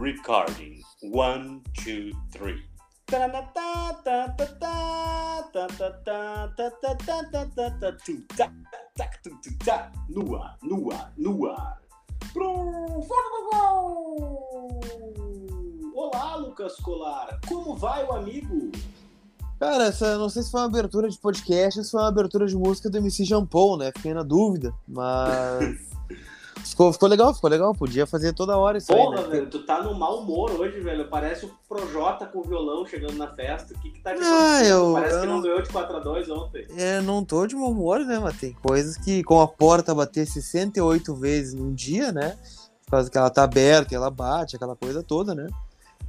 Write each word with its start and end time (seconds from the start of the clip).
Recording. 0.00 0.80
One, 1.02 1.60
two, 1.74 2.10
three. 2.32 2.62
Ar, 10.90 11.12
no 11.18 11.46
ar. 11.48 11.82
Olá, 15.94 16.36
Lucas 16.36 16.76
Colar. 16.76 17.38
Como 17.46 17.76
vai 17.76 18.02
o 18.06 18.12
amigo? 18.12 18.72
Cara, 19.58 19.84
essa, 19.84 20.16
não 20.16 20.30
sei 20.30 20.42
se 20.42 20.50
foi 20.50 20.62
uma 20.62 20.66
abertura 20.66 21.10
de 21.10 21.18
podcast 21.18 21.78
ou 21.78 21.84
se 21.84 21.90
foi 21.90 22.00
uma 22.00 22.08
abertura 22.08 22.46
de 22.46 22.56
música 22.56 22.88
do 22.88 22.96
MC 22.96 23.26
Paul, 23.46 23.76
né? 23.76 23.92
Fiquei 23.94 24.14
na 24.14 24.22
dúvida, 24.22 24.72
mas. 24.88 25.89
ficou, 26.64 26.92
ficou 26.92 27.08
legal, 27.08 27.34
ficou 27.34 27.48
legal. 27.50 27.74
Podia 27.74 28.06
fazer 28.06 28.32
toda 28.32 28.56
hora 28.56 28.78
isso 28.78 28.88
Porra, 28.88 29.18
aí, 29.18 29.22
né? 29.24 29.28
velho, 29.30 29.50
tu 29.50 29.60
tá 29.64 29.82
no 29.82 29.94
mau 29.94 30.20
humor 30.20 30.50
hoje, 30.52 30.80
velho. 30.80 31.08
Parece 31.08 31.46
o 31.46 31.50
Projota 31.68 32.26
com 32.26 32.40
o 32.40 32.42
violão 32.42 32.84
chegando 32.86 33.14
na 33.14 33.28
festa. 33.28 33.74
O 33.74 33.78
que 33.78 33.90
que 33.90 34.00
tá 34.00 34.14
te 34.14 34.20
Ah, 34.22 34.24
acontecendo? 34.58 34.68
eu- 34.70 34.92
Parece 34.94 35.14
eu 35.14 35.20
que 35.20 35.26
não 35.26 35.40
ganhou 35.42 35.62
de 35.62 35.68
4x2 35.70 36.30
ontem. 36.30 36.66
É, 36.76 37.00
não 37.00 37.24
tô 37.24 37.46
de 37.46 37.54
mau 37.56 37.70
humor, 37.70 38.00
né? 38.00 38.18
Mas 38.18 38.38
tem 38.38 38.52
coisas 38.52 38.96
que, 38.96 39.22
com 39.24 39.40
a 39.40 39.48
porta 39.48 39.94
bater 39.94 40.26
68 40.26 41.14
vezes 41.14 41.54
num 41.54 41.72
dia, 41.74 42.12
né? 42.12 42.36
Por 42.84 42.90
causa 42.92 43.10
que 43.10 43.16
ela 43.16 43.30
tá 43.30 43.44
aberta 43.44 43.94
e 43.94 43.96
ela 43.96 44.10
bate, 44.10 44.56
aquela 44.56 44.74
coisa 44.74 45.02
toda, 45.02 45.34
né? 45.34 45.46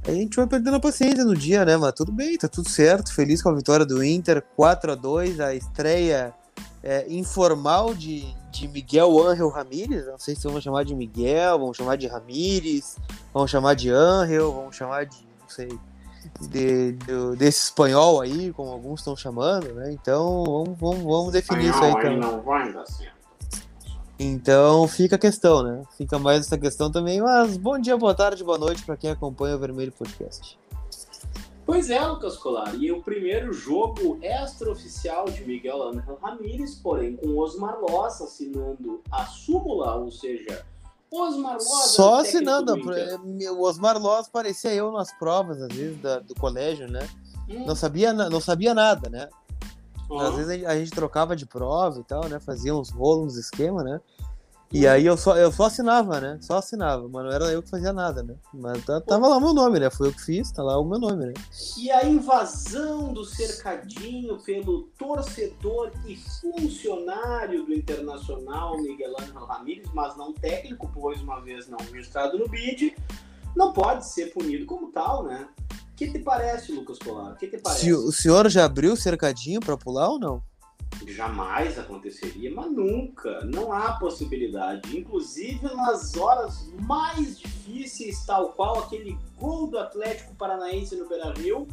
Aí 0.04 0.16
a 0.16 0.20
gente 0.20 0.34
vai 0.36 0.48
perdendo 0.48 0.74
a 0.76 0.80
paciência 0.80 1.24
no 1.24 1.36
dia, 1.36 1.64
né? 1.64 1.76
Mas 1.76 1.92
tudo 1.92 2.10
bem, 2.10 2.36
tá 2.36 2.48
tudo 2.48 2.68
certo. 2.68 3.14
Feliz 3.14 3.40
com 3.40 3.50
a 3.50 3.54
vitória 3.54 3.86
do 3.86 4.02
Inter, 4.02 4.42
4 4.56 4.90
a 4.90 4.94
2 4.96 5.38
a 5.38 5.54
estreia 5.54 6.34
é, 6.82 7.06
informal 7.08 7.94
de, 7.94 8.34
de 8.50 8.66
Miguel 8.68 9.18
Ángel 9.26 9.48
Ramírez. 9.48 10.06
Não 10.06 10.18
sei 10.18 10.34
se 10.34 10.42
vamos 10.44 10.62
chamar 10.64 10.84
de 10.84 10.94
Miguel, 10.94 11.58
vamos 11.58 11.76
chamar 11.76 11.96
de 11.96 12.06
Ramírez, 12.06 12.96
vamos 13.32 13.50
chamar 13.50 13.74
de 13.74 13.90
Ángel, 13.90 14.52
vamos 14.52 14.74
chamar 14.76 15.06
de, 15.06 15.16
não 15.40 15.48
sei, 15.48 15.68
de, 16.40 16.92
de- 16.92 17.36
desse 17.36 17.64
espanhol 17.64 18.20
aí, 18.20 18.52
como 18.52 18.70
alguns 18.70 19.00
estão 19.00 19.16
chamando, 19.16 19.72
né? 19.74 19.92
Então 19.92 20.44
vamos, 20.44 20.78
vamos, 20.78 21.02
vamos 21.02 21.32
definir 21.32 21.70
isso 21.70 21.82
aí 21.82 21.92
também. 21.92 22.18
não 22.18 22.40
vai 22.42 22.72
dar 22.72 22.86
certo. 22.86 23.12
Então 24.18 24.86
fica 24.86 25.16
a 25.16 25.18
questão, 25.18 25.62
né? 25.64 25.82
Fica 25.96 26.16
mais 26.18 26.40
essa 26.46 26.56
questão 26.56 26.90
também. 26.92 27.20
Mas 27.20 27.56
bom 27.56 27.76
dia, 27.78 27.96
boa 27.96 28.14
tarde, 28.14 28.44
boa 28.44 28.58
noite 28.58 28.84
para 28.84 28.96
quem 28.96 29.10
acompanha 29.10 29.56
o 29.56 29.58
Vermelho 29.58 29.90
Podcast. 29.90 30.56
Pois 31.72 31.88
é, 31.88 31.98
Lucas 32.06 32.36
Colar. 32.36 32.74
E 32.74 32.92
o 32.92 33.00
primeiro 33.02 33.50
jogo 33.50 34.18
extraoficial 34.20 35.24
de 35.24 35.42
Miguel 35.42 35.82
Ángel 35.88 36.18
Ramírez, 36.22 36.74
porém 36.74 37.16
com 37.16 37.34
Osmar 37.38 37.78
Loss 37.80 38.20
assinando 38.20 39.00
a 39.10 39.24
súmula, 39.24 39.96
ou 39.96 40.10
seja, 40.10 40.66
Osmar 41.10 41.54
Loss. 41.54 41.94
Só 41.94 42.18
é 42.18 42.20
assinando. 42.28 42.74
do 42.74 42.78
Inter. 42.78 43.18
O 43.54 43.62
Osmar 43.62 43.96
Loss 43.98 44.28
parecia 44.28 44.74
eu 44.74 44.92
nas 44.92 45.10
provas, 45.18 45.62
às 45.62 45.74
vezes, 45.74 45.98
da- 46.02 46.18
do 46.18 46.34
colégio, 46.34 46.86
né? 46.90 47.08
Hum, 47.48 47.64
Não 47.64 47.74
sabia, 47.74 48.12
não 48.12 48.40
sabia 48.40 48.74
nada, 48.74 49.08
né? 49.08 49.30
ó. 50.10 50.20
Às 50.20 50.34
vezes 50.34 50.50
a 50.50 50.54
gente, 50.54 50.66
a 50.66 50.76
gente 50.78 50.90
trocava 50.90 51.34
de 51.34 51.46
prova 51.46 51.98
e 52.00 52.04
tal, 52.04 52.28
né? 52.28 52.38
Fazia 52.38 52.74
uns 52.74 52.90
rolos, 52.90 53.32
uns 53.32 53.38
esquema, 53.38 53.82
né? 53.82 53.98
E 54.72 54.88
aí 54.88 55.04
eu 55.04 55.16
só, 55.18 55.36
eu 55.36 55.52
só 55.52 55.64
assinava, 55.64 56.18
né? 56.18 56.38
Só 56.40 56.56
assinava, 56.56 57.06
mas 57.08 57.24
não 57.24 57.30
era 57.30 57.44
eu 57.52 57.62
que 57.62 57.68
fazia 57.68 57.92
nada, 57.92 58.22
né? 58.22 58.34
Mas 58.54 58.82
tá- 58.84 59.00
tava 59.02 59.28
lá 59.28 59.36
o 59.36 59.40
meu 59.40 59.52
nome, 59.52 59.78
né? 59.78 59.90
Foi 59.90 60.08
eu 60.08 60.12
que 60.14 60.22
fiz, 60.22 60.50
tá 60.50 60.62
lá 60.62 60.78
o 60.78 60.84
meu 60.84 60.98
nome, 60.98 61.26
né? 61.26 61.34
E 61.78 61.90
a 61.90 62.06
invasão 62.06 63.12
do 63.12 63.22
cercadinho 63.22 64.38
pelo 64.38 64.84
torcedor 64.98 65.92
e 66.06 66.16
funcionário 66.16 67.64
do 67.66 67.74
Internacional, 67.74 68.78
Miguel 68.80 69.14
Ángel 69.20 69.44
Ramírez, 69.44 69.88
mas 69.92 70.16
não 70.16 70.32
técnico, 70.32 70.90
pois 70.94 71.20
uma 71.20 71.40
vez 71.40 71.68
não 71.68 71.78
registrado 71.92 72.38
no 72.38 72.48
BID, 72.48 72.94
não 73.54 73.72
pode 73.72 74.06
ser 74.08 74.32
punido 74.32 74.64
como 74.64 74.90
tal, 74.90 75.24
né? 75.24 75.48
O 75.92 75.94
que 75.96 76.10
te 76.10 76.18
parece, 76.18 76.72
Lucas 76.72 76.98
Colar? 76.98 77.32
O 77.32 77.36
que 77.36 77.46
te 77.46 77.58
parece? 77.58 77.82
Se, 77.82 77.92
o 77.92 78.10
senhor 78.10 78.48
já 78.48 78.64
abriu 78.64 78.94
o 78.94 78.96
cercadinho 78.96 79.60
pra 79.60 79.76
pular 79.76 80.08
ou 80.08 80.18
não? 80.18 80.42
Jamais 81.06 81.78
aconteceria, 81.78 82.52
mas 82.54 82.70
nunca. 82.70 83.44
Não 83.44 83.72
há 83.72 83.92
possibilidade. 83.94 84.96
Inclusive 84.96 85.62
nas 85.74 86.16
horas 86.16 86.68
mais 86.80 87.38
difíceis, 87.38 88.24
tal 88.24 88.52
qual 88.52 88.80
aquele 88.80 89.18
gol 89.38 89.66
do 89.66 89.78
Atlético 89.78 90.34
Paranaense 90.34 90.96
no 90.96 91.08
Beira 91.08 91.32
Rio, 91.32 91.66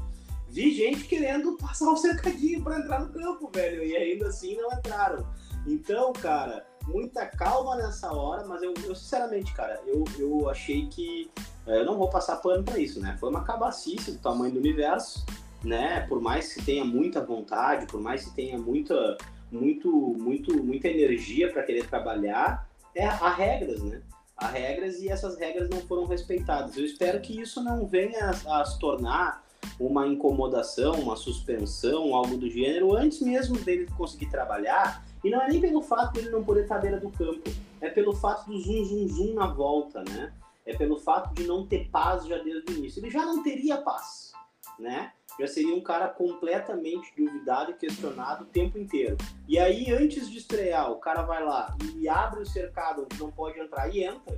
vi 0.47 0.73
gente 0.73 1.05
querendo 1.05 1.55
passar 1.57 1.89
o 1.89 1.97
cercadinho 1.97 2.63
para 2.63 2.79
entrar 2.79 2.99
no 2.99 3.09
campo, 3.09 3.49
velho. 3.53 3.83
E 3.83 3.95
ainda 3.95 4.27
assim 4.27 4.55
não 4.55 4.71
entraram. 4.71 5.27
Então, 5.67 6.11
cara, 6.13 6.65
muita 6.87 7.25
calma 7.25 7.75
nessa 7.75 8.11
hora, 8.11 8.45
mas 8.47 8.61
eu, 8.63 8.73
eu, 8.85 8.95
sinceramente, 8.95 9.53
cara, 9.53 9.79
eu, 9.85 10.03
eu 10.17 10.49
achei 10.49 10.87
que. 10.87 11.29
eh, 11.67 11.81
Eu 11.81 11.85
não 11.85 11.97
vou 11.97 12.09
passar 12.09 12.37
pano 12.37 12.63
para 12.63 12.79
isso, 12.79 12.99
né? 12.99 13.15
Foi 13.19 13.29
uma 13.29 13.43
cabacice 13.43 14.11
do 14.13 14.19
tamanho 14.19 14.53
do 14.53 14.59
universo 14.59 15.23
né? 15.63 16.01
Por 16.07 16.21
mais 16.21 16.53
que 16.53 16.63
tenha 16.63 16.85
muita 16.85 17.23
vontade, 17.23 17.85
por 17.85 18.01
mais 18.01 18.25
que 18.25 18.31
tenha 18.35 18.57
muita, 18.57 19.17
muito, 19.51 19.89
muito, 19.89 20.63
muita 20.63 20.87
energia 20.87 21.51
para 21.51 21.63
querer 21.63 21.87
trabalhar, 21.87 22.67
é, 22.95 23.05
há 23.05 23.33
regras, 23.33 23.81
né? 23.83 24.01
Há 24.37 24.47
regras 24.47 24.99
e 25.01 25.09
essas 25.09 25.37
regras 25.37 25.69
não 25.69 25.79
foram 25.81 26.05
respeitadas. 26.05 26.77
Eu 26.77 26.85
espero 26.85 27.19
que 27.19 27.39
isso 27.39 27.61
não 27.61 27.85
venha 27.85 28.31
a, 28.47 28.61
a 28.61 28.65
se 28.65 28.79
tornar 28.79 29.43
uma 29.79 30.07
incomodação, 30.07 30.93
uma 30.93 31.15
suspensão, 31.15 32.15
algo 32.15 32.37
do 32.37 32.49
gênero, 32.49 32.95
antes 32.95 33.21
mesmo 33.21 33.57
dele 33.57 33.87
conseguir 33.97 34.29
trabalhar. 34.29 35.05
E 35.23 35.29
não 35.29 35.41
é 35.41 35.49
nem 35.49 35.59
pelo 35.59 35.81
fato 35.81 36.13
dele 36.13 36.29
não 36.29 36.43
poder 36.43 36.63
estar 36.63 36.77
à 36.77 36.79
beira 36.79 36.99
do 36.99 37.09
campo, 37.09 37.49
é 37.81 37.89
pelo 37.89 38.15
fato 38.15 38.49
do 38.49 38.57
zum 38.57 38.85
zum 38.85 39.07
zum 39.07 39.33
na 39.33 39.47
volta, 39.47 40.03
né? 40.03 40.31
É 40.65 40.75
pelo 40.75 40.97
fato 40.97 41.33
de 41.33 41.45
não 41.45 41.65
ter 41.65 41.89
paz 41.89 42.25
já 42.25 42.37
desde 42.37 42.71
o 42.71 42.77
início. 42.77 43.01
Ele 43.01 43.09
já 43.09 43.25
não 43.25 43.43
teria 43.43 43.77
paz, 43.77 44.31
né? 44.77 45.11
Já 45.39 45.47
seria 45.47 45.73
um 45.75 45.81
cara 45.81 46.07
completamente 46.07 47.13
duvidado 47.17 47.71
e 47.71 47.75
questionado 47.75 48.43
o 48.43 48.47
tempo 48.47 48.77
inteiro. 48.77 49.17
E 49.47 49.57
aí, 49.57 49.91
antes 49.91 50.29
de 50.29 50.37
estrear, 50.37 50.91
o 50.91 50.97
cara 50.97 51.21
vai 51.21 51.43
lá 51.43 51.75
e 51.95 52.09
abre 52.09 52.41
o 52.41 52.45
cercado 52.45 53.03
onde 53.03 53.19
não 53.19 53.31
pode 53.31 53.59
entrar 53.59 53.87
e 53.89 54.03
entra. 54.03 54.37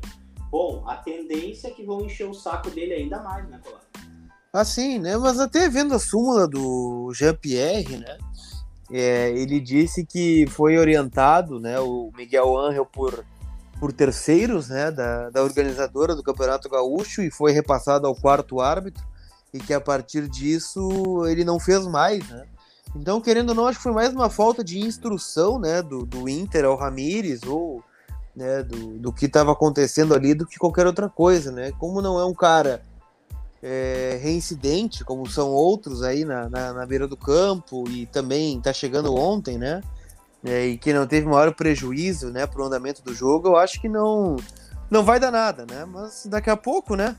Bom, 0.50 0.84
a 0.88 0.97
tendência 0.97 1.69
é 1.69 1.72
que 1.72 1.84
vão 1.84 2.06
encher 2.06 2.29
o 2.29 2.34
saco 2.34 2.69
dele 2.69 2.94
ainda 2.94 3.22
mais, 3.23 3.47
né, 3.50 3.59
Colar? 3.63 3.81
Assim, 4.53 5.00
né? 5.00 5.16
Mas 5.17 5.40
até 5.40 5.69
vendo 5.69 5.95
a 5.95 6.00
súmula 6.00 6.45
do 6.45 7.11
Jean-Pierre, 7.13 7.97
né? 7.97 8.17
é, 8.91 9.29
ele 9.31 9.59
disse 9.59 10.06
que 10.06 10.45
foi 10.47 10.78
orientado, 10.78 11.59
né? 11.59 11.79
O 11.79 12.11
Miguel 12.16 12.57
Ángel 12.57 12.85
por, 12.85 13.23
por 13.79 13.94
terceiros, 13.94 14.67
né? 14.67 14.91
Da, 14.91 15.29
da 15.29 15.41
organizadora 15.41 16.13
do 16.13 16.22
Campeonato 16.22 16.69
Gaúcho 16.69 17.22
e 17.22 17.31
foi 17.31 17.53
repassado 17.53 18.06
ao 18.06 18.16
quarto 18.16 18.59
árbitro 18.59 19.03
e 19.53 19.59
que 19.59 19.73
a 19.73 19.81
partir 19.81 20.28
disso 20.28 21.25
ele 21.28 21.44
não 21.44 21.59
fez 21.59 21.85
mais, 21.88 22.28
né? 22.29 22.45
Então, 22.95 23.22
querendo 23.22 23.50
ou 23.50 23.56
não, 23.56 23.67
acho 23.67 23.79
que 23.79 23.84
foi 23.84 23.94
mais 23.94 24.13
uma 24.13 24.29
falta 24.29 24.63
de 24.63 24.79
instrução, 24.79 25.59
né? 25.59 25.81
Do, 25.81 26.06
do 26.06 26.28
Inter 26.28 26.66
ao 26.66 26.75
Ramires 26.75 27.44
ou 27.44 27.84
né, 28.35 28.63
do, 28.63 28.97
do 28.97 29.13
que 29.13 29.25
estava 29.25 29.51
acontecendo 29.51 30.13
ali 30.13 30.34
do 30.34 30.45
que 30.45 30.57
qualquer 30.57 30.88
outra 30.88 31.09
coisa, 31.09 31.51
né? 31.51 31.72
Como 31.79 32.01
não 32.01 32.19
é 32.19 32.25
um 32.25 32.34
cara 32.34 32.81
é, 33.61 34.19
reincidente, 34.22 35.03
como 35.03 35.29
são 35.29 35.50
outros 35.50 36.01
aí 36.01 36.25
na, 36.25 36.50
na, 36.50 36.73
na 36.73 36.85
beira 36.85 37.07
do 37.07 37.17
campo, 37.17 37.88
e 37.90 38.06
também 38.07 38.57
está 38.57 38.73
chegando 38.73 39.13
ontem, 39.16 39.57
né? 39.57 39.81
É, 40.44 40.66
e 40.66 40.78
que 40.78 40.91
não 40.91 41.06
teve 41.06 41.28
maior 41.28 41.53
prejuízo 41.53 42.31
né, 42.31 42.47
para 42.47 42.61
o 42.61 42.66
andamento 42.66 43.03
do 43.03 43.13
jogo, 43.13 43.50
eu 43.50 43.57
acho 43.57 43.79
que 43.79 43.88
não, 43.88 44.38
não 44.90 45.03
vai 45.03 45.19
dar 45.19 45.31
nada, 45.31 45.66
né? 45.69 45.85
Mas 45.85 46.25
daqui 46.25 46.50
a 46.50 46.57
pouco, 46.57 46.95
né? 46.95 47.16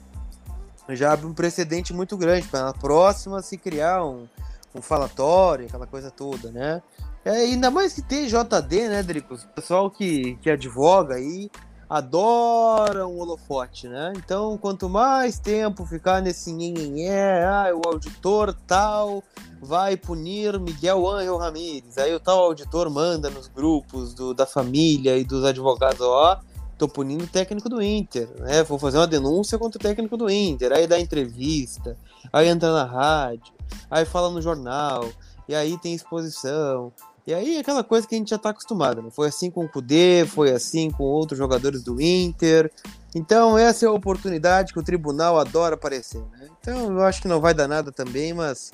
Já 0.91 1.13
abre 1.13 1.27
um 1.27 1.35
precedente 1.35 1.93
muito 1.93 2.17
grande 2.17 2.49
para 2.49 2.65
na 2.65 2.73
próxima 2.73 3.41
se 3.41 3.57
criar 3.57 4.05
um, 4.05 4.27
um 4.75 4.83
falatório, 4.83 5.67
aquela 5.67 5.87
coisa 5.87 6.11
toda, 6.11 6.51
né? 6.51 6.83
É, 7.25 7.31
ainda 7.31 7.71
mais 7.71 7.93
que 7.93 8.03
TJD, 8.03 8.89
né, 8.89 9.03
Dricos? 9.03 9.45
Pessoal 9.55 9.91
que, 9.91 10.37
que 10.43 10.51
advoga 10.51 11.15
aí 11.15 11.51
adora 11.93 13.07
um 13.07 13.21
holofote, 13.21 13.87
né? 13.87 14.15
Então, 14.17 14.57
quanto 14.57 14.89
mais 14.89 15.39
tempo 15.39 15.85
ficar 15.85 16.23
nesse 16.23 16.51
nhenhenhé, 16.51 17.45
ah, 17.45 17.67
o 17.75 17.87
auditor 17.87 18.57
tal 18.67 19.23
vai 19.61 19.95
punir 19.95 20.59
Miguel 20.59 21.07
Ángel 21.07 21.37
Ramírez. 21.37 21.99
Aí 21.99 22.15
o 22.15 22.19
tal 22.19 22.39
auditor 22.45 22.89
manda 22.89 23.29
nos 23.29 23.47
grupos 23.47 24.15
do, 24.15 24.33
da 24.33 24.47
família 24.47 25.19
e 25.19 25.25
dos 25.25 25.45
advogados, 25.45 26.01
ó, 26.01 26.41
tô 26.83 26.89
punindo 26.89 27.23
o 27.23 27.29
técnico 27.29 27.69
do 27.69 27.81
Inter, 27.81 28.29
né? 28.41 28.65
Vou 28.65 28.77
fazer 28.77 28.99
uma 28.99 29.07
denúncia 29.07 29.57
contra 29.57 29.79
o 29.79 29.81
técnico 29.81 30.17
do 30.17 30.29
Inter. 30.29 30.73
Aí 30.73 30.85
dá 30.85 30.99
entrevista, 30.99 31.97
aí 32.33 32.49
entra 32.49 32.73
na 32.73 32.85
rádio, 32.85 33.55
aí 33.89 34.05
fala 34.05 34.29
no 34.31 34.43
jornal, 34.43 35.09
e 35.49 35.55
aí 35.55 35.79
tem 35.79 35.95
exposição. 35.95 36.93
E 37.25 37.33
aí 37.33 37.57
aquela 37.57 37.85
coisa 37.85 38.05
que 38.05 38.17
a 38.17 38.19
gente 38.19 38.31
já 38.31 38.39
tá 38.39 38.51
acostumado, 38.51 39.01
né? 39.01 39.11
Foi 39.13 39.29
assim 39.29 39.49
com 39.49 39.65
o 39.65 39.69
Kudê, 39.69 40.27
foi 40.27 40.51
assim 40.51 40.91
com 40.91 41.05
outros 41.05 41.39
jogadores 41.39 41.85
do 41.85 42.01
Inter. 42.01 42.69
Então 43.15 43.57
essa 43.57 43.87
é 43.87 43.89
a 43.89 43.93
oportunidade 43.93 44.73
que 44.73 44.81
o 44.81 44.83
tribunal 44.83 45.39
adora 45.39 45.77
aparecer, 45.77 46.21
né? 46.33 46.49
Então 46.61 46.99
eu 46.99 47.03
acho 47.05 47.23
que 47.23 47.29
não 47.29 47.41
vai 47.41 47.55
dar 47.55 47.69
nada 47.69 47.93
também, 47.93 48.35
mas 48.35 48.73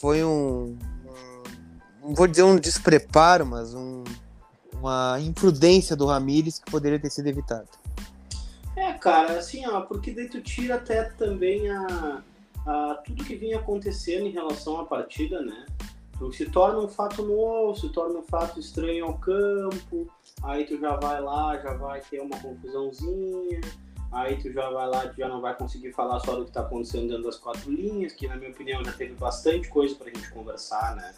foi 0.00 0.24
um, 0.24 0.78
um 2.02 2.08
não 2.08 2.14
vou 2.14 2.26
dizer 2.26 2.42
um 2.42 2.56
despreparo, 2.56 3.44
mas 3.44 3.74
um, 3.74 4.02
uma 4.80 5.20
imprudência 5.20 5.94
do 5.94 6.06
Ramires 6.06 6.58
que 6.58 6.70
poderia 6.70 6.98
ter 6.98 7.10
sido 7.10 7.28
evitado. 7.28 7.68
É, 8.76 8.92
cara, 8.94 9.38
assim, 9.38 9.66
ó, 9.66 9.82
porque 9.82 10.10
daí 10.10 10.28
tu 10.28 10.40
tira 10.40 10.76
até 10.76 11.04
também 11.04 11.70
a, 11.70 12.22
a 12.66 12.94
tudo 13.04 13.24
que 13.24 13.36
vinha 13.36 13.58
acontecendo 13.58 14.26
em 14.26 14.30
relação 14.30 14.80
à 14.80 14.86
partida, 14.86 15.42
né? 15.42 15.66
Tu 16.18 16.32
se 16.32 16.46
torna 16.46 16.78
um 16.78 16.88
fato 16.88 17.22
novo, 17.22 17.78
se 17.78 17.88
torna 17.90 18.18
um 18.18 18.22
fato 18.22 18.58
estranho 18.58 19.06
ao 19.06 19.18
campo, 19.18 20.08
aí 20.42 20.64
tu 20.64 20.78
já 20.78 20.96
vai 20.96 21.20
lá, 21.20 21.58
já 21.58 21.74
vai 21.74 22.00
ter 22.00 22.20
uma 22.20 22.38
confusãozinha, 22.38 23.60
aí 24.12 24.36
tu 24.36 24.52
já 24.52 24.68
vai 24.70 24.88
lá, 24.88 25.08
tu 25.08 25.16
já 25.16 25.28
não 25.28 25.40
vai 25.40 25.56
conseguir 25.56 25.92
falar 25.92 26.20
só 26.20 26.36
do 26.36 26.44
que 26.44 26.50
está 26.50 26.60
acontecendo 26.60 27.08
dentro 27.08 27.24
das 27.24 27.38
quatro 27.38 27.70
linhas, 27.70 28.12
que 28.12 28.28
na 28.28 28.36
minha 28.36 28.50
opinião 28.50 28.84
já 28.84 28.92
teve 28.92 29.14
bastante 29.14 29.68
coisa 29.68 29.94
para 29.94 30.10
a 30.10 30.14
gente 30.14 30.30
conversar, 30.30 30.96
né? 30.96 31.14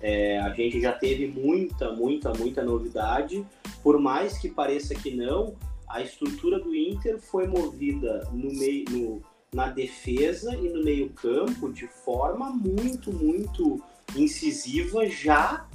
É, 0.00 0.38
a 0.38 0.50
gente 0.50 0.80
já 0.80 0.92
teve 0.92 1.26
muita, 1.26 1.92
muita, 1.92 2.32
muita 2.32 2.62
novidade, 2.62 3.44
por 3.82 3.98
mais 3.98 4.38
que 4.38 4.48
pareça 4.48 4.94
que 4.94 5.14
não, 5.14 5.56
a 5.88 6.02
estrutura 6.02 6.60
do 6.60 6.74
Inter 6.74 7.18
foi 7.18 7.46
movida 7.46 8.28
no 8.32 8.52
meio, 8.52 8.84
no, 8.90 9.22
na 9.52 9.68
defesa 9.68 10.54
e 10.54 10.68
no 10.68 10.84
meio 10.84 11.10
campo 11.10 11.72
de 11.72 11.86
forma 11.86 12.50
muito, 12.50 13.12
muito 13.12 13.82
incisiva 14.16 15.06
já 15.06 15.66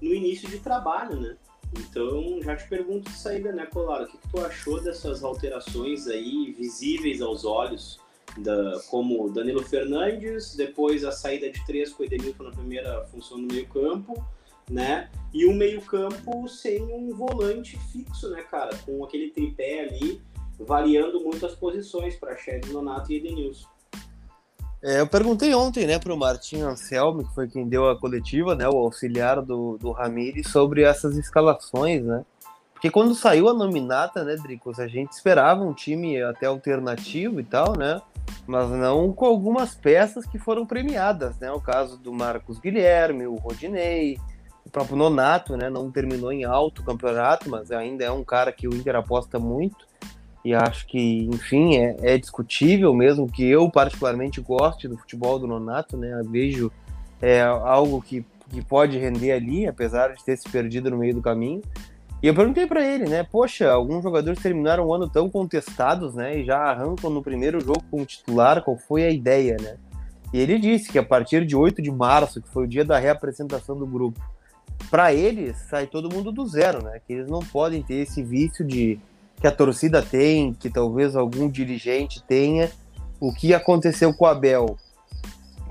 no 0.00 0.12
início 0.12 0.48
de 0.48 0.58
trabalho, 0.58 1.18
né? 1.20 1.36
Então, 1.78 2.40
já 2.42 2.54
te 2.54 2.68
pergunto 2.68 3.10
de 3.10 3.16
saída, 3.16 3.52
né, 3.52 3.66
Colar? 3.66 4.02
O 4.02 4.06
que, 4.06 4.16
que, 4.16 4.28
tu 4.28 4.40
achou 4.44 4.80
dessas 4.80 5.24
alterações 5.24 6.06
aí 6.06 6.52
visíveis 6.52 7.20
aos 7.20 7.44
olhos, 7.44 7.98
da, 8.38 8.80
como 8.90 9.30
Danilo 9.30 9.62
Fernandes, 9.62 10.54
depois 10.56 11.04
a 11.04 11.12
saída 11.12 11.50
de 11.50 11.64
três 11.66 11.92
com 11.92 12.02
o 12.02 12.06
Edenilton 12.06 12.44
na 12.44 12.50
primeira 12.50 13.04
função 13.06 13.38
no 13.38 13.46
meio-campo, 13.46 14.24
né? 14.68 15.10
E 15.32 15.46
um 15.46 15.54
meio-campo 15.54 16.48
sem 16.48 16.82
um 16.82 17.14
volante 17.14 17.78
fixo, 17.92 18.30
né, 18.30 18.42
cara? 18.42 18.76
Com 18.84 19.04
aquele 19.04 19.30
tripé 19.30 19.88
ali, 19.88 20.20
variando 20.58 21.20
muito 21.20 21.44
as 21.44 21.54
posições 21.54 22.16
para 22.16 22.36
Chad 22.36 22.64
Nonato 22.66 23.12
e 23.12 23.16
Edenilson. 23.16 23.68
É, 24.82 25.00
eu 25.00 25.06
perguntei 25.06 25.54
ontem, 25.54 25.86
né, 25.86 25.98
para 25.98 26.12
o 26.12 26.16
Martin 26.16 26.60
Anselmo, 26.60 27.26
que 27.26 27.34
foi 27.34 27.48
quem 27.48 27.66
deu 27.66 27.88
a 27.88 27.98
coletiva, 27.98 28.54
né, 28.54 28.68
o 28.68 28.76
auxiliar 28.76 29.40
do, 29.40 29.78
do 29.78 29.92
Ramires, 29.92 30.48
sobre 30.48 30.82
essas 30.82 31.16
escalações, 31.16 32.04
né? 32.04 32.22
Porque 32.74 32.90
quando 32.90 33.14
saiu 33.14 33.48
a 33.48 33.54
nominata, 33.54 34.22
né, 34.24 34.36
Dricos, 34.36 34.78
a 34.78 34.86
gente 34.86 35.12
esperava 35.12 35.64
um 35.64 35.72
time 35.72 36.22
até 36.22 36.44
alternativo 36.44 37.40
e 37.40 37.44
tal, 37.44 37.74
né? 37.78 38.02
Mas 38.46 38.68
não 38.70 39.12
com 39.12 39.24
algumas 39.24 39.74
peças 39.74 40.26
que 40.26 40.38
foram 40.38 40.66
premiadas, 40.66 41.38
né? 41.38 41.50
O 41.50 41.60
caso 41.60 41.96
do 41.96 42.12
Marcos 42.12 42.58
Guilherme, 42.58 43.26
o 43.26 43.36
Rodinei, 43.36 44.18
o 44.66 44.70
próprio 44.70 44.96
Nonato, 44.96 45.56
né? 45.56 45.70
Não 45.70 45.90
terminou 45.90 46.32
em 46.32 46.44
alto 46.44 46.82
o 46.82 46.84
campeonato, 46.84 47.48
mas 47.48 47.70
ainda 47.70 48.04
é 48.04 48.10
um 48.10 48.24
cara 48.24 48.52
que 48.52 48.68
o 48.68 48.74
Inter 48.74 48.96
aposta 48.96 49.38
muito 49.38 49.86
e 50.44 50.54
acho 50.54 50.86
que, 50.86 51.24
enfim, 51.32 51.78
é, 51.78 51.96
é, 52.02 52.18
discutível 52.18 52.92
mesmo 52.92 53.26
que 53.26 53.42
eu 53.48 53.70
particularmente 53.70 54.42
goste 54.42 54.86
do 54.86 54.98
futebol 54.98 55.38
do 55.38 55.46
Nonato, 55.46 55.96
né? 55.96 56.12
Eu 56.20 56.30
vejo 56.30 56.70
é, 57.20 57.40
algo 57.40 58.02
que, 58.02 58.26
que 58.50 58.62
pode 58.62 58.98
render 58.98 59.32
ali, 59.32 59.66
apesar 59.66 60.14
de 60.14 60.22
ter 60.22 60.36
se 60.36 60.46
perdido 60.50 60.90
no 60.90 60.98
meio 60.98 61.14
do 61.14 61.22
caminho. 61.22 61.62
E 62.24 62.26
eu 62.26 62.34
perguntei 62.34 62.66
para 62.66 62.82
ele, 62.82 63.04
né? 63.04 63.22
Poxa, 63.22 63.70
alguns 63.70 64.02
jogadores 64.02 64.40
terminaram 64.40 64.86
o 64.86 64.94
ano 64.94 65.06
tão 65.06 65.28
contestados, 65.28 66.14
né? 66.14 66.38
E 66.38 66.42
já 66.46 66.56
arrancam 66.56 67.10
no 67.10 67.22
primeiro 67.22 67.60
jogo 67.60 67.84
como 67.90 68.06
titular, 68.06 68.62
qual 68.64 68.78
foi 68.78 69.04
a 69.04 69.10
ideia, 69.10 69.58
né? 69.60 69.76
E 70.32 70.40
ele 70.40 70.58
disse 70.58 70.90
que 70.90 70.98
a 70.98 71.02
partir 71.02 71.44
de 71.44 71.54
8 71.54 71.82
de 71.82 71.90
março, 71.90 72.40
que 72.40 72.48
foi 72.48 72.64
o 72.64 72.66
dia 72.66 72.82
da 72.82 72.98
reapresentação 72.98 73.76
do 73.76 73.86
grupo, 73.86 74.18
para 74.90 75.12
eles 75.12 75.54
sai 75.68 75.86
todo 75.86 76.10
mundo 76.10 76.32
do 76.32 76.46
zero, 76.46 76.82
né? 76.82 76.98
Que 77.06 77.12
eles 77.12 77.28
não 77.28 77.40
podem 77.40 77.82
ter 77.82 77.96
esse 77.96 78.22
vício 78.22 78.64
de 78.64 78.98
que 79.38 79.46
a 79.46 79.52
torcida 79.52 80.00
tem, 80.00 80.54
que 80.54 80.70
talvez 80.70 81.14
algum 81.14 81.46
dirigente 81.46 82.22
tenha. 82.22 82.70
O 83.20 83.34
que 83.34 83.52
aconteceu 83.52 84.14
com 84.14 84.24
o 84.24 84.28
Abel 84.28 84.78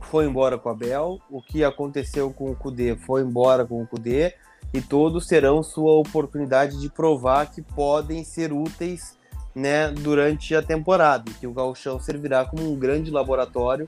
foi 0.04 0.28
embora 0.28 0.60
com 0.60 0.70
o 0.70 0.72
Abel, 0.72 1.20
o 1.32 1.42
que 1.42 1.64
aconteceu 1.64 2.32
com 2.32 2.52
o 2.52 2.56
Cudê 2.56 2.96
foi 2.96 3.24
embora 3.24 3.66
com 3.66 3.82
o 3.82 3.88
Cudê, 3.88 4.36
e 4.74 4.82
todos 4.82 5.28
terão 5.28 5.62
sua 5.62 5.94
oportunidade 5.94 6.80
de 6.80 6.90
provar 6.90 7.52
que 7.52 7.62
podem 7.62 8.24
ser 8.24 8.52
úteis 8.52 9.16
né, 9.56 9.90
durante 9.90 10.56
a 10.56 10.64
temporada, 10.64 11.32
que 11.40 11.46
o 11.46 11.54
Gauchão 11.54 12.00
servirá 12.00 12.44
como 12.44 12.72
um 12.72 12.76
grande 12.76 13.12
laboratório 13.12 13.86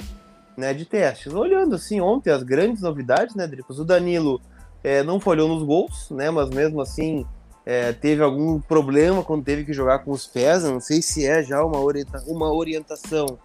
né, 0.56 0.74
de 0.74 0.86
testes. 0.86 1.34
Olhando 1.34 1.76
assim, 1.76 2.00
ontem 2.00 2.30
as 2.30 2.44
grandes 2.44 2.82
novidades, 2.82 3.36
né, 3.36 3.48
Dricos? 3.48 3.80
O 3.80 3.86
Danilo 3.86 4.40
é, 4.84 5.02
não 5.02 5.20
falhou 5.20 5.50
nos 5.50 5.64
gols, 5.64 6.12
né, 6.12 6.30
mas 6.30 6.50
mesmo 6.50 6.80
assim 6.80 7.26
é, 7.66 7.92
teve 7.92 8.22
algum 8.22 8.62
problema 8.62 9.24
quando 9.24 9.44
teve 9.44 9.66
que 9.66 9.74
jogar 9.74 10.00
com 10.00 10.12
os 10.12 10.28
pés. 10.28 10.64
não 10.64 10.80
sei 10.80 11.02
se 11.02 11.26
é 11.26 11.42
já 11.42 11.64
uma, 11.64 11.80
orienta 11.80 12.24
uma 12.28 12.54
orientação 12.54 13.40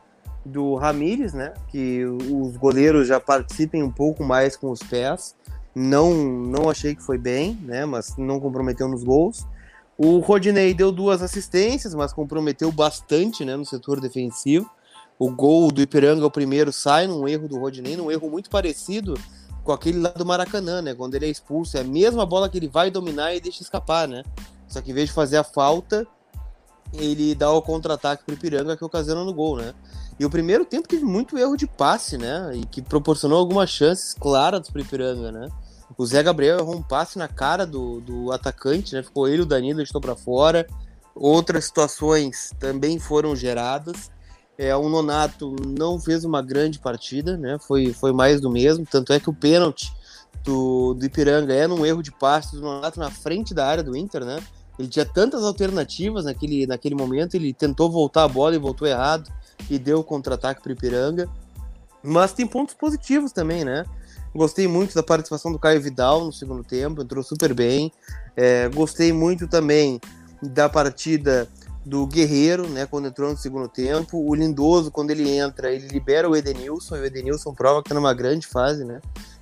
do 0.44 0.74
Ramires, 0.74 1.32
né? 1.32 1.52
Que 1.68 2.04
os 2.04 2.56
goleiros 2.56 3.06
já 3.06 3.20
participem 3.20 3.82
um 3.82 3.90
pouco 3.90 4.24
mais 4.24 4.56
com 4.56 4.70
os 4.70 4.82
pés. 4.82 5.34
Não, 5.82 6.12
não 6.12 6.68
achei 6.68 6.94
que 6.94 7.02
foi 7.02 7.16
bem, 7.16 7.58
né? 7.62 7.86
Mas 7.86 8.14
não 8.18 8.38
comprometeu 8.38 8.86
nos 8.86 9.02
gols. 9.02 9.46
O 9.96 10.18
Rodinei 10.18 10.74
deu 10.74 10.92
duas 10.92 11.22
assistências, 11.22 11.94
mas 11.94 12.12
comprometeu 12.12 12.70
bastante, 12.70 13.46
né? 13.46 13.56
No 13.56 13.64
setor 13.64 13.98
defensivo. 13.98 14.70
O 15.18 15.30
gol 15.30 15.70
do 15.70 15.80
Ipiranga, 15.80 16.26
o 16.26 16.30
primeiro, 16.30 16.70
sai 16.70 17.06
num 17.06 17.26
erro 17.26 17.48
do 17.48 17.58
Rodinei, 17.58 17.96
num 17.96 18.10
erro 18.10 18.28
muito 18.28 18.50
parecido 18.50 19.14
com 19.64 19.72
aquele 19.72 19.98
lá 19.98 20.10
do 20.10 20.26
Maracanã, 20.26 20.82
né? 20.82 20.94
Quando 20.94 21.14
ele 21.14 21.24
é 21.26 21.30
expulso, 21.30 21.78
é 21.78 21.80
a 21.80 21.84
mesma 21.84 22.26
bola 22.26 22.50
que 22.50 22.58
ele 22.58 22.68
vai 22.68 22.90
dominar 22.90 23.34
e 23.34 23.40
deixa 23.40 23.62
escapar, 23.62 24.06
né? 24.06 24.22
Só 24.68 24.82
que 24.82 24.90
em 24.90 24.94
vez 24.94 25.08
de 25.08 25.14
fazer 25.14 25.38
a 25.38 25.44
falta, 25.44 26.06
ele 26.92 27.34
dá 27.34 27.50
o 27.50 27.62
contra-ataque 27.62 28.24
pro 28.24 28.34
Ipiranga 28.34 28.76
que 28.76 28.84
ocasiona 28.84 29.24
no 29.24 29.32
gol, 29.32 29.56
né? 29.56 29.72
E 30.18 30.26
o 30.26 30.30
primeiro 30.30 30.66
tempo 30.66 30.86
teve 30.86 31.04
muito 31.04 31.38
erro 31.38 31.56
de 31.56 31.66
passe, 31.66 32.18
né? 32.18 32.52
E 32.54 32.66
que 32.66 32.82
proporcionou 32.82 33.38
algumas 33.38 33.70
chances 33.70 34.12
claras 34.12 34.68
pro 34.68 34.82
Ipiranga, 34.82 35.32
né? 35.32 35.48
O 35.96 36.06
Zé 36.06 36.22
Gabriel 36.22 36.58
errou 36.58 36.76
um 36.76 36.82
passe 36.82 37.18
na 37.18 37.28
cara 37.28 37.66
do, 37.66 38.00
do 38.00 38.32
atacante, 38.32 38.94
né? 38.94 39.02
Ficou 39.02 39.28
ele, 39.28 39.42
o 39.42 39.46
Danilo, 39.46 39.82
estou 39.82 40.00
para 40.00 40.16
fora. 40.16 40.66
Outras 41.14 41.64
situações 41.64 42.52
também 42.58 42.98
foram 42.98 43.34
geradas. 43.34 44.10
É, 44.56 44.74
o 44.76 44.88
Nonato 44.88 45.56
não 45.66 45.98
fez 45.98 46.24
uma 46.24 46.42
grande 46.42 46.78
partida, 46.78 47.36
né? 47.36 47.58
Foi, 47.58 47.92
foi 47.92 48.12
mais 48.12 48.40
do 48.40 48.50
mesmo. 48.50 48.86
Tanto 48.86 49.12
é 49.12 49.20
que 49.20 49.30
o 49.30 49.34
pênalti 49.34 49.92
do, 50.44 50.94
do 50.94 51.04
Ipiranga 51.04 51.52
é 51.52 51.66
num 51.66 51.84
erro 51.84 52.02
de 52.02 52.12
passe 52.12 52.56
do 52.56 52.62
Nonato 52.62 53.00
na 53.00 53.10
frente 53.10 53.52
da 53.52 53.66
área 53.66 53.82
do 53.82 53.96
Inter, 53.96 54.24
né? 54.24 54.42
Ele 54.78 54.88
tinha 54.88 55.04
tantas 55.04 55.42
alternativas 55.42 56.24
naquele, 56.24 56.66
naquele 56.66 56.94
momento, 56.94 57.34
ele 57.34 57.52
tentou 57.52 57.90
voltar 57.90 58.24
a 58.24 58.28
bola 58.28 58.54
e 58.54 58.58
voltou 58.58 58.88
errado 58.88 59.30
e 59.68 59.78
deu 59.78 60.00
o 60.00 60.04
contra-ataque 60.04 60.62
para 60.62 60.70
o 60.70 60.72
Ipiranga. 60.72 61.28
Mas 62.02 62.32
tem 62.32 62.46
pontos 62.46 62.74
positivos 62.74 63.30
também, 63.30 63.62
né? 63.62 63.84
Gostei 64.34 64.68
muito 64.68 64.94
da 64.94 65.02
participação 65.02 65.50
do 65.50 65.58
Caio 65.58 65.80
Vidal 65.80 66.24
no 66.24 66.32
segundo 66.32 66.62
tempo, 66.62 67.02
entrou 67.02 67.22
super 67.22 67.52
bem. 67.52 67.92
É, 68.36 68.68
gostei 68.68 69.12
muito 69.12 69.48
também 69.48 70.00
da 70.40 70.68
partida 70.68 71.48
do 71.84 72.06
Guerreiro, 72.06 72.68
né, 72.68 72.86
quando 72.86 73.08
entrou 73.08 73.30
no 73.30 73.36
segundo 73.36 73.68
tempo. 73.68 74.18
O 74.18 74.34
Lindoso, 74.34 74.90
quando 74.90 75.10
ele 75.10 75.28
entra, 75.28 75.72
ele 75.72 75.88
libera 75.88 76.28
o 76.28 76.36
Edenilson, 76.36 76.96
e 76.96 77.00
o 77.00 77.04
Edenilson 77.04 77.52
prova 77.54 77.82
que 77.82 77.88
está 77.88 77.94
numa 77.94 78.14
grande 78.14 78.46
fase, 78.46 78.84
né, 78.84 79.00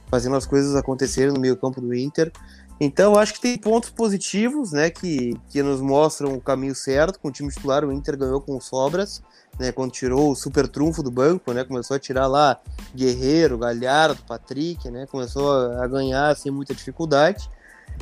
fazendo 0.08 0.36
as 0.36 0.46
coisas 0.46 0.74
acontecerem 0.74 1.32
no 1.32 1.40
meio 1.40 1.56
campo 1.56 1.80
do 1.80 1.94
Inter. 1.94 2.32
Então, 2.80 3.18
acho 3.18 3.34
que 3.34 3.40
tem 3.40 3.58
pontos 3.58 3.90
positivos, 3.90 4.70
né, 4.70 4.88
que, 4.88 5.36
que 5.48 5.62
nos 5.62 5.80
mostram 5.80 6.34
o 6.34 6.40
caminho 6.40 6.74
certo. 6.74 7.18
Com 7.18 7.28
o 7.28 7.32
time 7.32 7.50
titular, 7.50 7.84
o 7.84 7.92
Inter 7.92 8.16
ganhou 8.16 8.40
com 8.40 8.60
sobras, 8.60 9.20
né, 9.58 9.72
quando 9.72 9.90
tirou 9.90 10.30
o 10.30 10.36
super 10.36 10.68
trunfo 10.68 11.02
do 11.02 11.10
banco, 11.10 11.52
né, 11.52 11.64
começou 11.64 11.96
a 11.96 12.00
tirar 12.00 12.28
lá 12.28 12.56
Guerreiro, 12.94 13.58
Galhardo, 13.58 14.22
Patrick, 14.28 14.88
né, 14.90 15.06
começou 15.06 15.50
a 15.72 15.86
ganhar 15.88 16.36
sem 16.36 16.52
muita 16.52 16.72
dificuldade. 16.72 17.50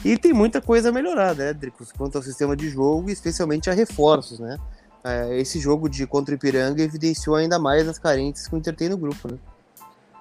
E 0.04 0.18
tem 0.18 0.35
muita 0.35 0.61
coisa 0.61 0.90
a 0.90 0.92
melhorar, 0.92 1.35
né, 1.35 1.54
Dricos, 1.54 1.90
quanto 1.90 2.16
ao 2.16 2.23
sistema 2.23 2.54
de 2.54 2.68
jogo, 2.68 3.09
especialmente 3.09 3.71
a 3.71 3.73
reforços, 3.73 4.38
né? 4.38 4.59
É, 5.02 5.38
esse 5.38 5.61
jogo 5.61 5.88
de 5.88 6.04
contra 6.06 6.35
o 6.35 6.37
Ipiranga 6.37 6.83
evidenciou 6.83 7.37
ainda 7.37 7.59
mais 7.59 7.88
as 7.88 7.97
carências 7.97 8.49
que 8.49 8.54
o 8.54 8.59
Inter 8.59 8.75
tem 8.75 8.88
no 8.88 8.99
grupo, 8.99 9.30
né? 9.30 9.38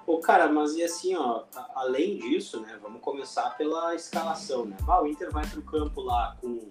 Pô, 0.06 0.20
cara, 0.20 0.48
mas 0.48 0.74
e 0.76 0.84
assim, 0.84 1.16
ó, 1.16 1.42
além 1.74 2.16
disso, 2.16 2.60
né, 2.60 2.78
vamos 2.80 3.00
começar 3.00 3.50
pela 3.58 3.94
escalação, 3.94 4.64
né? 4.64 4.76
Ah, 4.86 5.02
o 5.02 5.06
Inter 5.06 5.30
vai 5.32 5.44
pro 5.46 5.60
campo 5.62 6.00
lá 6.00 6.36
com 6.40 6.70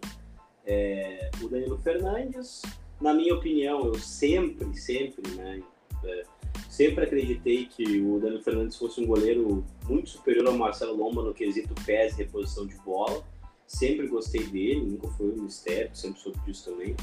é, 0.66 1.30
o 1.44 1.50
Danilo 1.50 1.78
Fernandes. 1.78 2.62
Na 3.00 3.14
minha 3.14 3.36
opinião, 3.36 3.86
eu 3.88 3.96
sempre, 3.96 4.74
sempre, 4.74 5.30
né, 5.36 5.62
é, 6.06 6.24
Sempre 6.70 7.06
acreditei 7.06 7.68
que 7.68 8.02
o 8.02 8.20
Daniel 8.20 8.42
Fernandes 8.42 8.78
fosse 8.78 9.00
um 9.00 9.06
goleiro 9.06 9.64
muito 9.88 10.10
superior 10.10 10.48
ao 10.48 10.58
Marcelo 10.58 10.96
Lomba 10.96 11.24
no 11.24 11.34
quesito 11.34 11.74
pés 11.86 12.14
e 12.14 12.18
reposição 12.18 12.68
de 12.68 12.76
bola. 12.80 13.24
Sempre 13.66 14.08
gostei 14.08 14.44
dele, 14.44 14.82
nunca 14.82 15.08
foi 15.10 15.28
um 15.28 15.44
mistério, 15.44 15.96
sempre 15.96 16.20
soube 16.20 16.38
disso 16.40 16.70
também. 16.70 16.96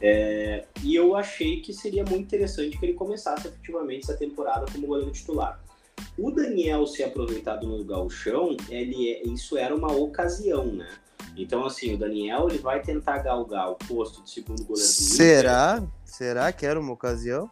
É, 0.00 0.66
e 0.82 0.96
eu 0.96 1.14
achei 1.14 1.60
que 1.60 1.72
seria 1.72 2.04
muito 2.04 2.22
interessante 2.22 2.76
que 2.76 2.84
ele 2.84 2.94
começasse 2.94 3.46
efetivamente 3.46 4.02
essa 4.02 4.16
temporada 4.16 4.66
como 4.72 4.88
goleiro 4.88 5.12
titular. 5.12 5.62
O 6.18 6.30
Daniel 6.30 6.86
ser 6.86 7.04
aproveitado 7.04 7.66
no 7.66 7.84
galchão, 7.84 8.56
ele, 8.68 9.10
é, 9.10 9.22
isso 9.28 9.56
era 9.56 9.74
uma 9.74 9.92
ocasião, 9.92 10.66
né? 10.66 10.88
Então, 11.36 11.64
assim, 11.64 11.94
o 11.94 11.98
Daniel 11.98 12.48
ele 12.48 12.58
vai 12.58 12.82
tentar 12.82 13.18
galgar 13.18 13.70
o 13.70 13.74
posto 13.76 14.22
de 14.22 14.30
segundo 14.30 14.64
goleiro 14.64 14.88
do 14.88 14.94
Será? 14.94 15.78
Inter. 15.78 15.90
Será 16.04 16.52
que 16.52 16.66
era 16.66 16.78
uma 16.78 16.92
ocasião? 16.92 17.50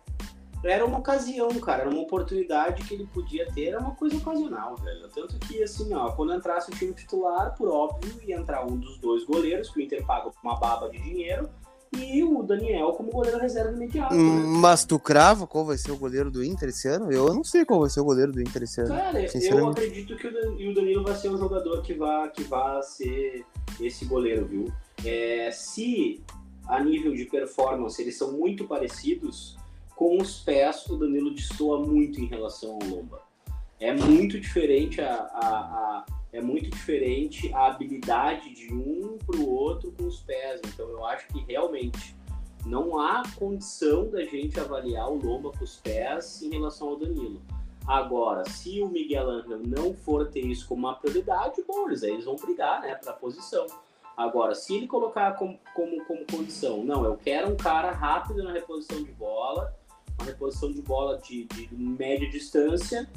Era 0.63 0.85
uma 0.85 0.99
ocasião, 0.99 1.49
cara. 1.59 1.83
Era 1.83 1.91
uma 1.91 2.03
oportunidade 2.03 2.85
que 2.85 2.93
ele 2.93 3.07
podia 3.07 3.51
ter. 3.53 3.69
Era 3.69 3.81
uma 3.81 3.95
coisa 3.95 4.17
ocasional, 4.17 4.77
velho. 4.77 5.09
Tanto 5.09 5.39
que, 5.39 5.63
assim, 5.63 5.93
ó, 5.95 6.11
quando 6.13 6.35
entrasse 6.35 6.71
o 6.71 6.75
time 6.75 6.93
titular, 6.93 7.55
por 7.57 7.69
óbvio, 7.69 8.21
ia 8.23 8.37
entrar 8.37 8.67
um 8.67 8.77
dos 8.77 8.99
dois 8.99 9.25
goleiros, 9.25 9.71
que 9.71 9.79
o 9.79 9.83
Inter 9.83 10.05
paga 10.05 10.31
uma 10.43 10.59
baba 10.59 10.91
de 10.91 11.01
dinheiro, 11.01 11.49
e 11.93 12.23
o 12.23 12.43
Daniel 12.43 12.93
como 12.93 13.11
goleiro 13.11 13.39
reserva 13.39 13.73
imediato. 13.73 14.15
Né? 14.15 14.21
Mas 14.61 14.85
tu 14.85 14.99
crava 14.99 15.47
qual 15.47 15.65
vai 15.65 15.77
ser 15.77 15.91
o 15.91 15.97
goleiro 15.97 16.31
do 16.31 16.45
Inter 16.45 16.69
esse 16.69 16.89
ano? 16.89 17.11
Eu 17.11 17.35
não 17.35 17.43
sei 17.43 17.65
qual 17.65 17.81
vai 17.81 17.91
ser 17.91 18.01
o 18.01 18.05
goleiro 18.05 18.33
do 18.33 18.41
Inter 18.41 18.63
esse 18.63 18.81
ano. 18.81 18.91
Cara, 18.91 19.21
eu 19.21 19.69
acredito 19.69 20.17
que 20.17 20.27
o 20.27 20.75
Danilo 20.75 21.03
vai 21.03 21.17
ser 21.17 21.29
o 21.31 21.37
jogador 21.37 21.83
que 21.83 21.95
vai, 21.95 22.31
que 22.31 22.45
vai 22.45 22.83
ser 22.83 23.45
esse 23.81 24.05
goleiro, 24.05 24.47
viu? 24.47 24.73
É, 25.05 25.51
se 25.51 26.23
a 26.69 26.83
nível 26.83 27.15
de 27.15 27.25
performance 27.25 28.01
eles 28.01 28.17
são 28.17 28.33
muito 28.33 28.65
parecidos, 28.65 29.57
com 29.97 30.17
os 30.19 30.39
pés 30.41 30.87
o 30.87 30.97
Danilo 30.97 31.35
destoa 31.35 31.85
muito 31.85 32.21
em 32.21 32.27
relação 32.27 32.79
ao 32.81 32.89
Lomba. 32.89 33.21
É 33.81 33.93
muito 33.93 34.39
diferente 34.39 35.01
a, 35.01 35.15
a, 35.15 35.49
a 35.49 36.20
é 36.33 36.41
muito 36.41 36.71
diferente 36.71 37.53
a 37.53 37.67
habilidade 37.67 38.53
de 38.55 38.73
um 38.73 39.19
para 39.19 39.37
o 39.37 39.49
outro 39.49 39.93
com 39.93 40.05
os 40.05 40.21
pés. 40.21 40.61
Então 40.65 40.89
eu 40.89 41.05
acho 41.05 41.27
que 41.29 41.45
realmente 41.47 42.17
não 42.65 42.99
há 42.99 43.23
condição 43.37 44.11
da 44.11 44.25
gente 44.25 44.59
avaliar 44.61 45.11
o 45.11 45.17
Lomba 45.17 45.51
com 45.51 45.65
os 45.65 45.77
pés 45.77 46.43
em 46.43 46.51
relação 46.51 46.89
ao 46.89 46.97
Danilo. 46.97 47.41
Agora, 47.87 48.49
se 48.49 48.81
o 48.81 48.89
Miguel 48.89 49.29
Angel 49.29 49.59
não 49.67 49.95
for 49.95 50.29
ter 50.29 50.45
isso 50.45 50.69
como 50.69 50.87
uma 50.87 50.95
prioridade, 50.95 51.63
bom, 51.67 51.89
eles, 51.89 52.03
eles 52.03 52.25
vão 52.25 52.37
brigar 52.37 52.83
né, 52.83 52.95
para 52.95 53.11
a 53.11 53.15
posição. 53.15 53.67
Agora, 54.17 54.55
se 54.55 54.77
ele 54.77 54.87
colocar 54.87 55.33
como, 55.33 55.59
como, 55.75 56.05
como 56.05 56.27
condição, 56.27 56.85
não, 56.85 57.05
eu 57.05 57.17
quero 57.17 57.51
um 57.51 57.57
cara 57.57 57.91
rápido 57.91 58.43
na 58.45 58.53
reposição 58.53 59.03
de 59.03 59.11
bola, 59.13 59.75
uma 60.19 60.27
reposição 60.27 60.71
de 60.71 60.83
bola 60.83 61.19
de, 61.19 61.45
de 61.47 61.75
média 61.75 62.29
distância, 62.29 63.09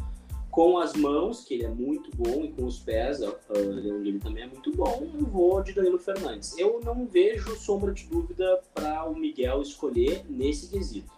com 0.54 0.78
as 0.78 0.94
mãos, 0.94 1.44
que 1.44 1.56
ele 1.56 1.66
é 1.66 1.68
muito 1.68 2.16
bom, 2.16 2.44
e 2.44 2.52
com 2.52 2.66
os 2.66 2.78
pés, 2.78 3.20
ele 3.50 4.20
também 4.20 4.44
é 4.44 4.46
muito 4.46 4.72
bom, 4.72 5.10
eu 5.12 5.26
vou 5.26 5.64
de 5.64 5.74
Danilo 5.74 5.98
Fernandes. 5.98 6.56
Eu 6.60 6.80
não 6.86 7.08
vejo 7.08 7.56
sombra 7.56 7.92
de 7.92 8.06
dúvida 8.06 8.62
para 8.72 9.04
o 9.10 9.16
Miguel 9.16 9.64
escolher 9.64 10.24
nesse 10.30 10.70
quesito. 10.70 11.12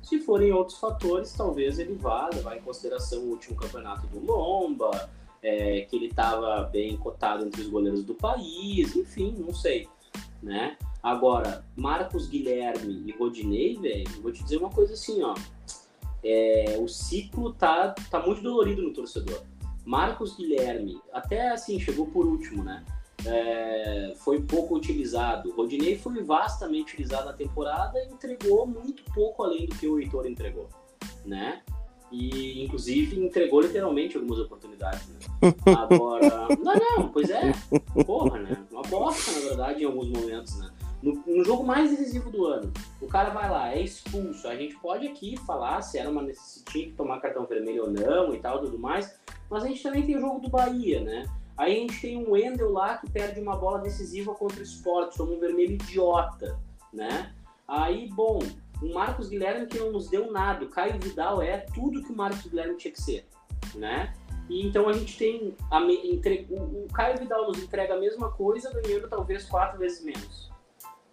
Se 0.00 0.20
forem 0.20 0.52
outros 0.52 0.78
fatores, 0.78 1.32
talvez 1.32 1.80
ele 1.80 1.94
vá 1.94 2.30
levar 2.32 2.56
em 2.56 2.60
consideração 2.60 3.24
o 3.24 3.30
último 3.30 3.56
campeonato 3.56 4.06
do 4.06 4.24
Lomba, 4.24 5.10
é, 5.42 5.80
que 5.80 5.96
ele 5.96 6.06
estava 6.06 6.62
bem 6.62 6.96
cotado 6.96 7.44
entre 7.44 7.62
os 7.62 7.68
goleiros 7.68 8.04
do 8.04 8.14
país, 8.14 8.94
enfim, 8.94 9.34
não 9.36 9.52
sei, 9.52 9.88
né? 10.40 10.78
Agora, 11.02 11.64
Marcos 11.74 12.28
Guilherme 12.28 13.02
e 13.04 13.10
Rodinei, 13.18 13.76
velho, 13.76 14.22
vou 14.22 14.30
te 14.30 14.44
dizer 14.44 14.58
uma 14.58 14.70
coisa 14.70 14.94
assim, 14.94 15.22
ó 15.24 15.34
é, 16.26 16.76
o 16.78 16.88
ciclo 16.88 17.52
tá, 17.52 17.94
tá 18.10 18.20
muito 18.20 18.42
dolorido 18.42 18.82
no 18.82 18.92
torcedor. 18.92 19.42
Marcos 19.84 20.36
Guilherme, 20.36 21.00
até 21.12 21.50
assim, 21.50 21.78
chegou 21.78 22.06
por 22.06 22.26
último, 22.26 22.64
né? 22.64 22.84
É, 23.24 24.12
foi 24.16 24.40
pouco 24.40 24.76
utilizado. 24.76 25.52
Rodinei 25.52 25.96
foi 25.96 26.22
vastamente 26.22 26.94
utilizado 26.94 27.26
na 27.26 27.32
temporada 27.32 27.98
e 27.98 28.12
entregou 28.12 28.66
muito 28.66 29.04
pouco 29.14 29.44
além 29.44 29.66
do 29.66 29.76
que 29.76 29.86
o 29.86 29.98
Heitor 29.98 30.26
entregou, 30.26 30.68
né? 31.24 31.62
E, 32.10 32.64
inclusive, 32.64 33.18
entregou 33.18 33.60
literalmente 33.60 34.16
algumas 34.16 34.38
oportunidades, 34.38 35.08
né? 35.08 35.18
Agora... 35.76 36.48
não, 36.62 36.74
não, 36.74 37.08
pois 37.08 37.30
é. 37.30 37.52
Porra, 38.04 38.38
né? 38.38 38.64
Uma 38.70 38.82
bosta, 38.82 39.32
na 39.32 39.40
verdade, 39.40 39.82
em 39.82 39.86
alguns 39.86 40.08
momentos, 40.08 40.56
né? 40.58 40.70
No, 41.02 41.22
no, 41.26 41.44
jogo 41.44 41.62
mais 41.62 41.90
decisivo 41.90 42.30
do 42.30 42.46
ano, 42.46 42.72
o 43.00 43.06
cara 43.06 43.30
vai 43.30 43.50
lá, 43.50 43.72
é 43.72 43.82
expulso. 43.82 44.48
A 44.48 44.56
gente 44.56 44.76
pode 44.76 45.06
aqui 45.06 45.36
falar 45.46 45.82
se 45.82 45.98
era 45.98 46.10
uma 46.10 46.22
necessidade 46.22 46.86
de 46.86 46.92
tomar 46.92 47.20
cartão 47.20 47.46
vermelho 47.46 47.84
ou 47.84 47.90
não 47.90 48.34
e 48.34 48.38
tal, 48.38 48.60
tudo 48.60 48.78
mais. 48.78 49.18
Mas 49.50 49.64
a 49.64 49.68
gente 49.68 49.82
também 49.82 50.04
tem 50.06 50.16
o 50.16 50.20
jogo 50.20 50.40
do 50.40 50.48
Bahia, 50.48 51.00
né? 51.00 51.26
Aí 51.56 51.72
a 51.72 51.80
gente 51.80 52.00
tem 52.00 52.16
um 52.18 52.32
Wendel 52.32 52.72
lá 52.72 52.98
que 52.98 53.10
perde 53.10 53.40
uma 53.40 53.56
bola 53.56 53.78
decisiva 53.78 54.34
contra 54.34 54.60
o 54.60 54.62
Sport, 54.62 55.16
toma 55.16 55.32
um 55.32 55.40
vermelho 55.40 55.72
idiota, 55.72 56.58
né? 56.92 57.32
Aí, 57.66 58.08
bom, 58.12 58.40
o 58.82 58.92
Marcos 58.92 59.28
Guilherme 59.28 59.66
que 59.66 59.78
não 59.78 59.90
nos 59.90 60.08
deu 60.08 60.30
nada. 60.30 60.64
O 60.64 60.68
Caio 60.68 60.98
Vidal 61.00 61.40
é 61.40 61.58
tudo 61.58 62.02
que 62.02 62.12
o 62.12 62.16
Marcos 62.16 62.46
Guilherme 62.46 62.76
tinha 62.76 62.92
que 62.92 63.00
ser, 63.00 63.26
né? 63.74 64.14
E 64.48 64.66
então 64.66 64.88
a 64.88 64.92
gente 64.92 65.16
tem 65.18 65.56
a, 65.70 65.80
entre, 65.82 66.46
o, 66.50 66.84
o 66.84 66.88
Caio 66.92 67.18
Vidal 67.18 67.46
nos 67.46 67.58
entrega 67.58 67.94
a 67.94 67.98
mesma 67.98 68.30
coisa, 68.30 68.72
ganhando 68.72 69.08
talvez 69.08 69.44
quatro 69.46 69.78
vezes 69.78 70.04
menos. 70.04 70.50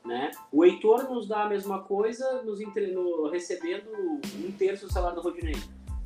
Né? 0.05 0.31
O 0.51 0.65
Heitor 0.65 1.09
nos 1.09 1.27
dá 1.27 1.43
a 1.43 1.49
mesma 1.49 1.81
coisa, 1.81 2.43
nos 2.43 2.59
entre... 2.59 2.91
no... 2.91 3.29
recebendo 3.29 3.89
um 3.91 4.51
terço 4.51 4.87
do 4.87 4.93
salário 4.93 5.15
do 5.15 5.21
Rodinei. 5.21 5.55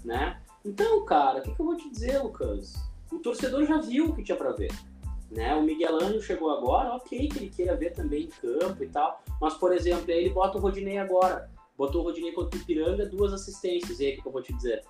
Né? 0.06 0.40
Então, 0.64 1.04
cara, 1.06 1.40
o 1.40 1.42
que, 1.42 1.54
que, 1.54 1.60
eu 1.60 1.66
vou 1.66 1.76
te 1.76 1.90
dizer, 1.90 2.22
Lucas? 2.22 2.76
O 3.12 3.20
torcedor 3.20 3.66
já 3.66 3.80
viu 3.80 4.06
o 4.06 4.16
que 4.16 4.24
tinha 4.24 4.38
para 4.38 4.52
ver. 4.52 4.72
Né? 5.32 5.56
O 5.56 5.64
Miguel 5.64 5.96
Ângelo 5.96 6.22
chegou 6.22 6.52
agora, 6.52 6.96
ok, 6.96 7.28
que 7.28 7.38
ele 7.38 7.50
queira 7.50 7.76
ver 7.76 7.94
também 7.94 8.26
em 8.26 8.28
campo 8.28 8.84
e 8.84 8.88
tal. 8.88 9.22
Mas, 9.42 9.56
por 9.56 9.74
exemplo, 9.74 10.06
aí 10.12 10.20
ele 10.20 10.30
bota 10.30 10.58
o 10.58 10.62
Rodinei 10.62 10.98
agora. 10.98 11.50
Botou 11.78 12.02
o 12.02 12.04
Rodinei 12.06 12.32
contra 12.32 12.58
o 12.58 12.62
Ipiranga, 12.62 13.06
duas 13.06 13.34
assistências. 13.34 14.00
E 14.00 14.06
aí, 14.06 14.12
o 14.14 14.16
que, 14.16 14.22
que 14.22 14.28
eu 14.28 14.32
vou 14.32 14.42
te 14.42 14.54
dizer? 14.54 14.84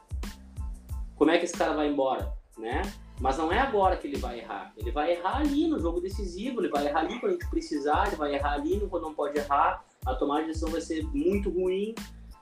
Como 1.16 1.32
é 1.32 1.38
que 1.38 1.46
esse 1.46 1.58
cara 1.58 1.74
vai 1.74 1.88
embora? 1.88 2.34
Né? 2.58 2.82
Mas 3.20 3.38
não 3.38 3.52
é 3.52 3.60
agora 3.60 3.98
que 3.98 4.08
ele 4.08 4.18
vai 4.18 4.40
errar. 4.40 4.72
Ele 4.78 4.92
vai 4.92 5.14
errar 5.14 5.38
ali 5.38 5.68
no 5.68 5.80
jogo 5.80 6.00
decisivo, 6.00 6.62
ele 6.62 6.70
vai 6.70 6.86
errar 6.86 7.00
ali 7.00 7.20
quando 7.20 7.32
a 7.32 7.34
gente 7.34 7.50
precisar, 7.50 8.08
ele 8.08 8.16
vai 8.16 8.36
errar 8.36 8.54
ali 8.54 8.80
quando 8.90 9.04
não 9.04 9.14
pode 9.14 9.38
errar. 9.38 9.84
A 10.06 10.14
tomada 10.14 10.42
de 10.42 10.48
decisão 10.48 10.70
vai 10.70 10.82
ser 10.82 11.04
muito 11.14 11.50
ruim, 11.50 11.96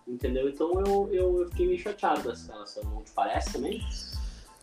entendeu? 0.06 0.50
Então 0.50 0.72
eu, 0.86 1.10
eu, 1.12 1.42
eu 1.42 1.50
fiquei 1.50 1.68
meio 1.68 1.80
chateado 1.80 2.22
com 2.24 2.32
essa 2.32 2.52
relação. 2.52 2.84
Não 2.84 3.02
te 3.02 3.12
parece 3.12 3.54
também? 3.54 3.82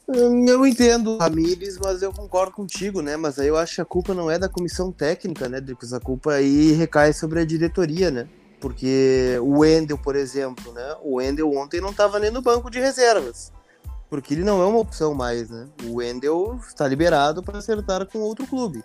Hum, 0.07 0.47
eu 0.47 0.67
entendo, 0.67 1.17
Ramires, 1.17 1.79
mas 1.79 2.03
eu 2.03 2.13
concordo 2.13 2.53
contigo, 2.53 3.01
né? 3.01 3.17
Mas 3.17 3.39
aí 3.39 3.49
eu 3.49 3.57
acho 3.57 3.77
que 3.77 3.81
a 3.81 3.87
culpa 3.87 4.13
não 4.13 4.31
é 4.31 4.39
da 4.39 4.49
comissão 4.49 4.93
técnica, 4.93 5.49
né, 5.49 5.61
Dricos? 5.61 5.95
A 5.95 6.01
culpa 6.01 6.35
aí 6.35 6.73
recai 6.73 7.15
sobre 7.15 7.41
a 7.41 7.45
diretoria, 7.45 8.11
né? 8.11 8.29
Porque 8.61 9.39
o 9.41 9.61
Wendel, 9.61 9.97
por 9.97 10.15
exemplo, 10.15 10.73
né? 10.73 10.97
O 11.03 11.15
Wendel 11.15 11.51
ontem 11.51 11.81
não 11.81 11.91
estava 11.91 12.19
nem 12.19 12.31
no 12.31 12.43
banco 12.43 12.71
de 12.71 12.79
reservas 12.79 13.51
porque 14.13 14.35
ele 14.35 14.45
não 14.45 14.61
é 14.61 14.67
uma 14.67 14.79
opção 14.79 15.15
mais, 15.15 15.49
né? 15.49 15.67
O 15.85 15.95
Wendel 15.95 16.61
está 16.69 16.87
liberado 16.87 17.43
para 17.43 17.57
acertar 17.57 18.05
com 18.05 18.19
outro 18.19 18.47
clube. 18.47 18.85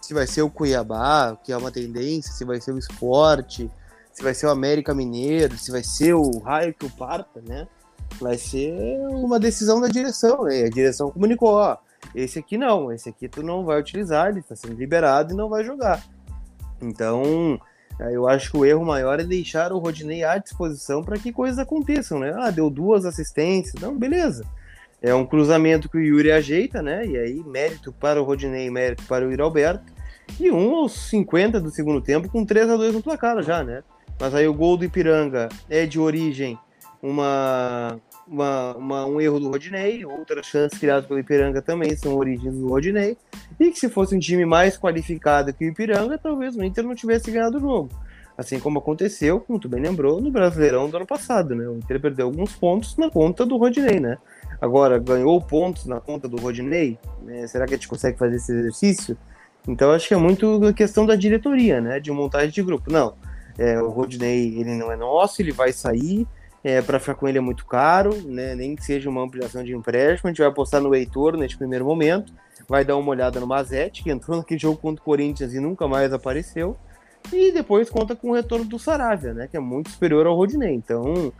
Se 0.00 0.14
vai 0.14 0.28
ser 0.28 0.42
o 0.42 0.48
Cuiabá, 0.48 1.36
que 1.42 1.50
é 1.50 1.56
uma 1.56 1.72
tendência, 1.72 2.32
se 2.32 2.44
vai 2.44 2.60
ser 2.60 2.70
o 2.70 2.78
Esporte, 2.78 3.68
se 4.12 4.22
vai 4.22 4.32
ser 4.32 4.46
o 4.46 4.50
América 4.50 4.94
Mineiro, 4.94 5.58
se 5.58 5.72
vai 5.72 5.82
ser 5.82 6.14
o 6.14 6.38
raio 6.38 6.72
que 6.72 6.86
o 6.86 6.90
parta, 6.90 7.42
né? 7.44 7.66
Vai 8.20 8.38
ser 8.38 8.72
uma 9.08 9.40
decisão 9.40 9.80
da 9.80 9.88
direção, 9.88 10.44
né? 10.44 10.62
A 10.62 10.70
direção 10.70 11.10
comunicou, 11.10 11.54
ó, 11.54 11.76
esse 12.14 12.38
aqui 12.38 12.56
não, 12.56 12.92
esse 12.92 13.08
aqui 13.08 13.28
tu 13.28 13.42
não 13.42 13.64
vai 13.64 13.80
utilizar, 13.80 14.28
ele 14.28 14.38
está 14.38 14.54
sendo 14.54 14.74
liberado 14.74 15.32
e 15.34 15.36
não 15.36 15.48
vai 15.48 15.64
jogar. 15.64 16.00
Então, 16.80 17.60
eu 17.98 18.28
acho 18.28 18.52
que 18.52 18.56
o 18.56 18.64
erro 18.64 18.84
maior 18.84 19.18
é 19.18 19.24
deixar 19.24 19.72
o 19.72 19.80
Rodinei 19.80 20.22
à 20.22 20.38
disposição 20.38 21.02
para 21.02 21.18
que 21.18 21.32
coisas 21.32 21.58
aconteçam, 21.58 22.20
né? 22.20 22.32
Ah, 22.38 22.52
deu 22.52 22.70
duas 22.70 23.04
assistências, 23.04 23.74
não, 23.82 23.98
beleza. 23.98 24.44
É 25.02 25.14
um 25.14 25.24
cruzamento 25.24 25.88
que 25.88 25.96
o 25.96 26.00
Yuri 26.00 26.30
ajeita, 26.30 26.82
né? 26.82 27.06
E 27.06 27.16
aí, 27.16 27.42
mérito 27.44 27.92
para 27.92 28.20
o 28.20 28.24
Rodinei, 28.24 28.70
mérito 28.70 29.02
para 29.04 29.26
o 29.26 29.30
Yuri 29.30 29.40
Alberto. 29.40 29.92
E 30.38 30.50
um 30.50 30.74
aos 30.76 30.92
50 31.08 31.60
do 31.60 31.70
segundo 31.70 32.00
tempo, 32.00 32.28
com 32.28 32.44
3 32.44 32.70
a 32.70 32.76
2 32.76 32.94
no 32.94 33.02
placar 33.02 33.42
já, 33.42 33.64
né? 33.64 33.82
Mas 34.20 34.34
aí 34.34 34.46
o 34.46 34.54
gol 34.54 34.76
do 34.76 34.84
Ipiranga 34.84 35.48
é 35.68 35.86
de 35.86 35.98
origem 35.98 36.58
uma, 37.02 37.98
uma, 38.28 38.76
uma, 38.76 39.06
um 39.06 39.20
erro 39.20 39.40
do 39.40 39.48
Rodinei, 39.48 40.04
outras 40.04 40.46
chances 40.46 40.78
criadas 40.78 41.06
pelo 41.06 41.18
Ipiranga 41.18 41.62
também 41.62 41.96
são 41.96 42.14
origens 42.14 42.54
do 42.54 42.68
Rodinei. 42.68 43.16
E 43.58 43.70
que 43.70 43.78
se 43.78 43.88
fosse 43.88 44.14
um 44.14 44.18
time 44.18 44.44
mais 44.44 44.76
qualificado 44.76 45.52
que 45.54 45.64
o 45.64 45.68
Ipiranga, 45.68 46.18
talvez 46.18 46.54
o 46.54 46.62
Inter 46.62 46.84
não 46.84 46.94
tivesse 46.94 47.30
ganhado 47.30 47.56
o 47.56 47.60
jogo. 47.60 47.90
Assim 48.36 48.58
como 48.58 48.78
aconteceu, 48.78 49.40
como 49.40 49.58
tu 49.58 49.68
bem 49.68 49.82
lembrou, 49.82 50.20
no 50.20 50.30
Brasileirão 50.30 50.88
do 50.88 50.96
ano 50.96 51.06
passado, 51.06 51.54
né? 51.54 51.66
O 51.68 51.76
Inter 51.76 52.00
perdeu 52.00 52.26
alguns 52.26 52.54
pontos 52.54 52.96
na 52.96 53.10
conta 53.10 53.44
do 53.44 53.56
Rodinei, 53.56 54.00
né? 54.00 54.16
Agora, 54.60 54.98
ganhou 54.98 55.40
pontos 55.40 55.86
na 55.86 56.00
conta 56.00 56.28
do 56.28 56.36
Rodinei? 56.36 56.98
Né? 57.22 57.46
Será 57.46 57.66
que 57.66 57.74
a 57.74 57.76
gente 57.76 57.88
consegue 57.88 58.18
fazer 58.18 58.36
esse 58.36 58.52
exercício? 58.52 59.16
Então, 59.66 59.92
acho 59.92 60.08
que 60.08 60.14
é 60.14 60.16
muito 60.16 60.60
questão 60.74 61.06
da 61.06 61.16
diretoria, 61.16 61.80
né? 61.80 62.00
De 62.00 62.10
montagem 62.10 62.50
de 62.50 62.62
grupo. 62.62 62.90
Não, 62.90 63.14
é, 63.58 63.80
o 63.80 63.88
Rodinei, 63.88 64.58
ele 64.58 64.74
não 64.74 64.90
é 64.90 64.96
nosso, 64.96 65.40
ele 65.40 65.52
vai 65.52 65.72
sair. 65.72 66.26
É, 66.62 66.82
para 66.82 67.00
ficar 67.00 67.14
com 67.14 67.26
ele 67.26 67.38
é 67.38 67.40
muito 67.40 67.64
caro, 67.64 68.14
né? 68.26 68.54
nem 68.54 68.76
que 68.76 68.84
seja 68.84 69.08
uma 69.08 69.22
ampliação 69.22 69.64
de 69.64 69.74
empréstimo. 69.74 70.28
A 70.28 70.30
gente 70.30 70.40
vai 70.40 70.48
apostar 70.48 70.80
no 70.80 70.94
Heitor 70.94 71.36
neste 71.36 71.56
primeiro 71.56 71.86
momento. 71.86 72.32
Vai 72.68 72.84
dar 72.84 72.96
uma 72.96 73.10
olhada 73.10 73.40
no 73.40 73.46
Mazete, 73.46 74.02
que 74.02 74.10
entrou 74.10 74.36
naquele 74.36 74.60
jogo 74.60 74.76
contra 74.76 75.00
o 75.00 75.04
Corinthians 75.04 75.54
e 75.54 75.60
nunca 75.60 75.88
mais 75.88 76.12
apareceu. 76.12 76.76
E 77.32 77.50
depois 77.52 77.88
conta 77.88 78.14
com 78.14 78.30
o 78.30 78.34
retorno 78.34 78.64
do 78.64 78.78
Saravia, 78.78 79.32
né? 79.32 79.48
Que 79.48 79.56
é 79.56 79.60
muito 79.60 79.90
superior 79.90 80.26
ao 80.26 80.36
Rodinei. 80.36 80.74
Então, 80.74 81.32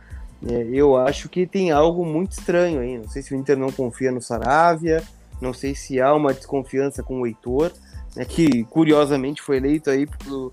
é, 0.47 0.67
eu 0.71 0.97
acho 0.97 1.29
que 1.29 1.45
tem 1.45 1.71
algo 1.71 2.05
muito 2.05 2.31
estranho 2.31 2.79
aí. 2.79 2.97
Não 2.97 3.07
sei 3.07 3.21
se 3.21 3.33
o 3.33 3.37
Inter 3.37 3.57
não 3.57 3.71
confia 3.71 4.11
no 4.11 4.21
Saravia, 4.21 5.03
não 5.39 5.53
sei 5.53 5.75
se 5.75 6.01
há 6.01 6.13
uma 6.13 6.33
desconfiança 6.33 7.03
com 7.03 7.21
o 7.21 7.27
Heitor. 7.27 7.71
né, 8.15 8.25
que 8.25 8.63
curiosamente 8.65 9.41
foi 9.41 9.57
eleito 9.57 9.89
aí 9.89 10.07
pelo, 10.07 10.51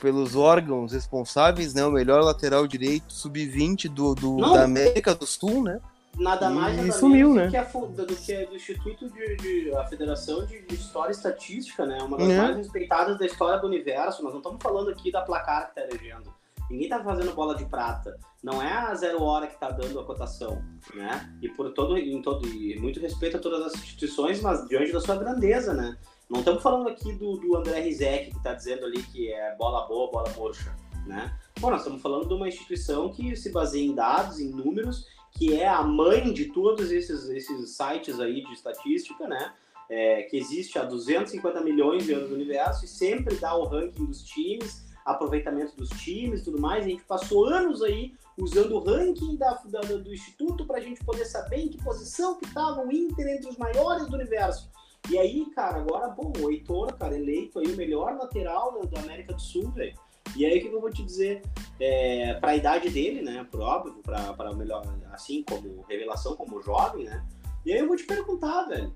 pelos 0.00 0.36
órgãos 0.36 0.92
responsáveis, 0.92 1.74
né, 1.74 1.84
o 1.84 1.90
melhor 1.90 2.22
lateral 2.22 2.66
direito 2.66 3.12
sub-20 3.12 3.88
do, 3.88 4.14
do 4.14 4.36
da 4.36 4.64
América 4.64 5.14
do 5.14 5.26
Sul, 5.26 5.62
né? 5.62 5.80
Nada 6.18 6.48
mais 6.48 6.76
nada 6.76 6.92
sumiu, 6.92 7.34
né? 7.34 7.50
que 7.50 7.56
a, 7.58 7.62
do 7.62 8.06
que 8.06 8.46
do 8.46 8.56
Instituto 8.56 9.10
de, 9.10 9.36
de 9.36 9.74
a 9.76 9.84
Federação 9.84 10.46
de, 10.46 10.62
de, 10.62 10.74
História 10.74 11.12
e 11.12 11.14
Estatística, 11.14 11.84
né? 11.84 11.98
Uma 12.02 12.16
das 12.16 12.30
é. 12.30 12.38
mais 12.38 12.56
respeitadas 12.56 13.18
da 13.18 13.26
história 13.26 13.60
do 13.60 13.66
universo. 13.66 14.22
Nós 14.22 14.32
não 14.32 14.40
estamos 14.40 14.62
falando 14.62 14.88
aqui 14.88 15.12
da 15.12 15.20
placar 15.20 15.70
que 15.70 15.78
está 15.78 15.82
elegendo. 15.82 16.32
Ninguém 16.70 16.86
está 16.86 17.02
fazendo 17.02 17.34
bola 17.34 17.54
de 17.54 17.64
prata. 17.66 18.18
Não 18.42 18.60
é 18.60 18.72
a 18.72 18.94
zero 18.94 19.22
hora 19.22 19.46
que 19.46 19.54
está 19.54 19.70
dando 19.70 20.00
a 20.00 20.04
cotação, 20.04 20.62
né? 20.94 21.36
E 21.40 21.48
por 21.48 21.72
todo, 21.72 21.96
em 21.96 22.20
todo, 22.22 22.46
e 22.46 22.78
muito 22.78 23.00
respeito 23.00 23.36
a 23.36 23.40
todas 23.40 23.66
as 23.66 23.74
instituições, 23.74 24.40
mas 24.40 24.66
diante 24.68 24.92
da 24.92 25.00
sua 25.00 25.16
grandeza, 25.16 25.72
né? 25.72 25.96
Não 26.28 26.40
estamos 26.40 26.62
falando 26.62 26.88
aqui 26.88 27.12
do, 27.12 27.36
do 27.36 27.56
André 27.56 27.80
Rizek, 27.80 28.30
que 28.30 28.36
está 28.36 28.52
dizendo 28.52 28.84
ali 28.84 29.02
que 29.02 29.32
é 29.32 29.54
bola 29.56 29.86
boa, 29.86 30.10
bola 30.10 30.28
murcha, 30.36 30.74
né? 31.06 31.36
Bom, 31.60 31.70
nós 31.70 31.80
estamos 31.80 32.02
falando 32.02 32.26
de 32.26 32.34
uma 32.34 32.48
instituição 32.48 33.12
que 33.12 33.36
se 33.36 33.52
baseia 33.52 33.86
em 33.86 33.94
dados, 33.94 34.40
em 34.40 34.50
números, 34.50 35.06
que 35.32 35.54
é 35.54 35.68
a 35.68 35.82
mãe 35.82 36.32
de 36.32 36.46
todos 36.46 36.90
esses, 36.90 37.28
esses 37.28 37.76
sites 37.76 38.18
aí 38.18 38.42
de 38.42 38.52
estatística, 38.52 39.28
né? 39.28 39.54
É, 39.88 40.22
que 40.22 40.36
existe 40.36 40.80
há 40.80 40.84
250 40.84 41.60
milhões 41.60 42.04
de 42.04 42.12
anos 42.12 42.28
no 42.28 42.34
universo 42.34 42.84
e 42.84 42.88
sempre 42.88 43.36
dá 43.36 43.54
o 43.54 43.66
ranking 43.66 44.04
dos 44.04 44.24
times, 44.24 44.84
aproveitamento 45.06 45.76
dos 45.76 45.88
times 45.90 46.42
tudo 46.42 46.60
mais. 46.60 46.84
A 46.84 46.88
gente 46.88 47.04
passou 47.04 47.46
anos 47.46 47.82
aí 47.82 48.12
usando 48.36 48.72
o 48.72 48.80
ranking 48.80 49.36
da, 49.36 49.54
da 49.66 49.80
do 49.80 50.12
Instituto 50.12 50.66
para 50.66 50.78
a 50.78 50.80
gente 50.80 51.02
poder 51.04 51.24
saber 51.24 51.58
em 51.58 51.68
que 51.68 51.82
posição 51.82 52.36
que 52.38 52.44
estava 52.44 52.84
o 52.84 52.92
Inter 52.92 53.28
entre 53.28 53.48
os 53.48 53.56
maiores 53.56 54.06
do 54.08 54.16
universo. 54.16 54.68
E 55.08 55.16
aí, 55.16 55.46
cara, 55.54 55.78
agora, 55.78 56.08
bom, 56.08 56.32
o 56.40 56.50
Heitor, 56.50 56.92
cara, 56.94 57.16
eleito 57.16 57.60
aí 57.60 57.66
o 57.66 57.76
melhor 57.76 58.16
lateral 58.16 58.84
da 58.86 59.00
América 59.00 59.32
do 59.32 59.40
Sul, 59.40 59.70
velho. 59.70 59.94
E 60.34 60.44
aí, 60.44 60.58
o 60.58 60.60
que 60.60 60.74
eu 60.74 60.80
vou 60.80 60.90
te 60.90 61.04
dizer? 61.04 61.42
É, 61.78 62.34
para 62.34 62.50
a 62.50 62.56
idade 62.56 62.90
dele, 62.90 63.22
né? 63.22 63.46
Por 63.48 63.60
óbvio, 63.60 64.02
para 64.02 64.52
melhor, 64.54 64.82
assim, 65.12 65.44
como 65.48 65.82
revelação, 65.88 66.34
como 66.34 66.60
jovem, 66.60 67.04
né? 67.04 67.24
E 67.64 67.72
aí 67.72 67.78
eu 67.78 67.86
vou 67.86 67.96
te 67.96 68.04
perguntar, 68.04 68.64
velho. 68.64 68.92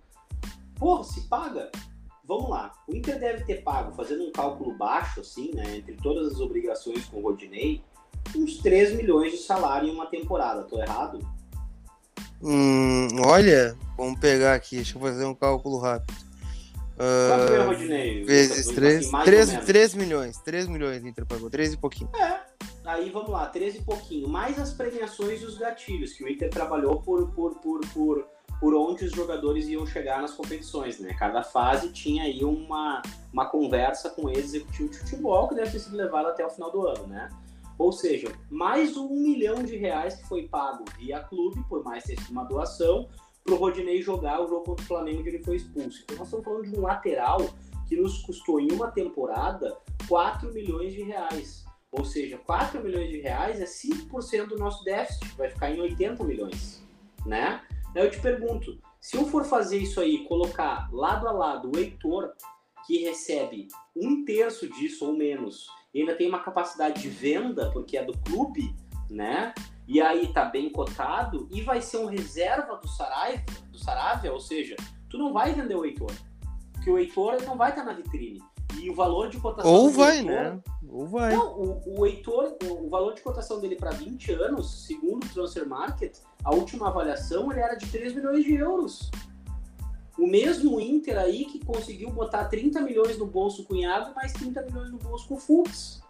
Porra, 0.77 1.05
se 1.05 1.29
paga? 1.29 1.71
Vamos 2.31 2.49
lá. 2.49 2.73
O 2.87 2.95
Inter 2.95 3.19
deve 3.19 3.43
ter 3.43 3.61
pago, 3.65 3.93
fazendo 3.97 4.23
um 4.23 4.31
cálculo 4.31 4.73
baixo, 4.73 5.19
assim, 5.19 5.53
né? 5.53 5.79
Entre 5.79 5.97
todas 5.97 6.33
as 6.33 6.39
obrigações 6.39 7.05
com 7.07 7.17
o 7.17 7.23
Rodinei, 7.23 7.83
uns 8.37 8.59
3 8.59 8.95
milhões 8.95 9.33
de 9.33 9.39
salário 9.39 9.89
em 9.89 9.91
uma 9.93 10.07
temporada. 10.07 10.63
Tô 10.63 10.81
errado? 10.81 11.19
Hum, 12.41 13.09
olha, 13.27 13.77
vamos 13.97 14.21
pegar 14.21 14.55
aqui, 14.55 14.77
deixa 14.77 14.97
eu 14.97 15.03
fazer 15.03 15.25
um 15.25 15.35
cálculo 15.35 15.79
rápido. 15.79 16.17
Uh, 16.97 17.53
é, 17.53 17.65
Rodinei? 17.65 18.25
Vezes 18.25 18.69
3, 18.77 19.13
assim, 19.13 19.25
3, 19.25 19.65
3 19.65 19.95
milhões, 19.95 20.39
3 20.39 20.69
milhões 20.69 21.05
Inter 21.05 21.27
pagou, 21.27 21.51
3 21.51 21.73
e 21.73 21.77
pouquinho. 21.79 22.11
É, 22.15 22.43
aí 22.85 23.11
vamos 23.11 23.31
lá, 23.31 23.47
13 23.47 23.79
e 23.79 23.83
pouquinho, 23.83 24.29
mais 24.29 24.57
as 24.57 24.73
premiações 24.73 25.43
e 25.43 25.47
os 25.47 25.59
gatilhos, 25.59 26.13
que 26.13 26.23
o 26.23 26.29
Inter 26.29 26.49
trabalhou 26.49 27.03
por, 27.03 27.29
por, 27.33 27.57
por, 27.57 27.81
por, 27.93 28.25
por 28.59 28.75
onde 28.75 29.05
os 29.05 29.13
jogadores 29.13 29.69
iam 29.69 29.87
chegar 29.87 30.21
nas 30.21 30.33
competições, 30.33 30.99
né? 30.99 31.15
Cada 31.15 31.43
fase 31.43 31.91
tinha 31.91 32.25
aí 32.25 32.45
uma, 32.45 33.01
uma 33.33 33.47
conversa 33.47 34.11
com 34.11 34.27
o 34.27 34.31
executivo 34.31 34.91
de 34.91 34.99
futebol 34.99 35.49
que 35.49 35.55
deve 35.55 35.71
ter 35.71 35.79
sido 35.79 35.97
levado 35.97 36.27
até 36.27 36.45
o 36.45 36.51
final 36.51 36.71
do 36.71 36.87
ano, 36.87 37.07
né? 37.07 37.29
Ou 37.79 37.93
seja, 37.93 38.31
mais 38.51 38.97
um 38.97 39.09
milhão 39.09 39.63
de 39.63 39.77
reais 39.77 40.17
que 40.17 40.29
foi 40.29 40.47
pago 40.47 40.85
via 40.99 41.21
clube, 41.21 41.65
por 41.67 41.83
mais 41.83 42.05
ter 42.05 42.19
sido 42.21 42.31
uma 42.31 42.45
doação, 42.45 43.09
para 43.43 43.55
o 43.55 43.57
Rodinei 43.57 44.03
jogar 44.03 44.43
o 44.43 44.47
jogo 44.47 44.65
contra 44.65 44.85
o 44.85 44.87
Flamengo 44.87 45.23
que 45.23 45.31
ele 45.31 45.43
foi 45.43 45.57
expulso. 45.57 46.03
Então 46.03 46.19
nós 46.19 46.27
estamos 46.27 46.45
falando 46.45 46.65
de 46.65 46.79
um 46.79 46.83
lateral 46.83 47.39
que 47.89 47.97
nos 47.97 48.19
custou 48.19 48.61
em 48.61 48.71
uma 48.71 48.91
temporada 48.91 49.77
4 50.07 50.53
milhões 50.53 50.93
de 50.93 51.03
reais. 51.03 51.65
Ou 51.91 52.05
seja, 52.05 52.39
4 52.39 52.83
milhões 52.83 53.09
de 53.09 53.21
reais 53.21 53.61
é 53.61 53.65
5% 53.65 54.47
do 54.47 54.59
nosso 54.59 54.85
déficit, 54.85 55.27
vai 55.37 55.49
ficar 55.49 55.71
em 55.71 55.81
80 55.81 56.23
milhões, 56.23 56.87
né? 57.27 57.63
Eu 57.95 58.11
te 58.11 58.21
pergunto, 58.21 58.79
se 59.01 59.17
eu 59.17 59.27
for 59.27 59.45
fazer 59.45 59.79
isso 59.79 60.01
aí, 60.01 60.25
colocar 60.27 60.89
lado 60.93 61.27
a 61.27 61.33
lado 61.33 61.71
o 61.75 61.79
Heitor, 61.79 62.33
que 62.87 62.99
recebe 62.99 63.69
um 63.97 64.25
terço 64.25 64.69
disso 64.69 65.07
ou 65.07 65.13
menos, 65.13 65.67
e 65.93 66.01
ainda 66.01 66.15
tem 66.15 66.29
uma 66.29 66.43
capacidade 66.43 67.03
de 67.03 67.09
venda, 67.09 67.71
porque 67.73 67.97
é 67.97 68.05
do 68.05 68.17
clube, 68.19 68.75
né? 69.09 69.53
E 69.89 70.01
aí 70.01 70.33
tá 70.33 70.45
bem 70.45 70.71
cotado 70.71 71.49
e 71.51 71.63
vai 71.63 71.83
ser 71.83 71.99
um 71.99 72.07
reserva 72.07 72.77
do 72.77 72.87
Saraiva, 72.87 73.45
do 73.73 73.79
Saravia, 73.79 74.33
ou 74.33 74.39
seja, 74.39 74.77
tu 75.09 75.19
não 75.19 75.33
vai 75.33 75.53
vender 75.53 75.75
o 75.75 75.85
Heitor. 75.85 76.13
Porque 76.73 76.91
o 76.91 76.97
Heitor 76.97 77.43
não 77.43 77.57
vai 77.57 77.71
estar 77.71 77.85
tá 77.85 77.91
na 77.91 77.97
vitrine. 77.97 78.41
E 78.81 78.89
o 78.89 78.95
valor 78.95 79.29
de 79.29 79.39
cotação 79.39 79.71
Ou 79.71 79.91
vai, 79.91 80.19
Heitor, 80.19 80.31
né? 80.31 80.61
Ou 80.89 81.07
vai. 81.09 81.35
Não, 81.35 81.61
o, 81.61 82.01
o 82.01 82.07
Heitor, 82.07 82.57
o, 82.63 82.87
o 82.87 82.89
valor 82.89 83.15
de 83.15 83.21
cotação 83.21 83.61
dele 83.61 83.75
para 83.75 83.91
20 83.91 84.33
anos, 84.33 84.87
segundo 84.87 85.25
o 85.25 85.29
Transfer 85.29 85.69
Market, 85.69 86.17
a 86.45 86.55
última 86.55 86.89
avaliação 86.89 87.51
ele 87.51 87.61
era 87.61 87.75
de 87.75 87.87
3 87.87 88.15
milhões 88.15 88.45
de 88.45 88.55
euros. 88.55 89.11
O 90.19 90.27
mesmo 90.27 90.81
Inter 90.81 91.19
aí 91.19 91.45
que 91.45 91.65
conseguiu 91.65 92.11
botar 92.11 92.45
30 92.45 92.81
milhões 92.83 93.17
no 93.19 93.27
bolso 93.27 93.65
com 93.65 93.75
o 93.75 93.77
Iago, 93.77 94.15
mais 94.15 94.33
30 94.33 94.63
milhões 94.63 94.91
no 94.91 94.99
bolso 94.99 95.27
com 95.27 95.35
o 95.35 95.39
Fux. 95.39 96.03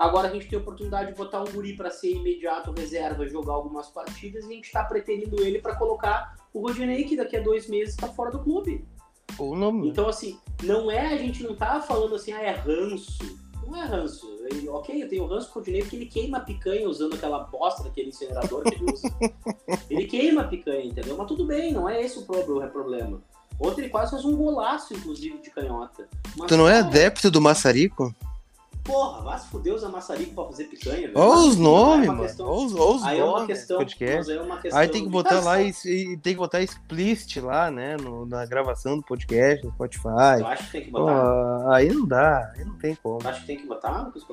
Agora 0.00 0.28
a 0.28 0.32
gente 0.32 0.48
tem 0.48 0.58
a 0.58 0.62
oportunidade 0.62 1.12
de 1.12 1.16
botar 1.16 1.42
um 1.42 1.52
guri 1.52 1.76
para 1.76 1.90
ser 1.90 2.12
imediato 2.12 2.72
reserva, 2.72 3.26
jogar 3.26 3.52
algumas 3.52 3.88
partidas, 3.88 4.44
e 4.44 4.48
a 4.48 4.54
gente 4.54 4.64
está 4.64 4.82
preterindo 4.82 5.42
ele 5.42 5.58
para 5.58 5.76
colocar 5.76 6.36
o 6.54 6.60
Rodinei, 6.60 7.04
que 7.04 7.16
daqui 7.16 7.36
a 7.36 7.42
dois 7.42 7.68
meses 7.68 7.90
está 7.90 8.08
fora 8.08 8.30
do 8.30 8.38
clube. 8.38 8.82
Ou 9.38 9.54
não. 9.54 9.84
Então, 9.84 10.08
assim, 10.08 10.38
não 10.62 10.90
é, 10.90 11.08
a 11.08 11.18
gente 11.18 11.42
não 11.42 11.54
tá 11.54 11.80
falando 11.82 12.14
assim, 12.14 12.32
ah, 12.32 12.40
é 12.40 12.52
ranço. 12.52 13.38
Não 13.66 13.76
é 13.76 13.84
ranço. 13.84 14.39
Ele, 14.50 14.68
ok, 14.68 15.02
eu 15.02 15.08
tenho 15.08 15.26
ranço 15.26 15.48
com 15.48 15.58
o 15.58 15.62
Rodinei 15.62 15.82
porque 15.82 15.96
ele 15.96 16.06
queima 16.06 16.38
a 16.38 16.40
picanha 16.40 16.88
usando 16.88 17.14
aquela 17.14 17.38
bosta 17.40 17.84
daquele 17.84 18.08
incinerador 18.08 18.62
que 18.64 18.74
ele 18.74 18.92
usa. 18.92 19.08
ele 19.88 20.04
queima 20.06 20.42
a 20.42 20.48
picanha, 20.48 20.84
entendeu? 20.84 21.16
Mas 21.16 21.28
tudo 21.28 21.46
bem, 21.46 21.72
não 21.72 21.88
é 21.88 22.02
esse 22.02 22.18
o 22.18 22.22
problema. 22.24 23.22
Outro 23.58 23.82
ele 23.82 23.90
quase 23.90 24.12
faz 24.12 24.24
um 24.24 24.34
golaço, 24.34 24.94
inclusive, 24.94 25.38
de 25.38 25.50
canhota. 25.50 26.08
Mas, 26.36 26.48
tu 26.48 26.56
não 26.56 26.68
é 26.68 26.78
adepto 26.78 27.30
do 27.30 27.40
maçarico? 27.40 28.14
Porra, 28.90 29.22
vai 29.22 29.38
se 29.38 29.46
fuder 29.46 29.74
usar 29.74 29.88
maçarico 29.88 30.34
pra 30.34 30.44
fazer 30.46 30.64
picanha, 30.64 31.08
velho. 31.08 31.12
Olha 31.14 31.48
os 31.48 31.56
nomes, 31.56 32.08
mano. 32.08 32.22
Olha 32.22 32.66
os, 32.66 32.72
os 32.74 33.02
aí 33.04 33.18
nomes. 33.18 33.20
É 33.20 33.24
uma 33.24 33.46
questão, 33.46 33.78
podcast. 33.78 34.32
Aí, 34.32 34.36
é 34.36 34.42
uma 34.42 34.58
questão 34.58 34.80
aí 34.80 34.88
tem 34.88 35.04
que 35.04 35.08
botar 35.08 35.40
lá 35.40 35.62
e, 35.62 35.72
e, 35.84 36.16
tem 36.16 36.32
que 36.32 36.38
botar 36.38 36.60
explicit 36.60 37.40
lá, 37.40 37.70
né? 37.70 37.96
No, 37.96 38.26
na 38.26 38.44
gravação 38.46 38.96
do 38.96 39.02
podcast, 39.04 39.64
no 39.64 39.72
Spotify. 39.72 40.38
Tu 40.38 40.46
acha 40.46 40.64
que 40.64 40.72
tem 40.72 40.84
que 40.84 40.90
botar? 40.90 41.60
Pô, 41.60 41.70
aí 41.70 41.88
não 41.92 42.06
dá, 42.06 42.52
aí 42.56 42.64
não 42.64 42.76
tem 42.78 42.94
como. 42.96 43.18
Tu 43.20 43.28
acha 43.28 43.40
que 43.40 43.46
tem 43.46 43.56
que 43.58 43.66
botar, 43.66 44.02
Lucas 44.02 44.24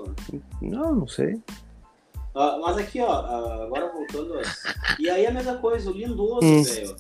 Não, 0.62 0.96
não 0.96 1.08
sei. 1.08 1.36
Uh, 2.34 2.62
mas 2.62 2.78
aqui, 2.78 3.00
ó, 3.00 3.06
uh, 3.06 3.62
agora 3.64 3.92
voltando. 3.92 4.42
E 5.00 5.10
aí 5.10 5.28
a 5.28 5.32
mesma 5.32 5.58
coisa, 5.58 5.92
o 5.92 5.94
Lindoso, 5.94 6.46
hum. 6.46 6.64
velho. 6.64 6.96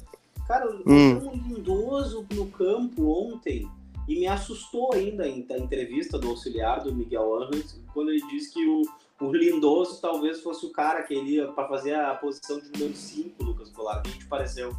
Cara, 0.47 0.69
hum. 0.85 1.17
um 1.17 1.31
Lindoso 1.31 2.25
no 2.31 2.45
campo 2.47 3.33
ontem 3.33 3.67
e 4.07 4.19
me 4.19 4.27
assustou 4.27 4.93
ainda 4.93 5.23
a 5.23 5.57
entrevista 5.57 6.17
do 6.17 6.29
auxiliar 6.29 6.83
do 6.83 6.95
Miguel 6.95 7.43
Angels, 7.43 7.79
quando 7.93 8.09
ele 8.09 8.25
disse 8.27 8.53
que 8.53 8.65
o, 8.65 8.83
o 9.19 9.31
Lindoso 9.33 9.99
talvez 10.01 10.41
fosse 10.41 10.65
o 10.65 10.71
cara 10.71 11.03
que 11.03 11.13
ele 11.13 11.35
ia 11.35 11.47
para 11.47 11.67
fazer 11.67 11.95
a 11.95 12.15
posição 12.15 12.59
de 12.59 12.71
número 12.71 12.95
5, 12.95 13.43
Lucas 13.43 13.69
Goulart. 13.71 14.03
que 14.03 14.19
te 14.19 14.25
pareceu? 14.25 14.71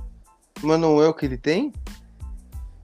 Mas 0.63 0.81
não 0.81 1.03
é 1.03 1.09
o 1.09 1.15
que 1.15 1.27
ele 1.27 1.37
tem? 1.37 1.73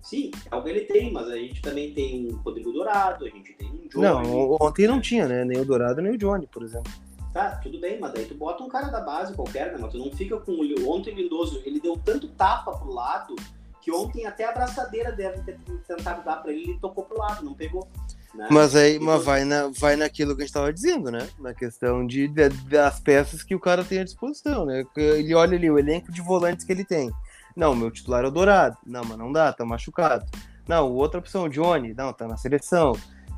Sim, 0.03 0.31
é 0.51 0.55
o 0.55 0.63
que 0.63 0.69
ele 0.69 0.83
tem, 0.83 1.11
mas 1.11 1.29
a 1.29 1.37
gente 1.37 1.63
também 1.63 1.95
tem 1.95 2.29
um 2.29 2.37
Rodrigo 2.37 2.71
Dourado, 2.71 3.25
a 3.25 3.29
gente 3.29 3.55
tem 3.55 3.69
um 3.69 3.89
Johnny. 3.89 4.29
Não, 4.29 4.57
ontem 4.61 4.87
não 4.87 5.01
tinha, 5.01 5.27
né? 5.27 5.45
Nem 5.47 5.59
o 5.59 5.65
Dourado, 5.65 6.03
nem 6.03 6.13
o 6.13 6.19
Johnny, 6.19 6.47
por 6.47 6.63
exemplo. 6.63 6.93
Tá, 7.33 7.57
tudo 7.57 7.81
bem, 7.81 7.99
mas 7.99 8.13
daí 8.13 8.27
tu 8.27 8.35
bota 8.35 8.63
um 8.63 8.69
cara 8.69 8.91
da 8.91 9.01
base 9.01 9.35
qualquer, 9.35 9.73
né? 9.73 9.79
Mas 9.81 9.91
tu 9.91 9.99
não 9.99 10.13
fica 10.13 10.37
com 10.37 10.53
o 10.53 10.89
ontem 10.91 11.15
o 11.15 11.17
Lindoso, 11.17 11.63
ele 11.65 11.81
deu 11.81 11.97
tanto 11.97 12.29
tapa 12.29 12.77
pro 12.77 12.93
lado 12.93 13.35
que 13.85 13.93
ontem 13.93 14.25
até 14.25 14.47
a 14.47 14.51
abraçadeira 14.51 15.13
deve 15.13 15.43
ter 15.43 15.59
tentado 15.87 16.25
dar 16.25 16.37
para 16.37 16.51
ele 16.51 16.73
e 16.73 16.79
tocou 16.79 17.05
pro 17.05 17.19
lado, 17.19 17.45
não 17.45 17.53
pegou. 17.53 17.87
Né? 18.35 18.49
Mas 18.51 18.75
aí 18.75 18.99
mas 18.99 19.23
vai, 19.23 19.45
na, 19.45 19.71
vai 19.79 19.95
naquilo 19.95 20.35
que 20.35 20.41
a 20.41 20.45
gente 20.45 20.51
estava 20.51 20.73
dizendo, 20.73 21.11
né? 21.11 21.29
Na 21.39 21.53
questão 21.53 22.05
de, 22.07 22.27
de, 22.27 22.49
das 22.49 22.99
peças 22.99 23.43
que 23.43 23.55
o 23.55 23.61
cara 23.61 23.85
tem 23.85 23.99
à 24.01 24.05
disposição, 24.05 24.65
né? 24.65 24.85
Ele 24.97 25.35
olha 25.35 25.55
ali 25.57 25.71
o 25.71 25.79
elenco 25.79 26.11
de 26.11 26.23
volantes 26.23 26.65
que 26.65 26.73
ele 26.73 26.85
tem. 26.85 27.13
Não, 27.55 27.77
meu 27.77 27.91
titular 27.91 28.25
é 28.25 28.29
o 28.29 28.31
Dourado. 28.31 28.79
Não, 28.87 29.05
mas 29.05 29.19
não 29.19 29.31
dá, 29.31 29.53
tá 29.53 29.67
machucado. 29.67 30.25
Não, 30.67 30.91
outra 30.91 31.21
opção, 31.21 31.45
o 31.45 31.49
Johnny. 31.51 31.93
Não, 31.93 32.11
tá 32.11 32.27
na 32.27 32.39
seleção. 32.39 32.95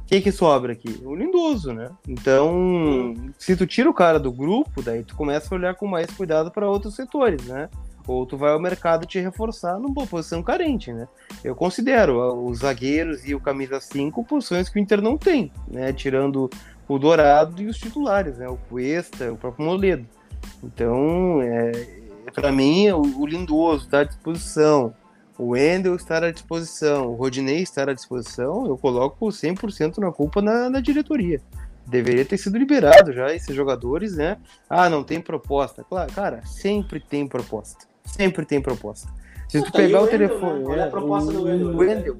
Quem 0.07 0.23
que 0.23 0.31
sobra 0.31 0.73
aqui? 0.73 1.03
O 1.05 1.17
Lindoso, 1.17 1.73
né? 1.73 1.91
Então, 2.07 3.15
se 3.37 3.57
tu 3.57 3.67
tira 3.67 3.91
o 3.91 3.95
cara 3.95 4.21
do 4.21 4.31
grupo, 4.31 4.81
daí 4.81 5.03
tu 5.03 5.17
começa 5.17 5.53
a 5.53 5.59
olhar 5.59 5.75
com 5.75 5.89
mais 5.89 6.09
cuidado 6.13 6.53
para 6.53 6.71
outros 6.71 6.95
setores, 6.95 7.45
né? 7.47 7.69
Ou 8.07 8.25
tu 8.25 8.37
vai 8.37 8.53
ao 8.53 8.61
mercado 8.61 9.07
te 9.07 9.19
reforçar 9.19 9.79
numa 9.79 10.07
posição 10.07 10.43
carente, 10.43 10.93
né? 10.93 11.09
Eu 11.43 11.55
considero 11.55 12.47
os 12.47 12.59
zagueiros 12.59 13.27
e 13.27 13.35
o 13.35 13.41
camisa 13.41 13.81
5 13.81 14.25
posições 14.25 14.69
que 14.69 14.79
o 14.79 14.83
Inter 14.83 15.03
não 15.03 15.19
tem, 15.19 15.51
né? 15.69 15.93
Tirando 15.93 16.49
o 16.89 16.99
Dourado 16.99 17.61
e 17.61 17.67
os 17.67 17.79
titulares, 17.79 18.39
né? 18.39 18.49
O 18.49 18.57
Cuesta, 18.57 19.33
o 19.33 19.37
próprio 19.37 19.67
Moledo. 19.67 20.07
Então, 20.63 21.43
é, 21.43 21.73
para 22.33 22.53
mim, 22.53 22.91
o, 22.91 23.27
Lindoso 23.27 23.85
está 23.85 24.01
à 24.01 24.05
disposição, 24.05 24.95
o 25.39 25.49
Wendel 25.49 25.97
estar 25.97 26.23
à 26.25 26.31
disposição, 26.31 27.09
o 27.09 27.15
Rodinei 27.15 27.63
estar 27.63 27.89
à 27.89 27.93
disposição, 27.93 28.67
eu 28.67 28.77
coloco 28.77 29.27
100% 29.27 29.99
na 29.99 30.13
culpa 30.13 30.41
na, 30.41 30.71
na 30.71 30.81
diretoria. 30.81 31.41
Deveria 31.87 32.25
ter 32.25 32.37
sido 32.37 32.59
liberado 32.59 33.13
já 33.13 33.33
esses 33.33 33.55
jogadores, 33.55 34.17
né? 34.17 34.39
Ah, 34.69 34.91
não 34.91 35.05
tem 35.05 35.21
proposta. 35.21 35.85
Claro, 35.85 36.13
cara, 36.13 36.45
sempre 36.45 36.99
tem 36.99 37.29
proposta. 37.29 37.87
Sempre 38.07 38.47
tem 38.47 38.61
proposta. 38.61 39.09
Se 39.49 39.63
tu 39.63 39.71
pegar 39.71 40.01
o, 40.01 40.05
o 40.05 40.09
telefone. 40.09 40.61
Né? 40.61 40.67
Olha 40.69 40.85
a 40.87 40.91
proposta 40.91 41.33
do 41.33 41.45
Wendel. 41.45 41.77
Wendel. 41.77 42.17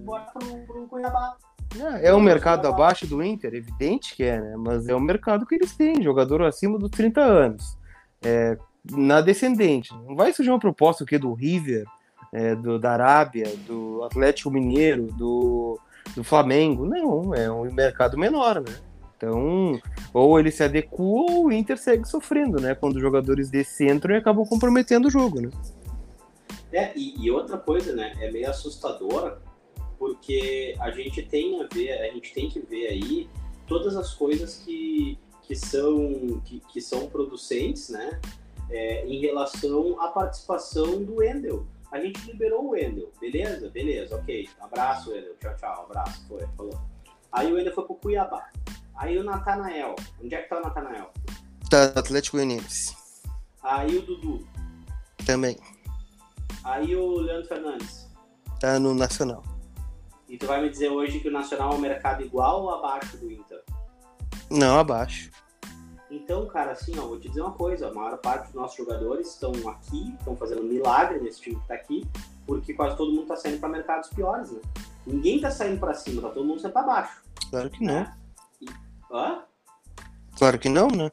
É, 2.01 2.09
é 2.09 2.15
um 2.15 2.21
mercado 2.21 2.67
abaixo 2.67 3.07
do 3.07 3.23
Inter, 3.23 3.55
evidente 3.55 4.15
que 4.15 4.25
é, 4.25 4.41
né? 4.41 4.55
Mas 4.57 4.89
é 4.89 4.95
o 4.95 5.01
mercado 5.01 5.45
que 5.45 5.55
eles 5.55 5.77
têm, 5.77 6.03
jogador 6.03 6.43
acima 6.43 6.79
dos 6.79 6.91
30 6.91 7.21
anos. 7.21 7.77
É, 8.23 8.57
na 8.91 9.21
descendente. 9.21 9.93
Não 10.07 10.15
vai 10.15 10.33
surgir 10.33 10.51
uma 10.51 10.59
proposta 10.59 11.05
o 11.05 11.07
quê? 11.07 11.19
do 11.19 11.33
River, 11.33 11.85
é, 12.33 12.55
do, 12.55 12.79
da 12.79 12.93
Arábia, 12.93 13.47
do 13.67 14.05
Atlético 14.05 14.51
Mineiro, 14.51 15.07
do, 15.13 15.79
do 16.15 16.23
Flamengo. 16.23 16.87
Não, 16.87 17.35
é 17.35 17.51
um 17.51 17.73
mercado 17.73 18.17
menor, 18.17 18.61
né? 18.61 18.75
Então, 19.17 19.81
ou 20.13 20.39
ele 20.39 20.51
se 20.51 20.63
adequa 20.63 21.03
ou 21.03 21.47
o 21.47 21.53
Inter 21.53 21.79
segue 21.79 22.07
sofrendo, 22.07 22.61
né? 22.61 22.75
Quando 22.75 22.97
os 22.97 23.03
jogadores 23.03 23.49
desse 23.49 23.87
entram 23.87 24.15
e 24.15 24.19
acabam 24.19 24.45
comprometendo 24.45 25.07
o 25.07 25.11
jogo, 25.11 25.41
né? 25.41 25.51
É, 26.71 26.93
e, 26.95 27.25
e, 27.25 27.31
outra 27.31 27.57
coisa, 27.57 27.95
né? 27.95 28.13
É 28.21 28.31
meio 28.31 28.51
assustadora, 28.51 29.41
porque 29.99 30.75
a 30.79 30.91
gente 30.91 31.23
tem 31.23 31.63
a 31.63 31.67
ver, 31.73 31.93
a 31.93 32.13
gente 32.13 32.35
tem 32.35 32.51
que 32.51 32.61
ver 32.61 32.89
aí 32.89 33.31
todas 33.67 33.97
as 33.97 34.13
coisas 34.13 34.59
que, 34.59 35.19
que 35.43 35.57
são 35.57 36.41
que, 36.45 36.61
que 36.61 36.81
são 36.81 37.09
producentes, 37.09 37.89
né? 37.89 38.21
É, 38.69 39.07
em 39.07 39.21
relação 39.21 40.01
à 40.03 40.09
participação 40.09 41.03
do 41.03 41.17
Wendel. 41.17 41.67
A 41.91 42.01
gente 42.01 42.21
liberou 42.27 42.67
o 42.67 42.71
Wendel, 42.71 43.11
beleza? 43.19 43.71
Beleza, 43.71 44.17
ok. 44.17 44.47
Abraço, 44.61 45.11
Wendel. 45.13 45.37
Tchau, 45.41 45.57
tchau. 45.57 45.87
Abraço. 45.89 46.27
Foi, 46.29 46.47
falou. 46.57 46.79
Aí 47.33 47.51
o 47.51 47.55
Wendel 47.55 47.73
foi 47.73 47.85
pro 47.85 47.95
Cuiabá. 47.95 48.51
Aí 48.97 49.19
o 49.19 49.25
Natanael. 49.25 49.95
Onde 50.23 50.35
é 50.35 50.43
que 50.43 50.49
tá 50.49 50.59
o 50.59 50.63
Natanael? 50.63 51.11
Tá 51.71 51.93
no 51.93 51.99
Atlético 51.99 52.37
Goianiense. 52.37 52.97
Aí 53.63 53.99
o 53.99 54.03
Dudu. 54.03 54.47
Também. 55.25 55.59
Aí 56.65 56.97
o 56.97 57.19
Leandro 57.19 57.49
Fernandes. 57.49 58.09
Tá 58.61 58.79
no 58.79 58.95
Nacional. 58.95 59.43
E 60.29 60.37
tu 60.39 60.47
vai 60.47 60.63
me 60.63 60.71
dizer 60.71 60.89
hoje 60.89 61.21
que 61.21 61.29
o 61.29 61.33
Nacional 61.33 61.73
é 61.73 61.75
um 61.77 61.81
mercado 61.81 62.23
igual 62.23 62.63
ou 62.63 62.71
abaixo 62.71 63.17
do 63.19 63.31
Inter? 63.31 63.63
Não, 64.51 64.79
abaixo. 64.79 65.31
Então, 66.11 66.47
cara, 66.47 66.73
assim, 66.73 66.99
ó, 66.99 67.03
vou 67.03 67.19
te 67.19 67.29
dizer 67.29 67.43
uma 67.43 67.53
coisa, 67.53 67.89
a 67.89 67.95
maior 67.95 68.17
parte 68.19 68.47
dos 68.47 68.55
nossos 68.55 68.77
jogadores 68.77 69.29
estão 69.29 69.53
aqui, 69.69 70.15
estão 70.19 70.37
fazendo 70.37 70.63
milagre 70.63 71.21
nesse 71.21 71.41
time 71.41 71.57
que 71.57 71.67
tá 71.67 71.75
aqui, 71.75 72.07
porque 72.47 72.73
quase 72.75 72.97
todo 72.97 73.13
mundo 73.13 73.27
tá 73.27 73.37
saindo 73.37 73.59
para 73.59 73.69
mercados 73.69 74.09
piores, 74.11 74.51
né? 74.53 74.61
Ninguém 75.05 75.41
tá 75.41 75.51
saindo 75.51 75.81
para 75.81 75.95
cima, 75.95 76.23
tá 76.23 76.29
todo 76.29 76.47
mundo 76.47 76.61
saindo 76.61 76.75
para 76.75 76.87
baixo. 76.87 77.23
Claro 77.51 77.71
que 77.71 77.85
não. 77.85 77.95
Né? 77.95 78.17
Hã? 79.11 79.43
Claro 80.39 80.59
que 80.59 80.69
não, 80.69 80.89
né? 80.89 81.11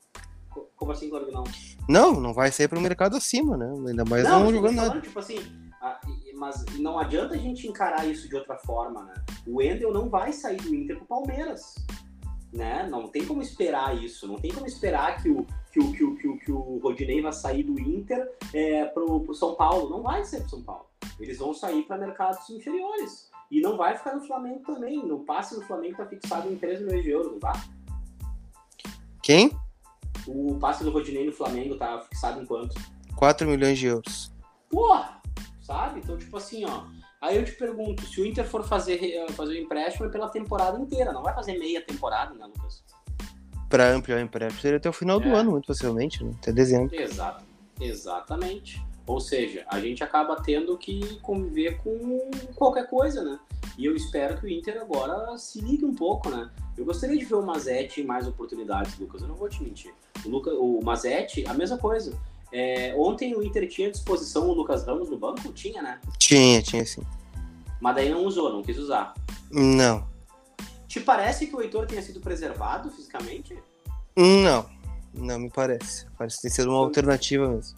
Como 0.75 0.91
assim, 0.91 1.09
claro 1.09 1.25
que 1.25 1.31
não? 1.31 1.43
Não, 1.87 2.19
não 2.19 2.33
vai 2.33 2.51
sair 2.51 2.67
para 2.67 2.79
o 2.79 2.81
mercado 2.81 3.15
acima, 3.15 3.55
né? 3.55 3.71
Ainda 3.87 4.05
mais 4.05 4.23
não, 4.23 4.45
não 4.45 4.51
jogando 4.51 4.75
nada. 4.75 5.01
Tipo 5.01 5.19
assim, 5.19 5.39
a, 5.81 5.99
mas 6.35 6.65
não 6.79 6.99
adianta 6.99 7.35
a 7.35 7.37
gente 7.37 7.67
encarar 7.67 8.05
isso 8.05 8.27
de 8.27 8.35
outra 8.35 8.57
forma, 8.57 9.03
né? 9.03 9.13
O 9.47 9.57
Wendel 9.57 9.93
não 9.93 10.09
vai 10.09 10.33
sair 10.33 10.57
do 10.57 10.73
Inter 10.73 10.97
pro 10.97 11.05
Palmeiras 11.05 11.75
né? 12.53 12.87
Não 12.89 13.07
tem 13.07 13.25
como 13.25 13.41
esperar 13.41 13.97
isso, 14.01 14.27
não 14.27 14.35
tem 14.35 14.51
como 14.53 14.67
esperar 14.67 15.21
que 15.21 15.29
o, 15.29 15.45
que 15.71 15.79
o, 15.79 15.91
que 15.91 16.03
o, 16.03 16.15
que 16.15 16.27
o, 16.27 16.37
que 16.37 16.51
o 16.51 16.77
Rodinei 16.77 17.21
vai 17.21 17.33
sair 17.33 17.63
do 17.63 17.79
Inter 17.79 18.31
é, 18.53 18.85
pro, 18.85 19.21
pro 19.21 19.33
São 19.33 19.55
Paulo. 19.55 19.89
Não 19.89 20.03
vai 20.03 20.23
ser 20.23 20.41
pro 20.41 20.49
São 20.49 20.61
Paulo. 20.61 20.85
Eles 21.19 21.39
vão 21.39 21.53
sair 21.53 21.83
para 21.83 21.97
mercados 21.97 22.47
inferiores. 22.49 23.31
E 23.49 23.59
não 23.59 23.75
vai 23.75 23.97
ficar 23.97 24.15
no 24.15 24.25
Flamengo 24.25 24.61
também. 24.65 25.05
No 25.05 25.19
passe 25.19 25.55
no 25.55 25.65
Flamengo 25.65 25.97
tá 25.97 26.05
fixado 26.05 26.51
em 26.51 26.55
3 26.55 26.81
milhões 26.81 27.03
de 27.03 27.09
euros, 27.09 27.31
não 27.31 27.39
tá? 27.39 27.53
Quem? 29.23 29.57
O 30.27 30.55
passe 30.59 30.83
do 30.83 30.91
Rodinei 30.91 31.25
no 31.25 31.31
Flamengo 31.31 31.75
tá 31.75 31.99
fixado 32.01 32.41
em 32.41 32.45
quanto? 32.45 32.75
4 33.15 33.47
milhões 33.47 33.79
de 33.79 33.87
euros. 33.87 34.31
Porra! 34.69 35.21
Sabe? 35.61 36.01
Então, 36.01 36.17
tipo 36.17 36.37
assim, 36.37 36.65
ó 36.65 36.83
Aí 37.23 37.37
eu 37.37 37.45
te 37.45 37.53
pergunto, 37.53 38.05
se 38.05 38.19
o 38.19 38.25
Inter 38.25 38.45
for 38.45 38.67
fazer, 38.67 38.99
fazer 39.31 39.53
o 39.53 39.57
empréstimo 39.57 40.07
é 40.07 40.09
pela 40.09 40.27
temporada 40.27 40.77
inteira, 40.77 41.13
não 41.13 41.23
vai 41.23 41.33
fazer 41.33 41.57
meia 41.57 41.79
temporada, 41.79 42.33
né, 42.33 42.45
Lucas? 42.45 42.83
Para 43.69 43.93
ampliar 43.93 44.17
o 44.17 44.19
empréstimo 44.19 44.61
seria 44.61 44.75
até 44.75 44.89
o 44.89 44.93
final 44.93 45.21
é. 45.21 45.23
do 45.23 45.33
ano, 45.33 45.51
muito 45.51 45.67
facilmente, 45.67 46.21
né? 46.21 46.33
até 46.41 46.51
dezembro. 46.51 46.93
Exato, 46.93 47.45
exatamente. 47.79 48.85
Ou 49.05 49.19
seja, 49.19 49.65
a 49.67 49.79
gente 49.79 50.03
acaba 50.03 50.41
tendo 50.41 50.77
que 50.77 51.19
conviver 51.21 51.77
com 51.79 52.31
qualquer 52.55 52.87
coisa, 52.87 53.23
né? 53.23 53.37
E 53.77 53.85
eu 53.85 53.95
espero 53.95 54.39
que 54.39 54.45
o 54.45 54.49
Inter 54.49 54.81
agora 54.81 55.37
se 55.37 55.59
ligue 55.59 55.83
um 55.83 55.93
pouco, 55.93 56.29
né? 56.29 56.49
Eu 56.77 56.85
gostaria 56.85 57.17
de 57.17 57.25
ver 57.25 57.35
o 57.35 57.45
Mazetti 57.45 58.01
em 58.01 58.05
mais 58.05 58.27
oportunidades, 58.27 58.97
Lucas. 58.97 59.21
Eu 59.21 59.27
não 59.27 59.35
vou 59.35 59.49
te 59.49 59.61
mentir. 59.61 59.93
O, 60.25 60.29
Luca, 60.29 60.51
o 60.53 60.79
Mazetti, 60.83 61.43
a 61.47 61.53
mesma 61.53 61.77
coisa. 61.77 62.17
É, 62.51 62.93
ontem 62.95 63.35
o 63.35 63.43
Inter 63.43 63.67
tinha 63.67 63.87
à 63.87 63.91
disposição 63.91 64.47
o 64.47 64.53
Lucas 64.53 64.85
Ramos 64.85 65.09
no 65.09 65.17
banco? 65.17 65.51
Tinha, 65.51 65.81
né? 65.81 65.99
Tinha, 66.17 66.61
tinha 66.61 66.85
sim. 66.85 67.01
Mas 67.81 67.95
daí 67.95 68.09
não 68.09 68.23
usou, 68.23 68.53
não 68.53 68.61
quis 68.61 68.77
usar. 68.77 69.13
Não. 69.51 70.07
Te 70.87 70.99
parece 70.99 71.47
que 71.47 71.55
o 71.55 71.61
Heitor 71.61 71.87
tenha 71.87 72.01
sido 72.01 72.21
preservado 72.21 72.91
fisicamente? 72.91 73.57
Não, 74.15 74.69
não 75.13 75.39
me 75.39 75.49
parece. 75.49 76.05
Parece 76.17 76.41
ter 76.41 76.51
sido 76.51 76.69
uma 76.69 76.77
Foi... 76.77 76.85
alternativa 76.85 77.49
mesmo. 77.49 77.75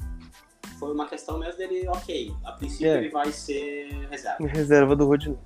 Foi 0.80 0.92
uma 0.92 1.08
questão 1.08 1.38
mesmo 1.38 1.58
dele, 1.58 1.88
ok. 1.88 2.34
A 2.44 2.52
princípio 2.54 2.88
é. 2.88 2.98
ele 2.98 3.10
vai 3.10 3.32
ser 3.32 4.08
reserva. 4.10 4.48
Reserva 4.48 4.96
do 4.96 5.06
Rodinei. 5.06 5.38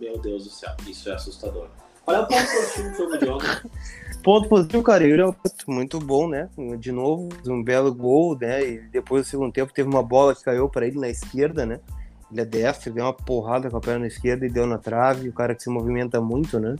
Meu 0.00 0.18
Deus 0.18 0.44
do 0.44 0.50
céu, 0.50 0.74
isso 0.86 1.08
é 1.08 1.14
assustador. 1.14 1.68
Qual 2.04 2.16
é 2.16 2.20
o 2.20 2.26
ponto 2.26 2.46
positivo 2.46 2.88
do 2.88 2.96
jogo 2.96 3.18
de 3.18 3.28
ontem? 3.28 3.70
Ponto 4.22 4.48
positivo, 4.48 4.82
cara, 4.82 5.04
Yuri 5.04 5.22
Alberto, 5.22 5.70
muito 5.70 5.98
bom, 6.00 6.28
né? 6.28 6.48
De 6.78 6.90
novo, 6.90 7.28
um 7.46 7.62
belo 7.62 7.94
gol, 7.94 8.36
né? 8.36 8.66
E 8.66 8.78
depois 8.88 9.24
do 9.24 9.28
segundo 9.28 9.52
tempo 9.52 9.72
teve 9.72 9.88
uma 9.88 10.02
bola 10.02 10.34
que 10.34 10.42
caiu 10.42 10.68
para 10.68 10.86
ele 10.86 10.98
na 10.98 11.08
esquerda, 11.08 11.64
né? 11.64 11.80
Ele 12.30 12.40
é 12.40 12.44
destro, 12.44 12.92
deu 12.92 13.04
uma 13.04 13.12
porrada 13.12 13.70
com 13.70 13.76
a 13.76 13.80
perna 13.80 14.06
esquerda 14.06 14.44
e 14.44 14.50
deu 14.50 14.66
na 14.66 14.76
trave, 14.76 15.28
o 15.28 15.32
cara 15.32 15.54
que 15.54 15.62
se 15.62 15.70
movimenta 15.70 16.20
muito, 16.20 16.58
né? 16.58 16.76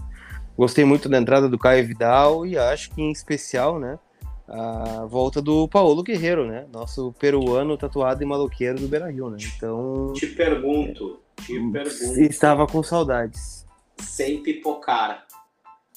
Gostei 0.57 0.85
muito 0.85 1.09
da 1.09 1.19
entrada 1.19 1.49
do 1.49 1.59
Caio 1.59 1.87
Vidal 1.87 2.45
e 2.45 2.59
acho 2.59 2.91
que 2.91 3.01
em 3.01 3.13
especial, 3.13 3.79
né? 3.79 3.99
A 4.49 5.05
volta 5.05 5.43
do 5.43 5.69
Paulo 5.69 6.03
Guerreiro, 6.03 6.47
né? 6.47 6.67
Nosso 6.73 7.13
peruano 7.19 7.77
tatuado 7.77 8.23
e 8.23 8.27
maloqueiro 8.27 8.81
do 8.81 8.89
Beira 8.89 9.11
Rio, 9.11 9.29
né? 9.29 9.37
Então. 9.57 10.13
Te 10.15 10.27
pergunto, 10.27 11.21
te 11.43 11.61
pergunto. 11.71 12.21
Estava 12.21 12.67
com 12.67 12.83
saudades 12.83 13.67
sem 14.03 14.43
pipocar. 14.43 15.27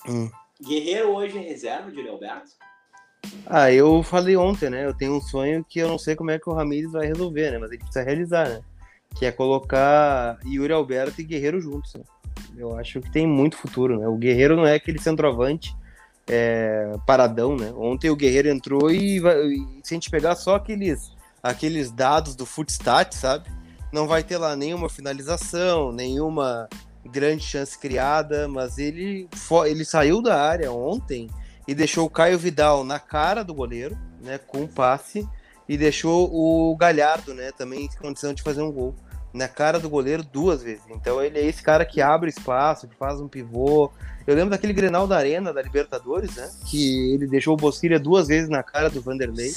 Hum. 0.07 0.29
Guerreiro 0.61 1.09
hoje 1.09 1.37
é 1.37 1.41
reserva 1.41 1.91
de 1.91 2.01
Leoberto? 2.01 2.51
Ah, 3.45 3.71
eu 3.71 4.03
falei 4.03 4.35
ontem, 4.35 4.69
né? 4.69 4.85
Eu 4.85 4.93
tenho 4.93 5.15
um 5.15 5.21
sonho 5.21 5.65
que 5.67 5.79
eu 5.79 5.87
não 5.87 5.97
sei 5.97 6.15
como 6.15 6.31
é 6.31 6.39
que 6.39 6.49
o 6.49 6.53
Ramires 6.53 6.91
vai 6.91 7.07
resolver, 7.07 7.51
né? 7.51 7.57
Mas 7.57 7.71
ele 7.71 7.79
precisa 7.79 8.03
realizar, 8.03 8.49
né? 8.49 8.61
Que 9.15 9.25
é 9.25 9.31
colocar 9.31 10.39
Yuri 10.45 10.73
Alberto 10.73 11.21
e 11.21 11.23
Guerreiro 11.23 11.59
juntos. 11.59 11.93
Né? 11.93 12.03
Eu 12.57 12.77
acho 12.77 13.01
que 13.01 13.11
tem 13.11 13.27
muito 13.27 13.57
futuro, 13.57 13.99
né? 13.99 14.07
O 14.07 14.17
Guerreiro 14.17 14.55
não 14.55 14.65
é 14.65 14.75
aquele 14.75 14.99
centroavante 14.99 15.75
é, 16.27 16.95
paradão, 17.05 17.55
né? 17.55 17.71
Ontem 17.75 18.10
o 18.10 18.15
Guerreiro 18.15 18.49
entrou 18.49 18.91
e, 18.91 19.17
e 19.17 19.81
se 19.84 19.93
a 19.93 19.95
gente 19.95 20.10
pegar 20.10 20.36
só 20.36 20.55
aqueles, 20.55 21.12
aqueles 21.41 21.91
dados 21.91 22.36
do 22.36 22.45
Footstat, 22.45 23.15
sabe? 23.15 23.49
Não 23.91 24.07
vai 24.07 24.23
ter 24.23 24.38
lá 24.38 24.55
nenhuma 24.55 24.89
finalização, 24.89 25.91
nenhuma 25.91 26.69
grande 27.05 27.43
chance 27.43 27.77
criada, 27.77 28.47
mas 28.47 28.77
ele, 28.77 29.27
ele 29.65 29.84
saiu 29.84 30.21
da 30.21 30.41
área 30.41 30.71
ontem 30.71 31.29
e 31.67 31.75
deixou 31.75 32.05
o 32.05 32.10
Caio 32.10 32.38
Vidal 32.38 32.84
na 32.84 32.99
cara 32.99 33.43
do 33.43 33.53
goleiro, 33.53 33.97
né, 34.21 34.38
com 34.38 34.62
um 34.62 34.67
passe, 34.67 35.27
e 35.67 35.77
deixou 35.77 36.29
o 36.31 36.75
Galhardo, 36.75 37.34
né, 37.34 37.51
também 37.57 37.86
em 37.86 37.89
condição 37.89 38.34
de 38.34 38.41
fazer 38.41 38.62
um 38.62 38.71
gol 38.71 38.95
na 39.34 39.48
cara 39.48 39.80
do 39.80 39.89
goleiro 39.89 40.24
duas 40.24 40.63
vezes. 40.63 40.84
Então 40.89 41.24
ele 41.24 41.39
é 41.39 41.46
esse 41.46 41.62
cara 41.62 41.86
que 41.86 42.02
abre 42.02 42.30
espaço, 42.30 42.88
que 42.88 42.96
faz 42.96 43.20
um 43.20 43.28
pivô. 43.28 43.91
Eu 44.28 44.36
lembro 44.36 44.52
daquele 44.52 44.74
Grenal 44.74 45.08
da 45.08 45.17
Arena 45.17 45.52
da 45.52 45.62
Libertadores, 45.62 46.36
né? 46.36 46.50
Que 46.70 47.13
ele 47.13 47.26
deixou 47.26 47.56
o 47.56 47.58
Bosquilha 47.58 48.00
duas 48.00 48.28
vezes 48.28 48.50
na 48.50 48.62
cara 48.62 48.89
do 48.89 49.02
Vanderlei 49.02 49.52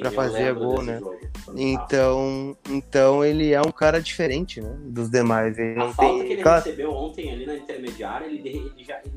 para 0.00 0.10
fazer 0.12 0.54
gol, 0.54 0.82
né? 0.82 1.00
Então, 1.56 2.56
então 2.70 3.24
ele 3.24 3.52
é 3.52 3.60
um 3.60 3.72
cara 3.72 4.00
diferente, 4.00 4.60
né? 4.60 4.76
Dos 4.84 5.10
demais. 5.10 5.58
Ele 5.58 5.80
a 5.80 5.92
falta 5.92 6.18
tem... 6.18 6.26
que 6.26 6.32
ele 6.34 6.42
claro... 6.42 6.64
recebeu 6.64 6.92
ontem 6.92 7.32
ali 7.32 7.46
na 7.46 7.56
intermediária, 7.56 8.26
ele, 8.26 8.48
ele 8.48 8.84
já 8.84 9.00
ele 9.04 9.14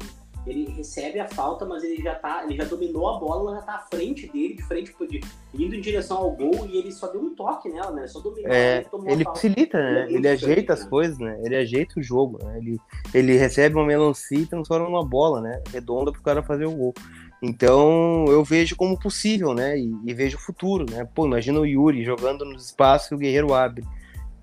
ele 0.50 0.72
recebe 0.72 1.20
a 1.20 1.28
falta, 1.28 1.66
mas 1.66 1.84
ele 1.84 2.02
já 2.02 2.16
tá, 2.16 2.44
ele 2.44 2.56
já 2.56 2.64
dominou 2.64 3.08
a 3.10 3.20
bola, 3.20 3.52
ela 3.52 3.60
já 3.60 3.66
tá 3.66 3.76
à 3.76 3.80
frente 3.80 4.28
dele, 4.32 4.56
de 4.56 4.64
frente, 4.64 4.94
de, 5.08 5.22
indo 5.54 5.76
em 5.76 5.82
direção 5.82 6.18
ao 6.18 6.32
gol, 6.32 6.68
e 6.68 6.78
ele 6.78 6.92
só 6.92 7.08
deu 7.08 7.22
um 7.22 7.36
toque 7.36 7.70
nela, 7.70 7.92
né? 7.92 8.08
Só 8.08 8.20
dominou, 8.20 8.52
é, 8.52 8.86
ele 9.06 9.24
facilita, 9.24 9.78
né? 9.78 10.06
Ele, 10.06 10.16
ele 10.16 10.28
ajeita 10.28 10.74
as 10.74 10.84
né? 10.84 10.90
coisas, 10.90 11.18
né? 11.20 11.40
Ele 11.44 11.56
ajeita 11.56 12.00
o 12.00 12.04
jogo, 12.04 12.44
né? 12.44 12.58
Ele, 12.58 12.80
ele 13.14 13.38
recebe 13.38 13.76
uma 13.76 13.86
melancia 13.86 14.40
e 14.40 14.46
transforma 14.46 14.88
numa 14.88 15.06
bola, 15.06 15.42
né? 15.42 15.62
Redonda 15.72 16.12
pro 16.12 16.22
cara 16.22 16.42
fazer 16.42 16.66
o 16.66 16.72
gol. 16.72 16.94
Então 17.42 18.26
eu 18.28 18.44
vejo 18.44 18.76
como 18.76 19.00
possível, 19.00 19.54
né? 19.54 19.78
E, 19.78 19.94
e 20.06 20.14
vejo 20.14 20.38
o 20.38 20.42
futuro, 20.42 20.86
né? 20.90 21.08
Pô, 21.14 21.26
imagina 21.26 21.60
o 21.60 21.66
Yuri 21.66 22.04
jogando 22.04 22.44
nos 22.44 22.66
espaços 22.66 23.10
que 23.10 23.16
o 23.16 23.18
Guerreiro 23.18 23.54
abre. 23.54 23.84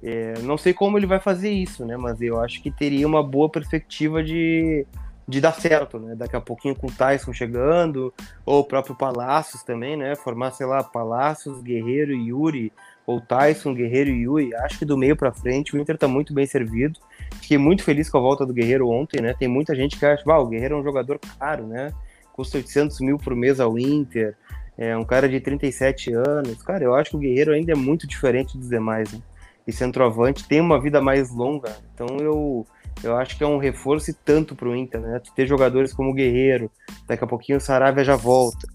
É, 0.03 0.35
não 0.43 0.57
sei 0.57 0.73
como 0.73 0.99
ele 0.99 1.07
vai 1.07 1.19
fazer 1.19 1.51
isso, 1.51 1.85
né? 1.85 1.97
Mas 1.97 2.21
eu 2.21 2.41
acho 2.41 2.63
que 2.63 2.71
teria 2.71 3.07
uma 3.07 3.23
boa 3.23 3.51
perspectiva 3.51 4.23
de, 4.23 4.87
de 5.29 5.41
dar 5.41 5.53
certo, 5.55 5.99
né? 5.99 6.15
Daqui 6.15 6.37
a 6.37 6.41
pouquinho 6.41 6.77
com 6.77 6.87
o 6.87 6.93
Tyson 6.93 7.33
chegando, 7.33 8.15
ou 8.45 8.61
o 8.61 8.65
próprio 8.65 8.95
Palácios 8.95 9.63
também, 9.63 9.97
né? 9.97 10.15
Formar, 10.15 10.53
sei 10.53 10.67
lá, 10.67 10.85
Palácios, 10.85 11.61
Guerreiro 11.61 12.13
e 12.13 12.29
Yuri, 12.29 12.73
ou 13.05 13.21
Tyson, 13.21 13.75
Guerreiro 13.75 14.11
e 14.11 14.23
Yuri. 14.23 14.55
Acho 14.55 14.79
que 14.79 14.85
do 14.85 14.97
meio 14.97 15.17
para 15.17 15.33
frente 15.33 15.75
o 15.75 15.81
Inter 15.81 15.99
tá 15.99 16.07
muito 16.07 16.33
bem 16.33 16.47
servido. 16.47 17.01
Fiquei 17.41 17.59
muito 17.59 17.83
feliz 17.83 18.09
com 18.09 18.19
a 18.19 18.21
volta 18.21 18.47
do 18.47 18.53
Guerreiro 18.53 18.89
ontem, 18.89 19.21
né? 19.21 19.35
Tem 19.35 19.49
muita 19.49 19.75
gente 19.75 19.99
que 19.99 20.07
acha, 20.07 20.23
ah, 20.27 20.39
o 20.39 20.47
Guerreiro 20.47 20.77
é 20.77 20.79
um 20.79 20.85
jogador 20.85 21.19
caro, 21.39 21.67
né? 21.67 21.93
Custa 22.33 22.59
800 22.59 23.01
mil 23.01 23.19
por 23.19 23.35
mês 23.35 23.59
ao 23.59 23.79
Inter. 23.79 24.37
É 24.79 24.97
um 24.97 25.05
cara 25.05 25.29
de 25.29 25.41
37 25.41 26.13
anos. 26.13 26.63
Cara, 26.63 26.85
eu 26.85 26.95
acho 26.95 27.11
que 27.11 27.17
o 27.17 27.21
Guerreiro 27.21 27.53
ainda 27.53 27.73
é 27.73 27.77
muito 27.77 28.07
diferente 28.07 28.57
dos 28.57 28.69
demais, 28.69 29.13
né? 29.13 29.21
E 29.67 29.73
centroavante 29.73 30.47
tem 30.47 30.61
uma 30.61 30.81
vida 30.81 31.01
mais 31.01 31.35
longa. 31.35 31.75
Então 31.93 32.07
eu, 32.21 32.67
eu 33.03 33.17
acho 33.17 33.37
que 33.37 33.45
é 33.45 33.47
um 33.47 33.59
reforço 33.59 34.11
e 34.11 34.15
tanto 34.15 34.55
pro 34.55 34.75
Inter, 34.75 35.01
né? 35.01 35.21
Tu 35.21 35.33
ter 35.33 35.47
jogadores 35.47 35.93
como 35.93 36.11
o 36.11 36.15
Guerreiro, 36.15 36.71
daqui 37.07 37.25
a 37.25 37.27
pouquinho 37.27 37.59
o 37.59 37.61
Saravia 37.61 38.05
já 38.05 38.17
volta. 38.17 38.67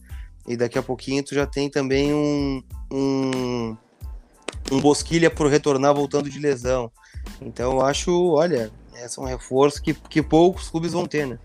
E 0.47 0.55
daqui 0.55 0.77
a 0.77 0.83
pouquinho 0.83 1.23
tu 1.23 1.35
já 1.35 1.45
tem 1.45 1.69
também 1.69 2.13
um, 2.13 2.63
um, 2.91 3.77
um 4.71 4.79
Bosquilha 4.79 5.29
por 5.29 5.47
retornar 5.47 5.93
voltando 5.93 6.29
de 6.29 6.39
lesão. 6.39 6.91
Então 7.41 7.73
eu 7.73 7.81
acho, 7.85 8.31
olha, 8.31 8.71
esse 8.95 9.19
é 9.19 9.21
um 9.21 9.25
reforço 9.25 9.81
que, 9.81 9.93
que 9.93 10.21
poucos 10.21 10.69
clubes 10.69 10.93
vão 10.93 11.05
ter, 11.05 11.25
né? 11.25 11.39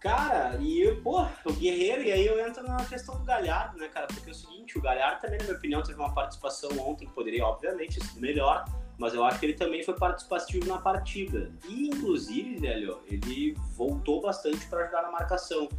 Cara, 0.00 0.56
e 0.58 0.94
pô, 1.02 1.26
o 1.44 1.52
Guerreiro, 1.52 2.02
e 2.02 2.10
aí 2.10 2.26
eu 2.26 2.40
entro 2.46 2.62
na 2.62 2.82
questão 2.86 3.18
do 3.18 3.24
Galhardo, 3.24 3.76
né, 3.78 3.86
cara? 3.88 4.06
Porque 4.06 4.30
é 4.30 4.32
o 4.32 4.34
seguinte, 4.34 4.78
o 4.78 4.80
Galhardo 4.80 5.20
também, 5.20 5.38
na 5.38 5.44
minha 5.44 5.56
opinião, 5.56 5.82
teve 5.82 5.98
uma 5.98 6.14
participação 6.14 6.70
ontem 6.78 7.06
que 7.06 7.12
poderia, 7.12 7.44
obviamente, 7.44 8.02
ser 8.02 8.18
melhor, 8.18 8.64
mas 9.00 9.14
eu 9.14 9.24
acho 9.24 9.40
que 9.40 9.46
ele 9.46 9.54
também 9.54 9.82
foi 9.82 9.94
participativo 9.94 10.66
na 10.66 10.76
partida. 10.76 11.50
E, 11.66 11.88
inclusive, 11.88 12.56
velho, 12.56 13.00
ele 13.06 13.56
voltou 13.74 14.20
bastante 14.20 14.66
para 14.66 14.82
ajudar 14.82 15.00
na 15.02 15.10
marcação. 15.10 15.70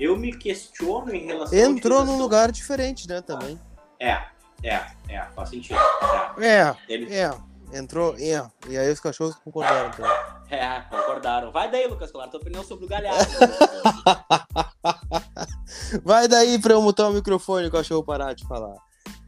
Eu 0.00 0.16
me 0.16 0.36
questiono 0.36 1.14
em 1.14 1.26
relação 1.26 1.56
Entrou 1.56 2.04
num 2.04 2.18
lugar 2.18 2.50
diferente, 2.50 3.08
né, 3.08 3.22
também. 3.22 3.58
É, 4.00 4.20
é, 4.64 4.84
é, 5.08 5.22
faz 5.34 5.48
sentido. 5.48 5.78
É, 6.38 6.44
é, 6.44 6.76
ele... 6.88 7.14
é. 7.14 7.30
Entrou, 7.72 8.16
é. 8.18 8.44
E 8.68 8.76
aí 8.76 8.90
os 8.90 9.00
cachorros 9.00 9.36
concordaram 9.36 9.90
também. 9.90 10.12
É, 10.50 10.80
concordaram. 10.90 11.52
Vai 11.52 11.70
daí, 11.70 11.86
Lucas 11.86 12.10
Claro, 12.10 12.30
tua 12.30 12.40
opinião 12.40 12.64
sobre 12.64 12.84
o 12.84 12.88
Galhardo. 12.88 13.30
Vai 16.04 16.28
daí 16.28 16.60
pra 16.60 16.74
eu 16.74 16.82
mutar 16.82 17.10
o 17.10 17.12
microfone 17.12 17.64
e 17.64 17.68
o 17.68 17.72
cachorro 17.72 18.04
parar 18.04 18.34
de 18.34 18.46
falar. 18.46 18.76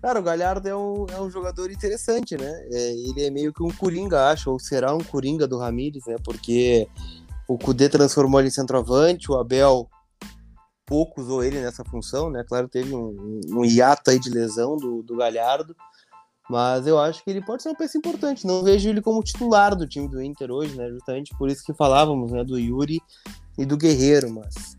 Cara, 0.01 0.21
o 0.21 0.23
Galhardo 0.23 0.69
é 0.69 0.77
um, 0.77 1.07
é 1.11 1.21
um 1.21 1.29
jogador 1.29 1.71
interessante, 1.71 2.37
né? 2.37 2.51
É, 2.71 2.93
ele 2.93 3.25
é 3.25 3.31
meio 3.31 3.53
que 3.53 3.63
um 3.63 3.71
coringa, 3.71 4.31
acho, 4.31 4.51
ou 4.51 4.59
será 4.59 4.95
um 4.95 5.03
coringa 5.03 5.47
do 5.47 5.59
Ramires, 5.59 6.05
né? 6.07 6.17
Porque 6.25 6.89
o 7.49 7.59
Kudê 7.59 7.89
transformou 7.89 8.39
ele 8.41 8.49
em 8.49 8.53
centroavante, 8.53 9.31
o 9.31 9.37
Abel 9.37 9.89
pouco 10.87 11.21
usou 11.21 11.43
ele 11.43 11.61
nessa 11.61 11.85
função, 11.85 12.31
né? 12.31 12.45
Claro, 12.47 12.69
teve 12.69 12.95
um, 12.95 13.41
um 13.49 13.65
hiato 13.65 14.11
aí 14.11 14.19
de 14.19 14.31
lesão 14.31 14.77
do, 14.77 15.03
do 15.03 15.17
Galhardo, 15.17 15.75
mas 16.49 16.87
eu 16.87 16.99
acho 16.99 17.23
que 17.25 17.31
ele 17.31 17.45
pode 17.45 17.63
ser 17.63 17.71
uma 17.71 17.77
peça 17.77 17.99
importante. 17.99 18.47
Não 18.47 18.63
vejo 18.63 18.89
ele 18.89 19.03
como 19.03 19.23
titular 19.23 19.75
do 19.75 19.87
time 19.87 20.09
do 20.09 20.23
Inter 20.23 20.51
hoje, 20.51 20.77
né? 20.77 20.89
Justamente 20.91 21.37
por 21.37 21.51
isso 21.51 21.65
que 21.65 21.75
falávamos, 21.75 22.31
né? 22.31 22.45
Do 22.45 22.59
Yuri 22.59 23.01
e 23.59 23.67
do 23.67 23.77
Guerreiro, 23.77 24.33
mas 24.33 24.78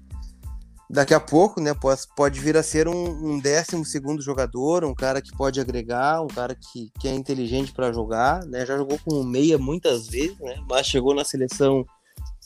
daqui 0.89 1.13
a 1.13 1.19
pouco, 1.19 1.61
né? 1.61 1.73
Pode, 1.73 2.01
pode 2.15 2.39
vir 2.39 2.57
a 2.57 2.63
ser 2.63 2.87
um, 2.87 3.33
um 3.33 3.39
décimo 3.39 3.85
segundo 3.85 4.21
jogador, 4.21 4.83
um 4.83 4.95
cara 4.95 5.21
que 5.21 5.35
pode 5.35 5.59
agregar, 5.59 6.21
um 6.21 6.27
cara 6.27 6.55
que, 6.55 6.91
que 6.99 7.07
é 7.07 7.13
inteligente 7.13 7.71
para 7.71 7.91
jogar, 7.91 8.43
né? 8.45 8.65
Já 8.65 8.77
jogou 8.77 8.97
como 9.05 9.23
meia 9.23 9.57
muitas 9.57 10.07
vezes, 10.07 10.39
né? 10.39 10.55
Mas 10.67 10.87
chegou 10.87 11.13
na 11.13 11.23
seleção 11.23 11.85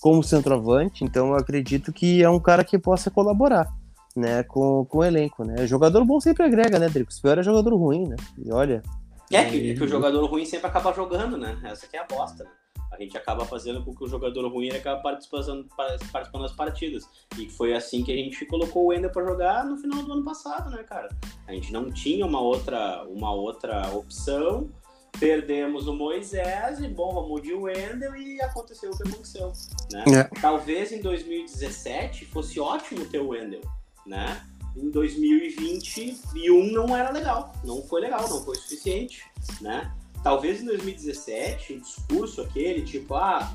como 0.01 0.21
centroavante, 0.21 1.05
então 1.05 1.29
eu 1.29 1.35
acredito 1.35 1.93
que 1.93 2.21
é 2.21 2.29
um 2.29 2.39
cara 2.39 2.63
que 2.63 2.77
possa 2.77 3.09
colaborar 3.09 3.67
né, 4.15 4.43
com, 4.43 4.85
com 4.85 4.97
o 4.97 5.03
elenco, 5.03 5.43
né? 5.45 5.65
Jogador 5.65 6.03
bom 6.03 6.19
sempre 6.19 6.43
agrega, 6.43 6.77
né, 6.77 6.89
Drico? 6.89 7.11
pior 7.21 7.37
é 7.37 7.43
jogador 7.43 7.73
ruim, 7.75 8.07
né? 8.07 8.15
E 8.37 8.51
olha, 8.51 8.83
é, 9.31 9.45
que, 9.45 9.71
é 9.71 9.73
que 9.73 9.83
o 9.83 9.87
jogador 9.87 10.25
ruim 10.25 10.45
sempre 10.45 10.67
acaba 10.67 10.93
jogando, 10.93 11.37
né? 11.37 11.57
Essa 11.63 11.87
que 11.87 11.97
é 11.97 12.01
a 12.01 12.05
bosta, 12.05 12.43
né? 12.43 12.49
A 12.93 13.01
gente 13.01 13.17
acaba 13.17 13.45
fazendo 13.45 13.83
com 13.83 13.93
que 13.93 14.03
o 14.03 14.07
jogador 14.07 14.47
ruim 14.47 14.69
acaba 14.69 15.01
participando, 15.01 15.67
participando 16.11 16.43
das 16.43 16.53
partidas. 16.53 17.03
E 17.37 17.49
foi 17.49 17.73
assim 17.73 18.03
que 18.03 18.11
a 18.11 18.15
gente 18.15 18.45
colocou 18.45 18.85
o 18.85 18.87
Wendel 18.87 19.11
para 19.11 19.25
jogar 19.25 19.65
no 19.65 19.77
final 19.77 20.03
do 20.03 20.13
ano 20.13 20.23
passado, 20.23 20.69
né, 20.69 20.83
cara? 20.83 21.09
A 21.47 21.53
gente 21.53 21.71
não 21.71 21.91
tinha 21.91 22.25
uma 22.25 22.39
outra, 22.39 23.03
uma 23.05 23.33
outra 23.33 23.89
opção. 23.93 24.69
Perdemos 25.19 25.87
o 25.87 25.93
Moisés 25.93 26.79
e, 26.79 26.87
bom, 26.87 27.13
vamos 27.13 27.41
de 27.41 27.53
Wendel 27.53 28.15
e 28.15 28.41
aconteceu 28.41 28.91
o 28.91 28.97
que 28.97 29.07
aconteceu. 29.07 29.51
Né? 29.91 30.03
É. 30.07 30.39
Talvez 30.41 30.91
em 30.91 31.01
2017 31.01 32.25
fosse 32.25 32.59
ótimo 32.59 33.05
ter 33.05 33.19
o 33.19 33.29
Wendel, 33.29 33.61
né? 34.05 34.41
em 34.75 34.89
2021 34.89 36.71
não 36.71 36.95
era 36.95 37.11
legal, 37.11 37.53
não 37.63 37.81
foi 37.83 38.01
legal, 38.01 38.27
não 38.27 38.43
foi 38.43 38.55
suficiente, 38.55 39.23
né? 39.61 39.93
Talvez 40.23 40.61
em 40.61 40.65
2017 40.65 41.73
o 41.73 41.81
discurso 41.81 42.41
aquele, 42.41 42.83
tipo, 42.83 43.13
ah, 43.13 43.53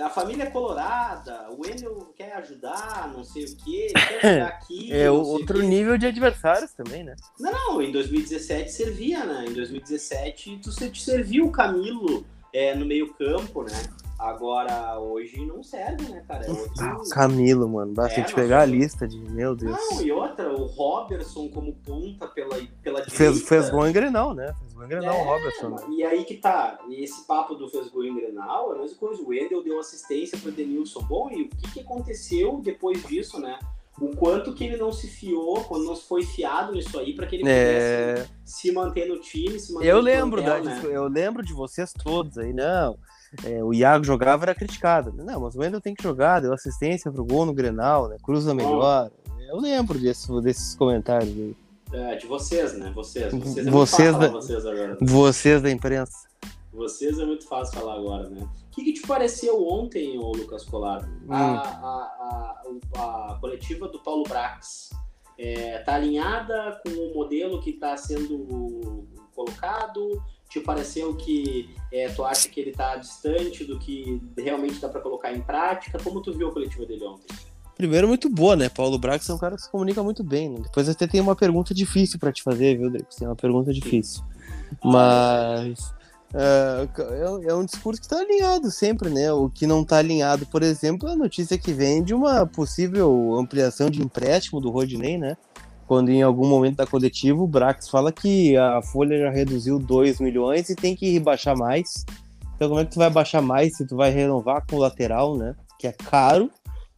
a 0.00 0.10
família 0.10 0.42
é 0.42 0.50
colorada, 0.50 1.48
o 1.50 1.62
Wendel 1.62 2.12
quer 2.16 2.32
ajudar, 2.34 3.10
não 3.14 3.24
sei 3.24 3.44
o 3.44 3.56
quê, 3.56 3.92
quer 3.94 4.20
jogar 4.20 4.48
aqui. 4.48 4.92
É 4.92 5.10
outro 5.10 5.62
nível 5.62 5.96
de 5.96 6.06
adversários 6.06 6.72
também, 6.72 7.04
né? 7.04 7.14
Não, 7.38 7.52
não, 7.52 7.82
em 7.82 7.92
2017 7.92 8.70
servia, 8.70 9.24
né? 9.24 9.46
Em 9.48 9.52
2017 9.52 10.60
tu 10.62 10.70
te 10.90 11.02
serviu 11.02 11.46
o 11.46 11.52
Camilo 11.52 12.26
é, 12.52 12.74
no 12.74 12.84
meio 12.84 13.14
campo, 13.14 13.62
né? 13.62 13.82
Agora, 14.18 14.98
hoje 14.98 15.44
não 15.44 15.62
serve, 15.62 16.08
né, 16.08 16.24
cara? 16.26 16.46
É 16.46 16.50
outro... 16.50 17.10
Camilo, 17.10 17.68
mano. 17.68 17.92
Basta 17.92 18.20
é, 18.20 18.24
te 18.24 18.34
pegar 18.34 18.62
a 18.62 18.64
lista 18.64 19.06
de. 19.06 19.18
Meu 19.18 19.54
Deus. 19.54 19.76
Não, 19.76 20.02
e 20.02 20.10
outra, 20.10 20.50
o 20.50 20.64
Robertson 20.64 21.48
como 21.48 21.74
ponta 21.74 22.26
pela, 22.28 22.56
pela 22.82 23.04
fez, 23.04 23.12
direita. 23.12 23.46
Fez 23.46 23.70
gol 23.70 23.86
em 23.86 23.92
Grenal, 23.92 24.32
né? 24.32 24.54
Fez 24.58 24.72
gol 24.72 24.84
em 24.84 24.88
Grenal, 24.88 25.14
é, 25.14 25.20
o 25.20 25.24
Robertson. 25.24 25.68
Né? 25.68 25.96
E 25.98 26.02
aí 26.02 26.24
que 26.24 26.36
tá. 26.36 26.78
E 26.88 27.04
esse 27.04 27.26
papo 27.26 27.54
do 27.54 27.68
fez 27.68 27.88
gol 27.88 28.04
em 28.04 28.14
Grenal 28.14 28.72
é 28.72 28.76
a 28.76 28.80
mesma 28.80 28.96
coisa. 28.96 29.22
O 29.22 29.34
Edel 29.34 29.62
deu 29.62 29.78
assistência 29.78 30.38
pro 30.38 30.50
Denilson. 30.50 31.02
Bom, 31.02 31.30
e 31.30 31.42
o 31.42 31.48
que, 31.50 31.72
que 31.74 31.80
aconteceu 31.80 32.60
depois 32.62 33.04
disso, 33.04 33.38
né? 33.38 33.58
o 33.98 34.14
quanto 34.14 34.52
que 34.52 34.62
ele 34.62 34.76
não 34.76 34.92
se 34.92 35.08
fiou, 35.08 35.64
quando 35.64 35.86
não 35.86 35.96
foi 35.96 36.22
fiado 36.22 36.72
nisso 36.72 36.98
aí, 36.98 37.14
para 37.14 37.26
que 37.26 37.36
ele 37.36 37.48
é... 37.48 38.12
pudesse 38.12 38.30
se 38.44 38.70
manter 38.70 39.08
no 39.08 39.18
time, 39.18 39.58
se 39.58 39.72
manter 39.72 39.88
eu 39.88 40.00
lembro 40.00 40.42
da, 40.42 40.60
né? 40.60 40.82
Eu 40.84 41.08
lembro 41.08 41.42
de 41.42 41.54
vocês 41.54 41.94
todos 41.94 42.36
aí, 42.36 42.52
não 42.52 42.98
é, 43.44 43.62
o 43.62 43.72
Iago 43.74 44.04
jogava 44.04 44.44
era 44.44 44.54
criticado. 44.54 45.12
Não, 45.12 45.40
mas 45.40 45.54
o 45.54 45.60
Wendel 45.60 45.80
tem 45.80 45.94
que 45.94 46.02
jogar, 46.02 46.40
deu 46.40 46.52
assistência 46.52 47.10
pro 47.10 47.24
gol 47.24 47.46
no 47.46 47.52
Grenal, 47.52 48.08
né? 48.08 48.16
Cruza 48.22 48.54
melhor. 48.54 49.10
Eu 49.48 49.58
lembro 49.58 49.98
desse, 49.98 50.28
desses 50.40 50.74
comentários 50.74 51.30
aí. 51.30 51.56
É, 51.92 52.16
de 52.16 52.26
vocês, 52.26 52.76
né? 52.76 52.90
Vocês. 52.94 53.32
Vocês, 53.32 53.66
é 53.66 53.70
vocês, 53.70 54.18
da, 54.18 54.28
vocês 54.28 54.66
agora. 54.66 54.98
Vocês 55.00 55.62
da 55.62 55.70
imprensa. 55.70 56.26
Vocês 56.72 57.18
é 57.18 57.24
muito 57.24 57.46
fácil 57.46 57.78
falar 57.78 57.94
agora, 57.94 58.28
né? 58.28 58.42
O 58.42 58.70
que, 58.70 58.84
que 58.84 58.92
te 58.92 59.06
pareceu 59.06 59.66
ontem, 59.66 60.18
ô 60.18 60.32
Lucas 60.32 60.64
Colar? 60.64 61.08
Hum. 61.08 61.32
A, 61.32 61.60
a, 61.60 62.62
a, 62.94 63.32
a, 63.32 63.38
coletiva 63.40 63.88
do 63.88 63.98
Paulo 64.00 64.24
Brax 64.24 64.90
é, 65.38 65.78
tá 65.78 65.94
alinhada 65.94 66.78
com 66.84 66.90
o 66.90 67.14
modelo 67.14 67.62
que 67.62 67.70
está 67.70 67.96
sendo 67.96 69.06
colocado? 69.34 70.22
Te 70.48 70.60
pareceu 70.60 71.14
que 71.14 71.70
é, 71.92 72.08
tu 72.08 72.24
acha 72.24 72.48
que 72.48 72.60
ele 72.60 72.70
está 72.70 72.96
distante 72.96 73.64
do 73.64 73.78
que 73.78 74.20
realmente 74.36 74.80
dá 74.80 74.88
para 74.88 75.00
colocar 75.00 75.32
em 75.32 75.40
prática? 75.40 75.98
Como 76.02 76.20
tu 76.20 76.32
viu 76.32 76.48
a 76.48 76.52
coletiva 76.52 76.86
dele 76.86 77.04
ontem? 77.04 77.34
Primeiro, 77.76 78.08
muito 78.08 78.30
boa, 78.30 78.56
né? 78.56 78.70
Paulo 78.70 78.98
Brax 78.98 79.28
é 79.28 79.34
um 79.34 79.38
cara 79.38 79.54
que 79.54 79.62
se 79.62 79.70
comunica 79.70 80.02
muito 80.02 80.24
bem. 80.24 80.48
Né? 80.48 80.60
Depois 80.62 80.88
até 80.88 81.06
tem 81.06 81.20
uma 81.20 81.36
pergunta 81.36 81.74
difícil 81.74 82.18
para 82.18 82.32
te 82.32 82.42
fazer, 82.42 82.78
viu, 82.78 82.90
Drico? 82.90 83.14
Tem 83.14 83.28
uma 83.28 83.36
pergunta 83.36 83.72
difícil. 83.72 84.22
Mas 84.82 85.94
é, 86.34 86.88
é, 86.98 87.48
é, 87.50 87.54
um 87.54 87.64
discurso 87.64 88.00
que 88.00 88.06
está 88.06 88.18
alinhado 88.18 88.70
sempre, 88.70 89.08
né? 89.08 89.32
O 89.32 89.48
que 89.48 89.66
não 89.66 89.82
está 89.82 89.98
alinhado, 89.98 90.46
por 90.46 90.62
exemplo, 90.62 91.08
é 91.08 91.12
a 91.12 91.16
notícia 91.16 91.56
que 91.56 91.72
vem 91.72 92.02
de 92.02 92.14
uma 92.14 92.46
possível 92.46 93.34
ampliação 93.38 93.88
de 93.88 94.02
empréstimo 94.02 94.60
do 94.60 94.70
Rodinei, 94.70 95.16
né? 95.16 95.36
Quando 95.86 96.10
em 96.10 96.22
algum 96.22 96.46
momento 96.48 96.76
da 96.76 96.86
coletiva 96.86 97.40
o 97.40 97.46
Brax 97.46 97.88
fala 97.88 98.10
que 98.10 98.56
a 98.56 98.82
folha 98.82 99.18
já 99.18 99.30
reduziu 99.30 99.78
2 99.78 100.20
milhões 100.20 100.68
e 100.68 100.74
tem 100.74 100.96
que 100.96 101.10
rebaixar 101.12 101.56
mais. 101.56 102.04
Então 102.56 102.68
como 102.68 102.80
é 102.80 102.84
que 102.84 102.92
tu 102.92 102.98
vai 102.98 103.10
baixar 103.10 103.40
mais 103.40 103.76
se 103.76 103.86
tu 103.86 103.96
vai 103.96 104.10
renovar 104.10 104.64
com 104.66 104.76
o 104.76 104.80
lateral, 104.80 105.36
né? 105.36 105.54
Que 105.78 105.86
é 105.86 105.92
caro 105.92 106.50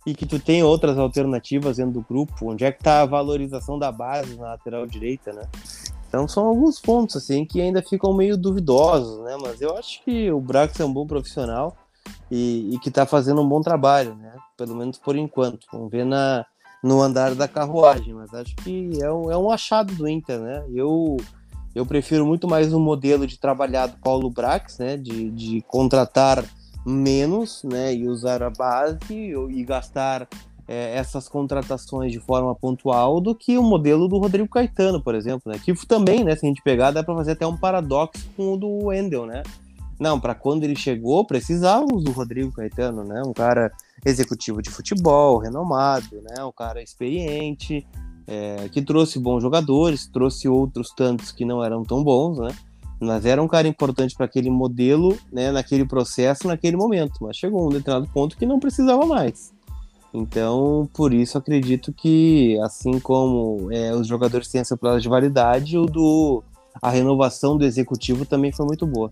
e 0.06 0.14
que 0.14 0.24
tu 0.24 0.38
tem 0.38 0.62
outras 0.62 0.96
alternativas 0.96 1.76
dentro 1.76 1.92
do 1.92 2.00
grupo. 2.00 2.50
Onde 2.50 2.64
é 2.64 2.72
que 2.72 2.82
tá 2.82 3.02
a 3.02 3.06
valorização 3.06 3.78
da 3.78 3.92
base 3.92 4.36
na 4.36 4.50
lateral 4.50 4.86
direita, 4.86 5.32
né? 5.32 5.42
Então 6.08 6.26
são 6.26 6.46
alguns 6.46 6.80
pontos 6.80 7.16
assim 7.16 7.44
que 7.44 7.60
ainda 7.60 7.82
ficam 7.82 8.14
meio 8.14 8.36
duvidosos, 8.38 9.22
né? 9.24 9.36
Mas 9.40 9.60
eu 9.60 9.76
acho 9.76 10.02
que 10.02 10.30
o 10.30 10.40
Brax 10.40 10.80
é 10.80 10.84
um 10.84 10.92
bom 10.92 11.06
profissional 11.06 11.76
e, 12.30 12.74
e 12.74 12.78
que 12.78 12.90
tá 12.90 13.04
fazendo 13.04 13.42
um 13.42 13.48
bom 13.48 13.60
trabalho, 13.60 14.14
né? 14.14 14.32
Pelo 14.56 14.74
menos 14.74 14.96
por 14.96 15.16
enquanto. 15.16 15.66
Vamos 15.70 15.90
ver 15.90 16.06
na 16.06 16.46
no 16.82 17.02
andar 17.02 17.34
da 17.34 17.48
carruagem, 17.48 18.14
mas 18.14 18.32
acho 18.32 18.54
que 18.56 19.02
é 19.02 19.10
um, 19.10 19.30
é 19.30 19.36
um 19.36 19.50
achado 19.50 19.94
do 19.94 20.08
Inter, 20.08 20.38
né? 20.38 20.64
Eu, 20.72 21.16
Eu 21.74 21.86
prefiro 21.86 22.26
muito 22.26 22.48
mais 22.48 22.72
um 22.72 22.80
modelo 22.80 23.26
de 23.26 23.38
trabalhar 23.38 23.86
do 23.86 23.98
Paulo 23.98 24.30
Brax, 24.30 24.78
né? 24.78 24.96
De, 24.96 25.30
de 25.30 25.60
contratar 25.62 26.44
menos, 26.84 27.62
né? 27.62 27.94
E 27.94 28.08
usar 28.08 28.42
a 28.42 28.50
base 28.50 28.98
e 29.12 29.64
gastar 29.64 30.26
é, 30.66 30.96
essas 30.96 31.28
contratações 31.28 32.10
de 32.10 32.18
forma 32.18 32.54
pontual 32.54 33.20
do 33.20 33.34
que 33.34 33.56
o 33.56 33.62
modelo 33.62 34.08
do 34.08 34.18
Rodrigo 34.18 34.48
Caetano, 34.48 35.02
por 35.02 35.14
exemplo, 35.14 35.52
né? 35.52 35.60
Que 35.62 35.72
também, 35.86 36.24
né? 36.24 36.34
Se 36.34 36.44
a 36.44 36.48
gente 36.48 36.62
pegar, 36.62 36.90
dá 36.90 37.02
para 37.02 37.14
fazer 37.14 37.32
até 37.32 37.46
um 37.46 37.56
paradoxo 37.56 38.28
com 38.36 38.54
o 38.54 38.56
do 38.56 38.86
Wendel, 38.86 39.26
né? 39.26 39.42
Não, 39.98 40.20
para 40.20 40.34
quando 40.34 40.62
ele 40.62 40.76
chegou, 40.76 41.24
precisávamos 41.24 42.04
do 42.04 42.12
Rodrigo 42.12 42.52
Caetano, 42.52 43.02
né? 43.02 43.22
Um 43.26 43.32
cara 43.32 43.72
executivo 44.04 44.62
de 44.62 44.70
futebol, 44.70 45.38
renomado, 45.38 46.22
né? 46.22 46.44
Um 46.44 46.52
cara 46.52 46.80
experiente, 46.80 47.86
é, 48.26 48.68
que 48.68 48.80
trouxe 48.80 49.18
bons 49.18 49.42
jogadores, 49.42 50.06
trouxe 50.06 50.48
outros 50.48 50.90
tantos 50.94 51.32
que 51.32 51.44
não 51.44 51.64
eram 51.64 51.82
tão 51.82 52.04
bons, 52.04 52.38
né? 52.38 52.54
Mas 53.00 53.24
era 53.26 53.42
um 53.42 53.48
cara 53.48 53.66
importante 53.66 54.14
para 54.14 54.26
aquele 54.26 54.50
modelo, 54.50 55.16
né? 55.32 55.50
Naquele 55.50 55.84
processo, 55.84 56.46
naquele 56.46 56.76
momento. 56.76 57.14
Mas 57.20 57.36
chegou 57.36 57.66
um 57.66 57.70
determinado 57.70 58.08
ponto 58.12 58.36
que 58.36 58.46
não 58.46 58.60
precisava 58.60 59.04
mais. 59.04 59.52
Então, 60.14 60.88
por 60.94 61.12
isso 61.12 61.36
acredito 61.36 61.92
que, 61.92 62.58
assim 62.60 62.98
como 62.98 63.70
é, 63.72 63.94
os 63.94 64.06
jogadores 64.06 64.48
têm 64.48 64.60
essa 64.60 64.76
prazo 64.76 65.00
de 65.00 65.08
validade, 65.08 65.76
o 65.76 65.86
do 65.86 66.42
a 66.80 66.90
renovação 66.90 67.56
do 67.56 67.64
executivo 67.64 68.24
também 68.24 68.52
foi 68.52 68.64
muito 68.64 68.86
boa. 68.86 69.10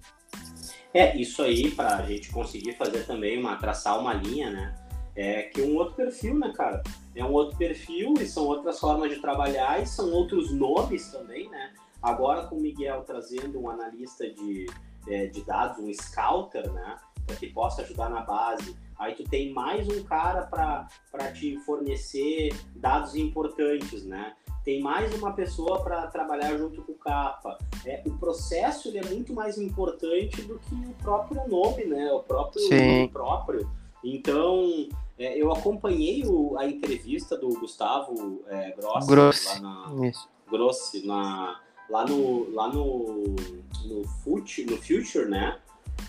É, 0.96 1.14
isso 1.14 1.42
aí, 1.42 1.70
para 1.70 1.96
a 1.96 2.02
gente 2.06 2.32
conseguir 2.32 2.72
fazer 2.72 3.04
também 3.04 3.38
uma, 3.38 3.56
traçar 3.56 4.00
uma 4.00 4.14
linha, 4.14 4.50
né? 4.50 4.74
É 5.14 5.42
que 5.42 5.60
um 5.60 5.76
outro 5.76 5.94
perfil, 5.94 6.38
né, 6.38 6.50
cara? 6.56 6.82
É 7.14 7.22
um 7.22 7.32
outro 7.32 7.54
perfil 7.58 8.14
e 8.18 8.24
são 8.24 8.44
outras 8.46 8.80
formas 8.80 9.10
de 9.10 9.20
trabalhar 9.20 9.82
e 9.82 9.86
são 9.86 10.10
outros 10.10 10.50
nomes 10.50 11.12
também, 11.12 11.50
né? 11.50 11.74
Agora 12.00 12.46
com 12.46 12.56
o 12.56 12.60
Miguel 12.62 13.04
trazendo 13.06 13.60
um 13.60 13.68
analista 13.68 14.26
de, 14.26 14.64
é, 15.06 15.26
de 15.26 15.42
dados, 15.42 15.84
um 15.84 15.92
scouter, 15.92 16.72
né? 16.72 16.96
Para 17.26 17.36
que 17.36 17.48
possa 17.48 17.82
ajudar 17.82 18.08
na 18.08 18.22
base. 18.22 18.74
Aí 18.98 19.14
tu 19.14 19.24
tem 19.24 19.52
mais 19.52 19.86
um 19.86 20.02
cara 20.02 20.46
para 20.46 21.32
te 21.34 21.58
fornecer 21.58 22.54
dados 22.74 23.14
importantes, 23.14 24.02
né? 24.06 24.34
Tem 24.66 24.82
mais 24.82 25.14
uma 25.14 25.32
pessoa 25.32 25.80
para 25.80 26.08
trabalhar 26.08 26.58
junto 26.58 26.82
com 26.82 26.90
o 26.90 26.96
capa. 26.96 27.56
É, 27.84 28.02
o 28.04 28.10
processo 28.18 28.88
ele 28.88 28.98
é 28.98 29.04
muito 29.04 29.32
mais 29.32 29.58
importante 29.58 30.42
do 30.42 30.58
que 30.58 30.74
o 30.74 30.92
próprio 31.04 31.46
nome, 31.46 31.84
né? 31.84 32.10
O 32.10 32.18
próprio 32.18 32.60
Sim. 32.62 33.08
próprio. 33.12 33.70
Então, 34.02 34.88
é, 35.16 35.40
eu 35.40 35.52
acompanhei 35.52 36.26
o, 36.26 36.58
a 36.58 36.66
entrevista 36.66 37.36
do 37.36 37.48
Gustavo 37.60 38.42
é, 38.48 38.72
Grossi, 38.72 39.06
Grossi. 39.06 39.62
lá 39.62 39.88
na, 39.88 40.12
Grossi, 40.50 41.06
na, 41.06 41.60
lá 41.88 42.04
no 42.04 42.52
lá 42.52 42.68
no 42.68 43.36
no, 43.84 44.04
Fut, 44.24 44.66
no 44.66 44.78
Future, 44.78 45.26
né? 45.26 45.58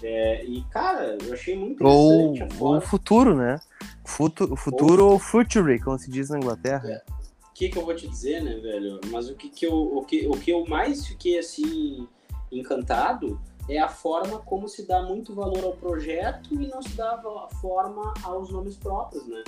É, 0.01 0.43
e 0.43 0.63
cara, 0.71 1.15
eu 1.23 1.31
achei 1.31 1.55
muito 1.55 1.75
interessante. 1.75 2.59
Ou, 2.59 2.77
o 2.77 2.81
futuro, 2.81 3.35
né? 3.35 3.59
Futu, 4.03 4.55
futuro 4.55 5.05
ou, 5.05 5.11
ou 5.11 5.19
future, 5.19 5.79
como 5.79 5.99
se 5.99 6.09
diz 6.09 6.31
na 6.31 6.37
Inglaterra. 6.37 6.89
É 6.89 7.16
que, 7.57 7.69
que 7.69 7.77
eu 7.77 7.83
vou 7.83 7.95
te 7.95 8.07
dizer, 8.07 8.43
né, 8.43 8.55
velho? 8.59 9.01
Mas 9.09 9.27
o 9.27 9.35
que, 9.35 9.49
que, 9.49 9.65
eu, 9.65 9.73
o, 9.73 10.05
que, 10.05 10.27
o 10.27 10.31
que 10.33 10.51
eu 10.51 10.63
mais 10.67 11.07
fiquei, 11.07 11.39
assim, 11.39 12.07
encantado 12.51 13.41
é 13.67 13.79
a 13.79 13.89
forma 13.89 14.37
como 14.37 14.67
se 14.67 14.85
dá 14.85 15.01
muito 15.01 15.33
valor 15.33 15.63
ao 15.63 15.73
projeto 15.73 16.53
e 16.53 16.67
não 16.67 16.83
se 16.83 16.95
dá 16.95 17.19
forma 17.59 18.13
aos 18.21 18.51
nomes 18.51 18.75
próprios, 18.75 19.25
né? 19.25 19.43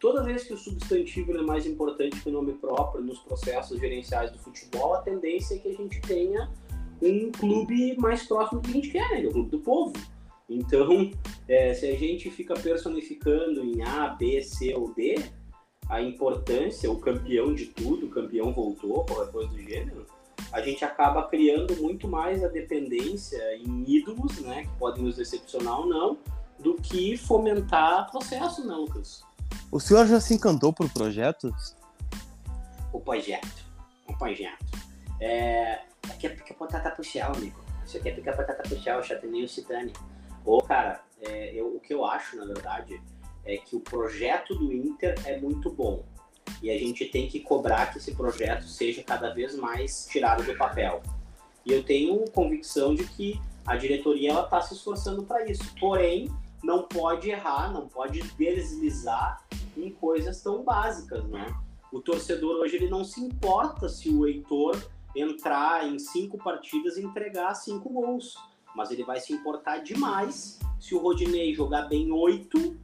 Toda 0.00 0.24
vez 0.24 0.42
que 0.42 0.52
o 0.52 0.56
substantivo 0.56 1.36
é 1.38 1.42
mais 1.42 1.64
importante 1.64 2.20
que 2.20 2.28
o 2.28 2.32
nome 2.32 2.54
próprio 2.54 3.04
nos 3.04 3.20
processos 3.20 3.78
gerenciais 3.78 4.32
do 4.32 4.38
futebol, 4.40 4.94
a 4.94 5.02
tendência 5.02 5.54
é 5.54 5.58
que 5.58 5.68
a 5.68 5.74
gente 5.74 6.00
tenha 6.00 6.50
um 7.00 7.30
clube 7.30 7.96
mais 7.96 8.26
próximo 8.26 8.60
do 8.60 8.64
que 8.66 8.72
a 8.72 8.74
gente 8.74 8.90
quer, 8.90 9.22
né? 9.22 9.28
O 9.28 9.32
clube 9.32 9.50
do 9.50 9.60
povo. 9.60 9.92
Então, 10.48 11.12
é, 11.46 11.72
se 11.74 11.86
a 11.86 11.96
gente 11.96 12.28
fica 12.28 12.54
personificando 12.54 13.64
em 13.64 13.82
A, 13.82 14.08
B, 14.08 14.42
C 14.42 14.74
ou 14.74 14.92
D, 14.92 15.14
a 15.92 16.00
importância, 16.00 16.90
o 16.90 16.98
campeão 16.98 17.54
de 17.54 17.66
tudo, 17.66 18.06
o 18.06 18.08
campeão 18.08 18.50
voltou, 18.50 19.04
qualquer 19.04 19.30
coisa 19.30 19.50
do 19.50 19.62
gênero, 19.62 20.06
a 20.50 20.62
gente 20.62 20.82
acaba 20.86 21.28
criando 21.28 21.76
muito 21.76 22.08
mais 22.08 22.42
a 22.42 22.48
dependência 22.48 23.38
em 23.58 23.84
ídolos, 23.86 24.40
né, 24.40 24.62
que 24.62 24.78
podem 24.78 25.04
nos 25.04 25.16
decepcionar 25.16 25.80
ou 25.80 25.86
não, 25.86 26.18
do 26.58 26.76
que 26.76 27.18
fomentar 27.18 28.10
processo, 28.10 28.66
né, 28.66 28.74
Lucas? 28.74 29.22
O 29.70 29.78
senhor 29.78 30.06
já 30.06 30.18
se 30.18 30.32
encantou 30.32 30.72
por 30.72 30.88
projetos? 30.90 31.76
O 32.90 32.98
projeto, 32.98 33.62
o 34.08 34.16
projeto. 34.16 34.64
É, 35.20 35.82
aqui 36.08 36.26
é 36.26 36.30
pica 36.30 36.54
batata 36.58 36.90
pro 36.90 37.04
céu, 37.04 37.32
amigo. 37.34 37.60
Isso 37.84 37.98
aqui 37.98 38.08
é 38.08 38.12
pica 38.12 38.34
batata 38.34 38.62
pro 38.66 38.82
céu, 38.82 39.02
Chataninho 39.02 39.46
Citani. 39.46 39.92
Ô, 40.42 40.62
cara, 40.62 41.02
é, 41.20 41.52
eu, 41.54 41.76
o 41.76 41.80
que 41.80 41.92
eu 41.92 42.02
acho, 42.06 42.38
na 42.38 42.46
verdade, 42.46 42.98
é 43.44 43.56
que 43.56 43.76
o 43.76 43.80
projeto 43.80 44.54
do 44.54 44.72
Inter 44.72 45.14
é 45.24 45.38
muito 45.38 45.70
bom 45.70 46.04
e 46.62 46.70
a 46.70 46.78
gente 46.78 47.04
tem 47.06 47.28
que 47.28 47.40
cobrar 47.40 47.86
que 47.92 47.98
esse 47.98 48.14
projeto 48.14 48.64
seja 48.64 49.02
cada 49.02 49.32
vez 49.32 49.54
mais 49.56 50.06
tirado 50.06 50.44
do 50.44 50.56
papel. 50.56 51.02
E 51.64 51.72
eu 51.72 51.82
tenho 51.82 52.24
convicção 52.30 52.94
de 52.94 53.04
que 53.04 53.40
a 53.66 53.76
diretoria 53.76 54.30
ela 54.30 54.44
está 54.44 54.60
se 54.60 54.74
esforçando 54.74 55.22
para 55.24 55.48
isso. 55.48 55.64
Porém, 55.78 56.30
não 56.62 56.82
pode 56.84 57.30
errar, 57.30 57.72
não 57.72 57.88
pode 57.88 58.22
deslizar 58.36 59.44
em 59.76 59.90
coisas 59.90 60.40
tão 60.42 60.62
básicas, 60.62 61.24
né? 61.28 61.54
O 61.92 62.00
torcedor 62.00 62.60
hoje 62.60 62.76
ele 62.76 62.88
não 62.88 63.04
se 63.04 63.20
importa 63.20 63.88
se 63.88 64.08
o 64.08 64.26
Heitor 64.26 64.80
entrar 65.14 65.86
em 65.86 65.98
cinco 65.98 66.38
partidas 66.38 66.96
e 66.96 67.02
entregar 67.02 67.54
cinco 67.54 67.90
gols, 67.90 68.36
mas 68.74 68.90
ele 68.90 69.04
vai 69.04 69.20
se 69.20 69.32
importar 69.32 69.78
demais 69.78 70.58
se 70.80 70.94
o 70.94 70.98
Rodinei 70.98 71.52
jogar 71.54 71.82
bem 71.82 72.10
oito 72.10 72.76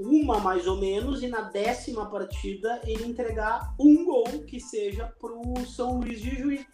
uma 0.00 0.38
mais 0.38 0.66
ou 0.66 0.78
menos, 0.78 1.22
e 1.22 1.28
na 1.28 1.42
décima 1.42 2.06
partida 2.06 2.80
ele 2.84 3.06
entregar 3.06 3.74
um 3.78 4.04
gol 4.04 4.44
que 4.46 4.58
seja 4.58 5.06
pro 5.20 5.42
São 5.66 6.00
Luís 6.00 6.20
de 6.22 6.30
Juiz. 6.36 6.66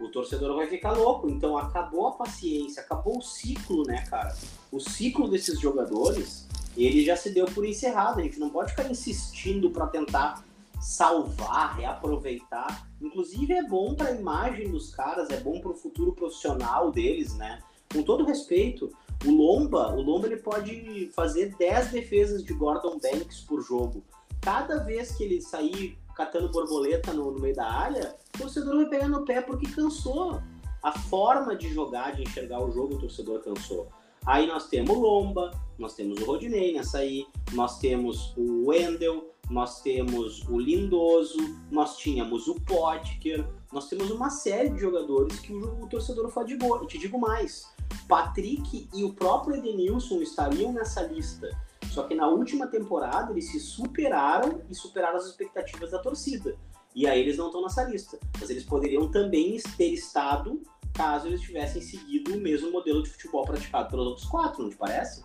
O 0.00 0.08
torcedor 0.10 0.54
vai 0.54 0.68
ficar 0.68 0.92
louco. 0.92 1.28
Então 1.28 1.58
acabou 1.58 2.06
a 2.06 2.12
paciência, 2.12 2.82
acabou 2.82 3.18
o 3.18 3.22
ciclo, 3.22 3.82
né, 3.84 4.04
cara? 4.08 4.32
O 4.70 4.78
ciclo 4.78 5.28
desses 5.28 5.58
jogadores, 5.58 6.46
ele 6.76 7.04
já 7.04 7.16
se 7.16 7.30
deu 7.30 7.46
por 7.46 7.66
encerrado. 7.66 8.20
A 8.20 8.22
gente 8.22 8.38
não 8.38 8.48
pode 8.48 8.70
ficar 8.70 8.88
insistindo 8.88 9.70
para 9.70 9.88
tentar 9.88 10.44
salvar, 10.80 11.76
reaproveitar. 11.76 12.88
Inclusive 13.02 13.54
é 13.54 13.62
bom 13.64 13.94
para 13.96 14.10
a 14.10 14.14
imagem 14.14 14.70
dos 14.70 14.94
caras, 14.94 15.30
é 15.30 15.40
bom 15.40 15.60
para 15.60 15.72
o 15.72 15.74
futuro 15.74 16.12
profissional 16.12 16.92
deles, 16.92 17.34
né? 17.34 17.58
Com 17.92 18.04
todo 18.04 18.24
respeito, 18.24 18.92
o 19.26 19.30
Lomba, 19.30 19.94
o 19.94 20.00
Lomba 20.00 20.26
ele 20.26 20.36
pode 20.36 21.10
fazer 21.14 21.54
10 21.56 21.90
defesas 21.90 22.44
de 22.44 22.52
Gordon 22.54 22.98
Banks 22.98 23.40
por 23.40 23.60
jogo. 23.60 24.04
Cada 24.40 24.78
vez 24.78 25.12
que 25.16 25.24
ele 25.24 25.40
sair 25.40 25.98
catando 26.14 26.50
borboleta 26.50 27.12
no, 27.12 27.32
no 27.32 27.40
meio 27.40 27.54
da 27.54 27.66
área, 27.66 28.16
o 28.34 28.38
torcedor 28.38 28.76
vai 28.76 28.86
pegar 28.86 29.08
no 29.08 29.24
pé 29.24 29.40
porque 29.40 29.68
cansou. 29.68 30.40
A 30.80 30.92
forma 30.92 31.56
de 31.56 31.68
jogar, 31.74 32.14
de 32.14 32.22
enxergar 32.22 32.62
o 32.62 32.70
jogo, 32.70 32.94
o 32.94 32.98
torcedor 33.00 33.40
cansou. 33.40 33.88
Aí 34.24 34.46
nós 34.46 34.68
temos 34.68 34.96
o 34.96 35.00
Lomba, 35.00 35.50
nós 35.76 35.94
temos 35.94 36.20
o 36.20 36.24
Rodinei 36.24 36.72
nessa 36.72 36.98
aí, 36.98 37.26
nós 37.52 37.78
temos 37.78 38.32
o 38.36 38.66
Wendel, 38.66 39.32
nós 39.50 39.80
temos 39.80 40.46
o 40.48 40.58
Lindoso, 40.58 41.38
nós 41.70 41.96
tínhamos 41.96 42.46
o 42.46 42.54
Potker, 42.60 43.44
nós 43.72 43.88
temos 43.88 44.10
uma 44.10 44.30
série 44.30 44.70
de 44.70 44.78
jogadores 44.80 45.40
que 45.40 45.52
o, 45.52 45.82
o 45.82 45.88
torcedor 45.88 46.30
fala 46.30 46.46
de 46.46 46.56
boa. 46.56 46.84
E 46.84 46.86
te 46.86 46.98
digo 46.98 47.18
mais, 47.18 47.66
Patrick 48.06 48.88
e 48.94 49.04
o 49.04 49.12
próprio 49.12 49.56
Edenilson 49.56 50.20
estariam 50.22 50.72
nessa 50.72 51.02
lista. 51.02 51.50
Só 51.90 52.02
que 52.04 52.14
na 52.14 52.28
última 52.28 52.66
temporada 52.66 53.32
eles 53.32 53.50
se 53.50 53.58
superaram 53.58 54.62
e 54.68 54.74
superaram 54.74 55.16
as 55.16 55.26
expectativas 55.26 55.90
da 55.90 55.98
torcida. 55.98 56.56
E 56.94 57.06
aí 57.06 57.20
eles 57.20 57.36
não 57.36 57.46
estão 57.46 57.62
nessa 57.62 57.84
lista. 57.84 58.18
Mas 58.40 58.50
eles 58.50 58.64
poderiam 58.64 59.10
também 59.10 59.58
ter 59.76 59.92
estado 59.92 60.60
caso 60.94 61.28
eles 61.28 61.40
tivessem 61.40 61.80
seguido 61.80 62.34
o 62.34 62.40
mesmo 62.40 62.72
modelo 62.72 63.02
de 63.04 63.10
futebol 63.10 63.44
praticado 63.44 63.88
pelos 63.88 64.06
outros 64.06 64.26
quatro, 64.26 64.62
não 64.64 64.70
te 64.70 64.76
parece? 64.76 65.22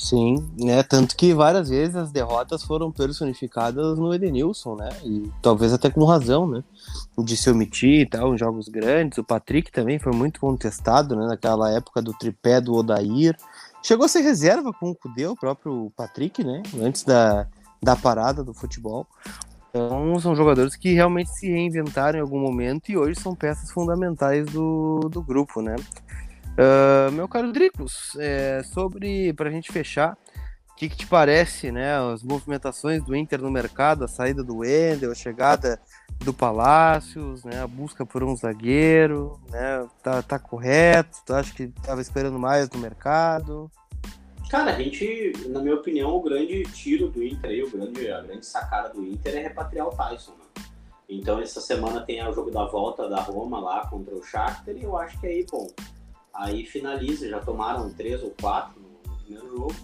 Sim, 0.00 0.48
né? 0.58 0.82
Tanto 0.82 1.14
que 1.14 1.34
várias 1.34 1.68
vezes 1.68 1.94
as 1.94 2.10
derrotas 2.10 2.62
foram 2.62 2.90
personificadas 2.90 3.98
no 3.98 4.14
Edenilson, 4.14 4.74
né? 4.74 4.88
E 5.04 5.30
talvez 5.42 5.74
até 5.74 5.90
com 5.90 6.06
razão, 6.06 6.48
né? 6.48 6.64
De 7.18 7.36
se 7.36 7.50
omitir 7.50 8.00
e 8.00 8.06
tal, 8.06 8.34
em 8.34 8.38
jogos 8.38 8.66
grandes. 8.66 9.18
O 9.18 9.24
Patrick 9.24 9.70
também 9.70 9.98
foi 9.98 10.12
muito 10.12 10.40
contestado, 10.40 11.14
né? 11.14 11.26
Naquela 11.26 11.70
época 11.70 12.00
do 12.00 12.14
tripé 12.14 12.62
do 12.62 12.72
Odair. 12.72 13.36
Chegou 13.82 14.06
a 14.06 14.08
ser 14.08 14.22
reserva 14.22 14.72
com 14.72 14.90
o 14.90 14.94
Cudê, 14.94 15.26
o 15.26 15.36
próprio 15.36 15.92
Patrick, 15.94 16.42
né? 16.42 16.62
Antes 16.80 17.04
da, 17.04 17.46
da 17.82 17.94
parada 17.94 18.42
do 18.42 18.54
futebol. 18.54 19.06
Então, 19.68 20.18
são 20.18 20.34
jogadores 20.34 20.76
que 20.76 20.94
realmente 20.94 21.28
se 21.28 21.46
reinventaram 21.46 22.18
em 22.18 22.22
algum 22.22 22.40
momento 22.40 22.90
e 22.90 22.96
hoje 22.96 23.20
são 23.20 23.34
peças 23.34 23.70
fundamentais 23.70 24.46
do, 24.46 25.10
do 25.10 25.22
grupo, 25.22 25.60
né? 25.60 25.76
Uh, 26.58 27.12
meu 27.12 27.28
caro 27.28 27.52
Dricos, 27.52 28.16
é, 28.18 28.62
sobre, 28.62 29.32
para 29.32 29.48
a 29.48 29.52
gente 29.52 29.72
fechar, 29.72 30.16
o 30.72 30.76
que, 30.76 30.88
que, 30.88 30.96
te 30.96 31.06
parece, 31.06 31.70
né, 31.70 31.96
as 32.12 32.22
movimentações 32.22 33.02
do 33.04 33.14
Inter 33.14 33.40
no 33.40 33.50
mercado, 33.50 34.04
a 34.04 34.08
saída 34.08 34.42
do 34.42 34.58
Wendel, 34.58 35.12
a 35.12 35.14
chegada 35.14 35.80
do 36.24 36.34
Palácios, 36.34 37.44
né? 37.44 37.62
A 37.62 37.66
busca 37.66 38.04
por 38.04 38.22
um 38.22 38.36
zagueiro, 38.36 39.40
né? 39.50 39.88
Tá, 40.02 40.22
tá 40.22 40.38
correto? 40.38 41.18
Tu 41.24 41.34
acha 41.34 41.54
que 41.54 41.68
tava 41.82 42.00
esperando 42.00 42.38
mais 42.38 42.68
no 42.70 42.78
mercado? 42.78 43.70
Cara, 44.50 44.72
a 44.72 44.82
gente, 44.82 45.32
na 45.48 45.60
minha 45.60 45.76
opinião, 45.76 46.10
o 46.14 46.20
grande 46.20 46.62
tiro 46.64 47.08
do 47.08 47.22
Inter 47.22 47.50
aí, 47.50 47.62
o 47.62 47.70
grande, 47.70 48.10
a 48.10 48.20
grande 48.20 48.44
sacada 48.44 48.90
do 48.90 49.04
Inter 49.04 49.36
é 49.36 49.42
repatriar 49.42 49.86
o 49.86 49.90
Tyson, 49.90 50.32
né? 50.32 50.64
Então 51.08 51.40
essa 51.40 51.60
semana 51.60 52.02
tem 52.02 52.24
o 52.26 52.32
jogo 52.32 52.50
da 52.50 52.64
volta 52.66 53.08
da 53.08 53.20
Roma 53.20 53.58
lá 53.58 53.86
contra 53.86 54.14
o 54.14 54.22
Shakhtar 54.22 54.76
e 54.76 54.82
eu 54.82 54.96
acho 54.96 55.18
que 55.20 55.26
aí, 55.26 55.44
bom, 55.50 55.68
aí 56.34 56.64
finaliza, 56.64 57.28
já 57.28 57.40
tomaram 57.40 57.92
três 57.92 58.22
ou 58.22 58.34
quatro 58.40 58.80
no, 58.80 59.16
primeiro 59.18 59.48
jogo 59.56 59.74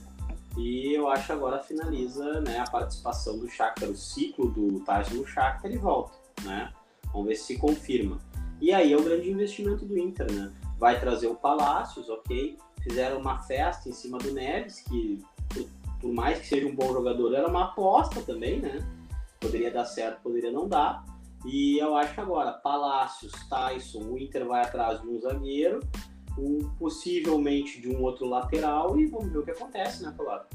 e 0.57 0.95
eu 0.95 1.09
acho 1.09 1.33
agora 1.33 1.59
finaliza 1.59 2.41
né, 2.41 2.59
a 2.59 2.71
participação 2.71 3.39
do 3.39 3.49
Shakhtar, 3.49 3.91
o 3.91 3.97
ciclo 3.97 4.51
do 4.51 4.81
Tyson 4.81 5.17
no 5.17 5.27
Shakhtar 5.27 5.71
e 5.71 5.77
volta, 5.77 6.17
né? 6.43 6.73
Vamos 7.13 7.29
ver 7.29 7.37
se 7.37 7.45
se 7.45 7.59
confirma. 7.59 8.19
E 8.61 8.73
aí 8.73 8.93
é 8.93 8.97
o 8.97 9.03
grande 9.03 9.31
investimento 9.31 9.85
do 9.85 9.99
Inter, 9.99 10.31
né? 10.33 10.51
Vai 10.79 10.99
trazer 10.99 11.27
o 11.27 11.35
Palácios, 11.35 12.09
ok? 12.09 12.57
Fizeram 12.83 13.19
uma 13.19 13.39
festa 13.41 13.89
em 13.89 13.93
cima 13.93 14.17
do 14.17 14.33
Neves, 14.33 14.81
que 14.81 15.23
por, 15.49 15.69
por 16.01 16.13
mais 16.13 16.39
que 16.39 16.47
seja 16.47 16.67
um 16.67 16.75
bom 16.75 16.91
jogador, 16.93 17.35
era 17.35 17.47
uma 17.47 17.65
aposta 17.65 18.23
também, 18.23 18.61
né? 18.61 18.79
Poderia 19.39 19.71
dar 19.71 19.85
certo, 19.85 20.23
poderia 20.23 20.51
não 20.51 20.67
dar. 20.67 21.05
E 21.45 21.79
eu 21.79 21.95
acho 21.95 22.19
agora, 22.21 22.53
Palácios, 22.53 23.33
Tyson, 23.49 24.05
o 24.05 24.19
Inter 24.19 24.47
vai 24.47 24.63
atrás 24.63 25.01
de 25.03 25.07
um 25.07 25.21
zagueiro, 25.21 25.81
um, 26.39 26.69
possivelmente 26.79 27.81
de 27.81 27.89
um 27.89 28.03
outro 28.03 28.27
lateral, 28.27 28.99
e 28.99 29.07
vamos 29.07 29.33
ver 29.33 29.39
o 29.39 29.43
que 29.43 29.51
acontece, 29.51 30.03
né, 30.03 30.13
Colado? 30.17 30.47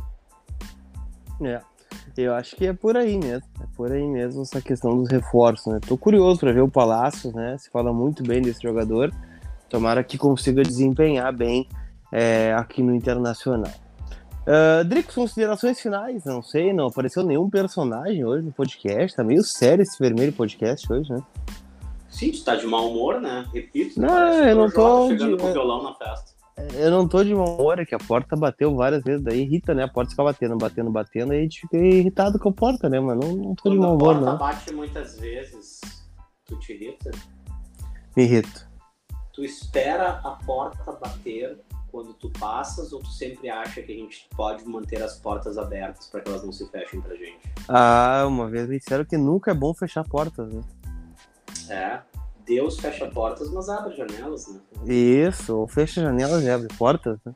É, 1.43 1.61
eu 2.17 2.33
acho 2.33 2.55
que 2.55 2.67
é 2.67 2.73
por 2.73 2.95
aí 2.95 3.17
mesmo, 3.17 3.47
é 3.59 3.65
por 3.75 3.91
aí 3.91 4.05
mesmo 4.05 4.43
essa 4.43 4.61
questão 4.61 4.97
dos 4.97 5.09
reforços, 5.09 5.73
né? 5.73 5.79
Tô 5.85 5.97
curioso 5.97 6.39
para 6.39 6.51
ver 6.51 6.61
o 6.61 6.69
Palácios, 6.69 7.33
né? 7.33 7.57
Se 7.57 7.69
fala 7.69 7.91
muito 7.91 8.23
bem 8.23 8.41
desse 8.41 8.61
jogador, 8.61 9.11
tomara 9.69 10.03
que 10.03 10.17
consiga 10.17 10.61
desempenhar 10.61 11.35
bem 11.35 11.67
é, 12.11 12.53
aqui 12.53 12.83
no 12.83 12.93
Internacional. 12.93 13.71
Uh, 14.41 15.13
considerações 15.13 15.79
finais? 15.79 16.25
Não 16.25 16.41
sei, 16.41 16.73
não 16.73 16.87
apareceu 16.87 17.23
nenhum 17.23 17.49
personagem 17.49 18.25
hoje 18.25 18.43
no 18.43 18.51
podcast. 18.51 19.15
Tá 19.15 19.23
meio 19.23 19.43
sério 19.43 19.83
esse 19.83 19.97
vermelho 19.99 20.33
podcast 20.33 20.91
hoje, 20.91 21.11
né? 21.11 21.21
Sim, 22.11 22.31
tu 22.31 22.43
tá 22.43 22.55
de 22.55 22.67
mau 22.67 22.91
humor, 22.91 23.19
né? 23.19 23.47
Repito, 23.53 23.99
não, 23.99 24.33
eu 24.33 24.55
não 24.55 24.69
tô 24.69 25.07
chegando 25.07 25.37
de... 25.37 25.41
com 25.41 25.51
violão 25.51 25.81
na 25.81 25.95
festa. 25.95 26.31
Eu 26.73 26.91
não 26.91 27.07
tô 27.07 27.23
de 27.23 27.33
mau 27.33 27.55
humor, 27.55 27.79
é 27.79 27.85
que 27.85 27.95
a 27.95 27.99
porta 27.99 28.35
bateu 28.35 28.75
várias 28.75 29.01
vezes, 29.03 29.23
daí 29.23 29.41
irrita, 29.41 29.73
né? 29.73 29.83
A 29.83 29.87
porta 29.87 30.11
fica 30.11 30.23
batendo, 30.23 30.57
batendo, 30.57 30.91
batendo, 30.91 31.31
aí 31.31 31.39
a 31.39 31.41
gente 31.43 31.61
fica 31.61 31.77
irritado 31.77 32.37
com 32.37 32.49
a 32.49 32.53
porta, 32.53 32.89
né? 32.89 32.99
Mas 32.99 33.17
não, 33.17 33.35
não 33.35 33.55
tô 33.55 33.63
Quando 33.63 33.75
de 33.75 33.79
mau 33.79 33.95
humor, 33.95 34.21
não. 34.21 34.33
A 34.33 34.37
porta 34.37 34.55
bate 34.55 34.73
muitas 34.73 35.17
vezes, 35.17 35.79
tu 36.45 36.59
te 36.59 36.73
irrita? 36.73 37.11
Me 38.15 38.23
irrito. 38.23 38.69
Tu 39.33 39.45
espera 39.45 40.19
a 40.23 40.31
porta 40.31 40.91
bater 40.91 41.57
quando 41.89 42.13
tu 42.13 42.29
passas 42.29 42.91
ou 42.93 42.99
tu 42.99 43.09
sempre 43.09 43.49
acha 43.49 43.81
que 43.81 43.91
a 43.91 43.95
gente 43.95 44.27
pode 44.35 44.65
manter 44.65 45.01
as 45.01 45.17
portas 45.17 45.57
abertas 45.57 46.07
para 46.07 46.21
que 46.21 46.29
elas 46.29 46.43
não 46.43 46.51
se 46.51 46.69
fechem 46.69 47.01
pra 47.01 47.15
gente? 47.15 47.39
Ah, 47.67 48.25
uma 48.27 48.49
vez 48.49 48.67
me 48.67 48.77
disseram 48.77 49.05
que 49.05 49.17
nunca 49.17 49.51
é 49.51 49.53
bom 49.53 49.73
fechar 49.73 50.03
portas, 50.07 50.53
né? 50.53 50.61
É. 51.69 51.99
Deus 52.45 52.79
fecha 52.79 53.07
portas, 53.07 53.51
mas 53.51 53.69
abre 53.69 53.95
janelas, 53.95 54.47
né? 54.47 54.59
Isso, 54.85 55.57
ou 55.57 55.67
fecha 55.67 56.01
janelas 56.01 56.43
e 56.43 56.49
abre 56.49 56.67
portas, 56.77 57.17
né? 57.25 57.33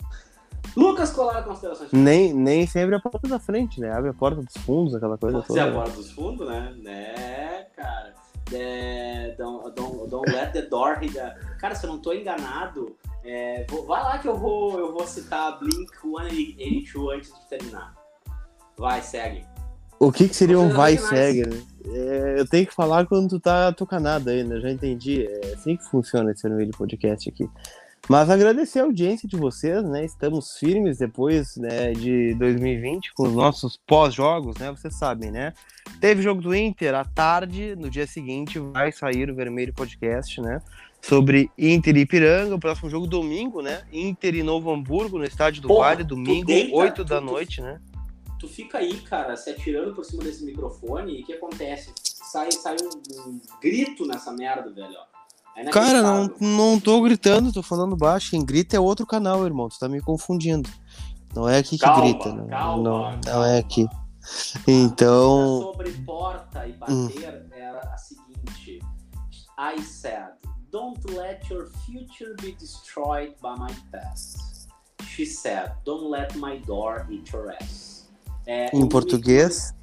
Lucas 0.76 1.11
Colar, 1.11 1.43
considerações. 1.43 1.91
Nem, 1.91 2.34
nem 2.34 2.66
sempre 2.68 2.95
a 2.95 2.99
porta 2.99 3.28
da 3.28 3.39
frente, 3.39 3.80
né? 3.80 3.91
Abre 3.91 4.09
a 4.09 4.13
porta 4.13 4.41
dos 4.41 4.57
fundos, 4.63 4.95
aquela 4.95 5.18
coisa 5.18 5.38
Pode 5.38 5.47
toda. 5.47 5.61
ser 5.61 5.70
a 5.70 5.74
porta 5.74 5.91
dos 5.91 6.11
fundos, 6.11 6.47
né? 6.47 6.76
Né, 6.82 7.68
cara. 7.76 8.13
É, 8.51 9.36
don't, 9.38 9.74
don't, 9.76 10.09
don't 10.09 10.32
let 10.32 10.51
the 10.51 10.61
door 10.63 10.99
hit 10.99 11.13
the... 11.13 11.34
Cara, 11.59 11.74
se 11.74 11.86
eu 11.86 11.91
não 11.91 11.99
tô 11.99 12.13
enganado, 12.13 12.95
é, 13.24 13.66
vou, 13.70 13.86
vai 13.86 14.03
lá 14.03 14.20
que 14.20 14.28
eu 14.28 14.38
vou, 14.38 14.78
eu 14.78 14.93
vou 14.93 15.07
citar 15.07 15.57
Blink 15.59 15.91
182 16.01 17.18
antes 17.18 17.34
de 17.34 17.49
terminar. 17.49 17.95
Vai, 18.78 19.01
segue. 19.01 19.45
O 20.00 20.12
que, 20.12 20.28
que 20.28 20.36
seria 20.36 20.60
um 20.60 20.70
vai 20.70 20.98
segue, 20.98 21.48
né? 21.48 21.62
É, 21.88 22.36
eu 22.39 22.48
tenho 22.48 22.66
que 22.66 22.74
falar 22.74 23.06
quando 23.06 23.30
tu 23.30 23.39
tá 23.39 23.72
tucanado 23.72 24.30
aí, 24.30 24.43
né? 24.43 24.60
Já 24.60 24.72
entendi. 24.72 25.26
É 25.26 25.54
assim 25.54 25.78
que 25.78 25.84
funciona 25.86 26.32
esse 26.32 26.48
meio 26.50 26.70
de 26.70 26.78
podcast 26.78 27.30
aqui. 27.30 27.50
Mas 28.08 28.30
agradecer 28.30 28.80
a 28.80 28.84
audiência 28.84 29.28
de 29.28 29.36
vocês, 29.36 29.84
né? 29.84 30.06
Estamos 30.06 30.58
firmes 30.58 31.00
depois 31.00 31.58
né, 31.58 31.91
de 31.91 32.36
2020 32.36 33.14
com 33.14 33.24
os 33.24 33.34
nossos 33.34 33.78
pós-jogos, 33.78 34.58
né? 34.58 34.70
Vocês 34.70 34.96
sabem, 34.96 35.32
né? 35.32 35.54
Teve 36.00 36.22
jogo 36.22 36.39
do 36.39 36.56
Inter 36.56 36.93
à 36.93 37.04
tarde, 37.04 37.76
no 37.76 37.89
dia 37.89 38.06
seguinte 38.06 38.60
vai 38.60 38.91
sair 38.91 39.30
o 39.30 39.36
Vermelho 39.36 39.74
Podcast, 39.74 40.39
né? 40.39 40.62
Sobre 41.02 41.50
Inter 41.58 41.98
e 41.98 42.02
Ipiranga, 42.02 42.56
o 42.56 42.60
próximo 42.60 42.89
jogo 42.89 43.08
domingo, 43.08 43.62
né? 43.62 43.82
Inter 43.91 44.36
e 44.36 44.43
Novo 44.43 44.72
Hamburgo 44.72 45.18
no 45.18 45.26
estádio 45.26 45.64
do 45.64 45.68
Porra, 45.68 45.89
Vale, 45.89 46.04
domingo, 46.04 46.46
deita, 46.46 46.76
8 46.76 47.04
da 47.04 47.20
tu, 47.20 47.26
noite, 47.26 47.62
né? 47.62 47.80
Tu 48.39 48.47
fica 48.47 48.79
aí, 48.79 48.99
cara, 49.01 49.36
se 49.38 49.49
atirando 49.49 49.93
por 49.93 50.03
cima 50.03 50.23
desse 50.23 50.43
microfone 50.43 51.19
e 51.19 51.23
o 51.23 51.25
que 51.25 51.33
acontece? 51.33 51.93
Sai, 52.03 52.51
sai 52.51 52.75
um, 52.81 53.29
um 53.29 53.41
grito 53.61 54.05
nessa 54.05 54.31
merda, 54.31 54.69
velho. 54.71 54.97
É 55.55 55.63
Cara, 55.69 56.01
não, 56.01 56.29
não 56.41 56.79
tô 56.79 57.01
gritando, 57.01 57.53
tô 57.53 57.63
falando 57.63 57.95
baixo. 57.95 58.31
Quem 58.31 58.43
grita 58.43 58.75
é 58.75 58.79
outro 58.79 59.05
canal, 59.05 59.45
irmão. 59.45 59.69
Tu 59.69 59.79
tá 59.79 59.88
me 59.88 60.01
confundindo. 60.01 60.69
Não 61.33 61.47
é 61.47 61.59
aqui 61.59 61.77
que 61.77 61.83
calma, 61.83 62.01
grita. 62.01 62.33
Não, 62.33 62.47
calma, 62.47 62.83
não, 62.83 63.01
calma. 63.01 63.21
não 63.25 63.45
é 63.45 63.59
aqui. 63.59 63.88
Então. 64.67 65.61
sobre 65.61 65.91
porta 66.05 66.67
e 66.67 66.73
bater 66.73 66.93
hum. 66.93 67.09
era 67.53 67.79
a 67.79 67.97
seguinte: 67.97 68.79
I 69.57 69.81
said, 69.81 70.31
don't 70.71 70.99
let 71.13 71.49
your 71.49 71.69
future 71.86 72.36
be 72.41 72.53
destroyed 72.53 73.36
by 73.41 73.55
my 73.57 73.73
past. 73.91 74.67
She 75.07 75.25
said, 75.25 75.71
don't 75.86 76.09
let 76.09 76.36
my 76.36 76.57
door 76.65 77.05
hit 77.09 77.31
your 77.31 77.53
ass. 77.53 77.95
É, 78.46 78.76
em 78.76 78.88
português? 78.88 79.74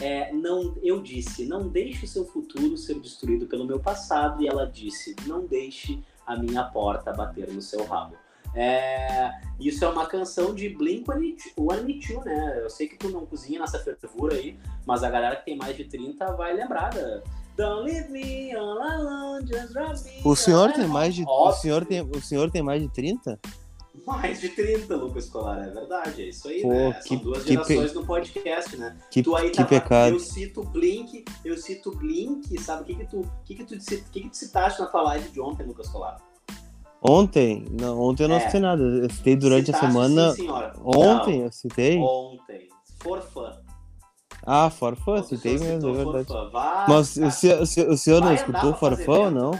É, 0.00 0.32
não, 0.32 0.76
eu 0.82 1.00
disse, 1.02 1.46
não 1.46 1.68
deixe 1.68 2.04
o 2.04 2.08
seu 2.08 2.24
futuro 2.24 2.76
ser 2.76 2.98
destruído 3.00 3.46
pelo 3.46 3.66
meu 3.66 3.78
passado, 3.78 4.42
e 4.42 4.48
ela 4.48 4.66
disse, 4.66 5.14
não 5.26 5.46
deixe 5.46 6.02
a 6.26 6.36
minha 6.36 6.64
porta 6.64 7.12
bater 7.12 7.52
no 7.52 7.60
seu 7.60 7.84
rabo. 7.84 8.14
É, 8.54 9.30
isso 9.60 9.84
é 9.84 9.88
uma 9.88 10.06
canção 10.06 10.54
de 10.54 10.68
Blink-182, 10.70 12.24
né? 12.24 12.60
Eu 12.62 12.70
sei 12.70 12.88
que 12.88 12.96
tu 12.96 13.08
não 13.08 13.24
cozinha 13.24 13.60
nessa 13.60 13.78
fervura 13.78 14.34
aí, 14.34 14.58
mas 14.84 15.04
a 15.04 15.10
galera 15.10 15.36
que 15.36 15.44
tem 15.44 15.56
mais 15.56 15.76
de 15.76 15.84
30 15.84 16.32
vai 16.32 16.54
lembrar 16.54 16.90
da 16.90 17.22
Don't 17.56 17.84
leave 17.84 18.10
me 18.10 18.54
all 18.54 18.80
alone, 18.80 19.46
just 19.46 19.72
drop 19.72 20.02
me 20.04 20.20
O 20.24 20.34
senhor 20.34 20.72
tem 20.72 20.86
mais 20.86 21.14
de 21.14 21.24
o 21.26 21.52
senhor 21.52 21.84
tem, 21.84 22.00
o 22.00 22.20
senhor 22.20 22.50
tem 22.50 22.62
mais 22.62 22.82
de 22.82 22.88
30? 22.88 23.38
Mais 24.06 24.40
de 24.40 24.48
30, 24.50 24.96
Lucas 24.96 25.28
Colar, 25.28 25.58
é 25.66 25.70
verdade, 25.70 26.22
é 26.22 26.28
isso 26.28 26.48
aí, 26.48 26.62
Pô, 26.62 26.68
né? 26.68 26.92
que- 26.94 27.08
São 27.08 27.16
duas 27.18 27.42
que 27.44 27.52
gerações 27.52 27.92
no 27.94 28.04
podcast, 28.06 28.76
né? 28.76 28.96
Que, 29.10 29.22
tu 29.22 29.36
aí 29.36 29.50
que 29.50 29.56
tava- 29.56 29.68
pecado. 29.68 30.14
Eu 30.14 30.20
cito 30.20 30.62
Blink, 30.64 31.24
eu 31.44 31.56
cito 31.56 31.90
Blink, 31.96 32.60
sabe 32.60 32.82
o 32.82 32.84
que 32.86 32.94
que 32.94 33.04
tu, 33.06 33.30
que 33.44 33.54
que 33.54 33.64
tu, 33.64 33.76
que 34.10 34.20
que 34.22 34.28
tu 34.30 34.36
citaste 34.36 34.80
na 34.80 34.86
tua 34.86 35.02
live 35.02 35.28
de 35.30 35.40
ontem, 35.40 35.64
Lucas 35.66 35.88
Colar? 35.88 36.16
Ontem? 37.02 37.64
Não, 37.80 37.98
ontem 38.00 38.24
eu 38.24 38.28
não 38.28 38.36
É. 38.36 38.40
citei 38.40 38.60
nada. 38.60 38.82
Eu 38.82 39.08
citei 39.10 39.34
durante 39.36 39.70
a 39.70 39.74
Citaste, 39.74 39.86
semana. 39.86 40.30
sim, 40.32 40.42
senhora. 40.42 40.72
Ontem 40.84 41.42
eu 41.42 41.52
citei? 41.52 41.98
Não, 41.98 42.04
ontem. 42.04 42.68
Forfã. 43.02 43.56
Ah, 44.46 44.70
Farfã, 44.70 45.12
Uma 45.16 45.22
citei 45.22 45.58
mesmo, 45.58 45.88
é 45.90 45.92
verdade. 45.92 46.26
Forfã. 46.26 46.50
Vai, 46.50 46.88
Mas 46.88 47.16
o 47.16 47.30
senhor, 47.30 47.60
o 47.62 47.96
senhor- 47.96 48.20
não 48.22 48.32
escutou 48.34 48.74
Farfã 48.74 49.12
ou 49.12 49.30
não? 49.30 49.50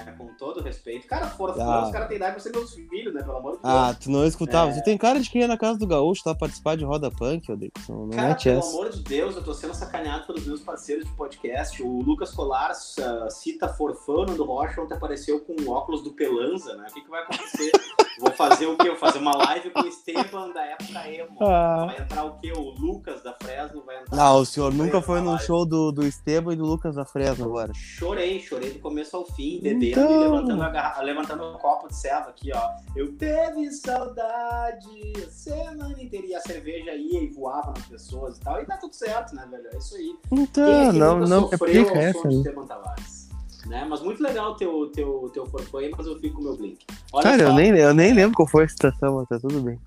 Todo 0.41 0.63
respeito. 0.63 1.07
Cara, 1.07 1.27
Forfã, 1.29 1.63
Ah. 1.63 1.85
os 1.85 1.93
caras 1.93 2.09
têm 2.09 2.17
idade 2.17 2.33
pra 2.33 2.41
ser 2.41 2.51
meus 2.51 2.73
filhos, 2.75 3.13
né? 3.13 3.23
Pelo 3.23 3.37
amor 3.37 3.57
de 3.59 3.63
Deus. 3.63 3.75
Ah, 3.75 3.95
tu 3.95 4.11
não 4.11 4.25
escutava. 4.27 4.71
É. 4.71 4.75
Você 4.75 4.83
tem 4.83 4.97
cara 4.97 5.21
de 5.21 5.29
quem 5.31 5.43
ia 5.43 5.47
na 5.47 5.59
casa 5.59 5.79
do 5.79 5.87
Gaúcho, 5.87 6.25
tá? 6.25 6.35
Participar 6.35 6.77
de 6.77 6.85
roda 6.85 7.11
punk, 7.11 7.47
Rodrigo. 7.49 7.75
Não, 7.89 8.07
não 8.07 8.11
Cara, 8.11 8.35
pelo 8.35 8.59
essa. 8.59 8.71
amor 8.71 8.89
de 8.91 9.03
Deus, 9.03 9.37
eu 9.37 9.45
tô 9.45 9.53
sendo 9.53 9.75
sacaneado 9.75 10.27
pelos 10.27 10.47
meus 10.47 10.61
parceiros 10.63 11.05
de 11.05 11.13
podcast. 11.13 11.83
O 11.83 12.01
Lucas 12.01 12.31
Colar 12.33 12.71
uh, 12.73 13.31
cita 13.31 13.69
Forfã, 13.69 14.13
o 14.15 14.27
Nando 14.27 14.45
Rocha 14.45 14.81
ontem 14.81 14.95
apareceu 14.95 15.41
com 15.41 15.55
o 15.61 15.71
óculos 15.71 16.03
do 16.03 16.13
Pelanza, 16.13 16.75
né? 16.75 16.87
O 16.91 16.95
que, 16.95 17.03
que 17.03 17.11
vai 17.11 17.23
acontecer? 17.23 17.71
Vou 18.19 18.33
fazer 18.33 18.67
o 18.67 18.77
quê? 18.77 18.87
Vou 18.89 18.99
fazer 18.99 19.19
uma 19.19 19.35
live 19.35 19.71
com 19.71 19.81
o 19.81 19.87
Esteban 19.87 20.51
da 20.53 20.63
época 20.63 21.11
emo. 21.11 21.39
Ah. 21.41 21.87
Vai 21.87 22.01
entrar 22.03 22.25
o 22.27 22.39
quê? 22.39 22.53
O 22.55 22.71
Lucas 22.79 23.23
da 23.23 23.35
Fresno 23.43 23.83
vai 23.87 23.99
entrar. 24.03 24.21
Ah, 24.23 24.35
o 24.35 24.45
senhor 24.45 24.75
nunca 24.75 25.01
foi 25.01 25.21
no 25.23 25.31
lá. 25.33 25.39
show 25.39 25.65
do, 25.65 25.91
do 25.91 26.07
Esteban 26.07 26.53
e 26.53 26.57
do 26.57 26.67
Lucas 26.67 26.97
da 26.97 27.05
Fresno 27.07 27.47
agora. 27.47 27.73
Chorei, 27.75 28.39
chorei 28.41 28.73
do 28.73 28.79
começo 28.79 29.17
ao 29.17 29.25
fim, 29.25 29.59
bebendo 29.63 29.85
Então. 29.87 30.23
e 30.23 30.29
levantando, 30.35 30.63
a 30.63 30.69
garra- 30.69 31.03
levantando 31.03 31.45
um 31.51 31.59
copo 31.59 31.89
de 31.89 31.97
selva 31.97 32.31
aqui, 32.31 32.51
ó. 32.55 32.71
Eu 32.97 33.13
teve 33.17 33.71
saudade 33.73 35.13
a 35.27 35.31
semana 35.31 36.03
inteira. 36.03 36.27
E 36.27 36.35
a 36.35 36.41
cerveja 36.41 36.95
ia 36.95 37.23
e 37.23 37.29
voava 37.29 37.73
nas 37.73 37.87
pessoas 37.87 38.37
e 38.37 38.41
tal. 38.41 38.61
E 38.61 38.67
tá 38.67 38.77
tudo 38.77 38.95
certo, 38.95 39.35
né, 39.35 39.47
velho? 39.51 39.69
É 39.73 39.79
isso 39.79 39.95
aí. 39.97 40.17
Então, 40.33 40.89
aqui 40.89 40.99
não, 40.99 41.19
não 41.21 41.49
sofreu 41.49 41.83
aplica 41.83 41.91
ao 41.93 41.97
essa. 41.97 42.29
né? 43.67 43.87
Mas 43.89 44.01
muito 44.01 44.23
legal 44.23 44.53
o 44.53 44.57
teu, 44.57 44.91
teu, 44.91 45.31
teu 45.33 45.47
forfã 45.47 45.79
aí, 45.79 45.91
mas 45.97 46.07
eu 46.07 46.19
fico 46.19 46.37
com 46.37 46.41
o 46.41 46.45
meu 46.45 46.57
Blink. 46.57 46.85
Olha 47.13 47.23
Cara, 47.23 47.43
só, 47.45 47.49
eu 47.51 47.55
nem, 47.55 47.71
eu 47.77 47.95
nem 47.95 48.13
lembro 48.13 48.37
qual 48.37 48.49
foi 48.49 48.65
a 48.65 48.69
citação, 48.69 49.17
mas 49.17 49.29
tá 49.29 49.39
tudo 49.39 49.61
bem. 49.61 49.79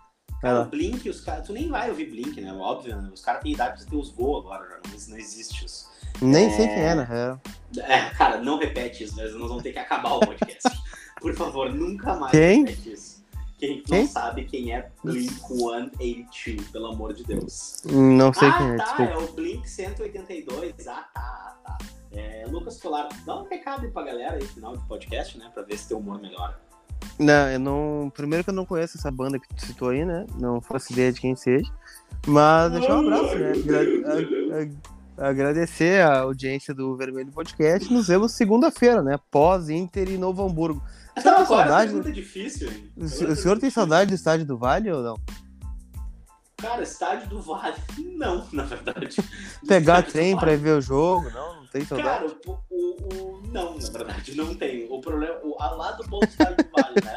Cara, 0.42 0.62
o 0.64 0.66
Blink, 0.66 1.10
os 1.10 1.22
caras. 1.22 1.48
Tu 1.48 1.54
nem 1.54 1.70
vai 1.70 1.90
ouvir 1.90 2.06
Blink, 2.10 2.40
né? 2.42 2.54
Óbvio, 2.54 2.96
né? 3.02 3.10
Os 3.14 3.22
caras 3.22 3.42
têm 3.42 3.54
idade 3.54 3.82
pra 3.82 3.90
ter 3.90 3.96
os 3.96 4.10
voos 4.12 4.44
agora, 4.46 4.68
já. 4.68 4.76
Não, 4.76 5.10
não 5.10 5.18
existe 5.18 5.66
isso. 5.66 5.90
Nem 6.22 6.46
É. 6.46 6.50
sei 6.52 6.68
quem 6.68 6.80
é, 6.84 6.96
na 6.96 7.04
real. 7.04 7.42
É, 7.78 8.10
cara, 8.12 8.38
não 8.42 8.58
repete 8.58 9.04
isso, 9.04 9.16
nós 9.18 9.32
vamos 9.34 9.64
ter 9.64 9.74
que 9.74 9.80
acabar 9.80 10.14
o 10.14 10.20
podcast. 10.20 10.70
Por 11.20 11.34
favor, 11.36 11.74
nunca 11.74 12.16
mais 12.16 12.32
Quem? 12.32 12.66
repete 12.66 12.94
isso. 12.94 13.24
Quem, 13.58 13.82
Quem? 13.84 14.02
não 14.02 14.08
sabe 14.10 14.44
quem 14.44 14.74
é 14.74 14.90
Blink 15.02 15.34
182, 15.36 16.68
pelo 16.70 16.88
amor 16.88 17.14
de 17.14 17.24
Deus. 17.24 17.82
Não 17.86 18.34
sei 18.34 18.50
ah, 18.50 18.58
quem 18.58 18.72
é, 18.72 18.76
tá, 18.76 18.84
desculpa. 18.84 19.12
é 19.14 19.18
o 19.18 19.32
Blink 19.32 19.70
182. 19.70 20.74
Ah, 20.88 20.94
tá, 20.94 21.10
ah, 21.16 21.56
tá. 21.64 21.78
É, 22.12 22.46
Lucas 22.50 22.78
Colar, 22.82 23.08
dá 23.26 23.40
um 23.42 23.48
recado 23.48 23.86
aí 23.86 23.92
pra 23.92 24.04
galera 24.04 24.36
aí, 24.36 24.46
final 24.46 24.76
de 24.76 24.86
podcast, 24.86 25.38
né? 25.38 25.50
Pra 25.54 25.64
ver 25.64 25.78
se 25.78 25.88
teu 25.88 25.98
humor 25.98 26.22
melhora. 26.22 26.60
Não, 27.18 27.50
eu 27.50 27.60
não. 27.60 28.12
Primeiro 28.14 28.44
que 28.44 28.50
eu 28.50 28.54
não 28.54 28.66
conheço 28.66 28.98
essa 28.98 29.10
banda 29.10 29.40
que 29.40 29.48
tu 29.48 29.66
citou 29.66 29.90
aí, 29.90 30.04
né? 30.04 30.26
Não 30.38 30.60
faço 30.62 30.92
ideia 30.92 31.14
de 31.14 31.22
quem 31.22 31.36
seja. 31.36 31.72
Mas 32.28 32.72
deixar 32.72 32.98
um 33.00 33.08
abraço, 33.08 33.36
né? 33.40 34.72
Agradecer 35.18 36.02
a 36.02 36.22
audiência 36.22 36.74
do 36.74 36.96
Vermelho 36.98 37.32
Podcast. 37.32 37.92
Nos 37.92 38.08
vemos 38.08 38.32
segunda-feira, 38.32 39.02
né? 39.04 39.20
Pós 39.30 39.70
Inter 39.70 40.10
e 40.10 40.18
Novo 40.18 40.44
Hamburgo. 40.46 40.84
O 41.16 41.22
senhor 41.22 41.38
tem 41.38 41.46
saudade? 41.46 41.92
pergunta 41.92 42.12
difícil? 42.12 42.70
O 42.98 43.36
senhor, 43.36 43.60
tem 43.60 43.70
saudade 43.70 44.10
do 44.10 44.16
estádio 44.16 44.46
do 44.46 44.58
Vale 44.58 44.92
ou 44.92 45.04
não? 45.04 45.16
Cara, 46.58 46.82
estádio 46.82 47.30
do 47.30 47.42
Vale. 47.42 47.76
Não, 48.16 48.48
na 48.52 48.64
verdade. 48.64 49.18
Pegar 49.68 50.02
trem 50.04 50.36
pra 50.36 50.48
Vale. 50.48 50.58
ver 50.58 50.78
o 50.78 50.82
jogo? 50.82 51.30
Não 51.30 51.63
tem 51.74 51.86
saudade. 51.86 52.10
Cara, 52.10 52.38
o, 52.48 52.52
o- 52.70 53.08
o- 53.14 53.42
não, 53.52 53.78
na 53.78 53.90
verdade, 53.90 54.36
não 54.36 54.54
tem. 54.56 54.88
O 54.90 55.02
problema, 55.02 55.40
o, 55.44 55.56
a 55.62 55.72
lá 55.72 55.92
do 55.92 56.04
estádio 56.24 56.58
do 56.58 56.72
Vale, 56.72 56.96
né? 57.04 57.16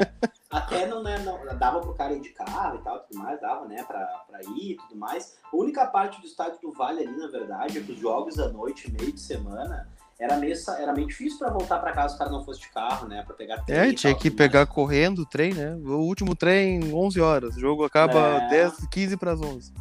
Até 0.49 0.85
não, 0.87 1.03
né, 1.03 1.17
não, 1.19 1.39
dava 1.57 1.79
pro 1.81 1.93
cara 1.93 2.13
ir 2.13 2.21
de 2.21 2.29
carro 2.29 2.77
e 2.79 2.81
tal, 2.83 2.99
tudo 3.01 3.19
mais, 3.19 3.39
dava, 3.41 3.65
né, 3.67 3.83
pra, 3.83 3.99
pra 4.27 4.39
ir 4.41 4.71
e 4.71 4.77
tudo 4.77 4.95
mais. 4.95 5.37
A 5.51 5.55
única 5.55 5.85
parte 5.87 6.19
do 6.21 6.25
estádio 6.27 6.57
do 6.61 6.71
Vale 6.71 7.01
ali, 7.03 7.17
na 7.17 7.27
verdade, 7.27 7.77
é 7.77 7.81
que 7.81 7.91
os 7.91 7.99
jogos 7.99 8.39
à 8.39 8.47
noite, 8.49 8.91
meio 8.91 9.11
de 9.11 9.19
semana, 9.19 9.87
era 10.19 10.37
meio, 10.37 10.55
era 10.79 10.93
meio 10.93 11.05
difícil 11.07 11.37
pra 11.37 11.49
voltar 11.49 11.79
pra 11.79 11.91
casa 11.91 12.09
se 12.09 12.15
o 12.15 12.17
cara 12.17 12.31
não 12.31 12.43
fosse 12.43 12.61
de 12.61 12.69
carro, 12.69 13.07
né, 13.07 13.21
pra 13.23 13.35
pegar 13.35 13.61
trem 13.63 13.77
É, 13.77 13.93
tinha 13.93 14.13
tal, 14.13 14.21
que 14.21 14.29
tudo 14.31 14.39
mais. 14.39 14.51
pegar 14.51 14.65
correndo 14.65 15.19
o 15.23 15.25
trem, 15.25 15.53
né? 15.53 15.75
O 15.75 15.97
último 15.99 16.33
trem, 16.35 16.93
11 16.93 17.19
horas. 17.21 17.55
O 17.55 17.59
jogo 17.59 17.83
acaba 17.83 18.19
É. 18.43 18.49
10, 18.49 18.87
15 18.89 19.17
para 19.17 19.33
as 19.33 19.41
11. 19.41 19.73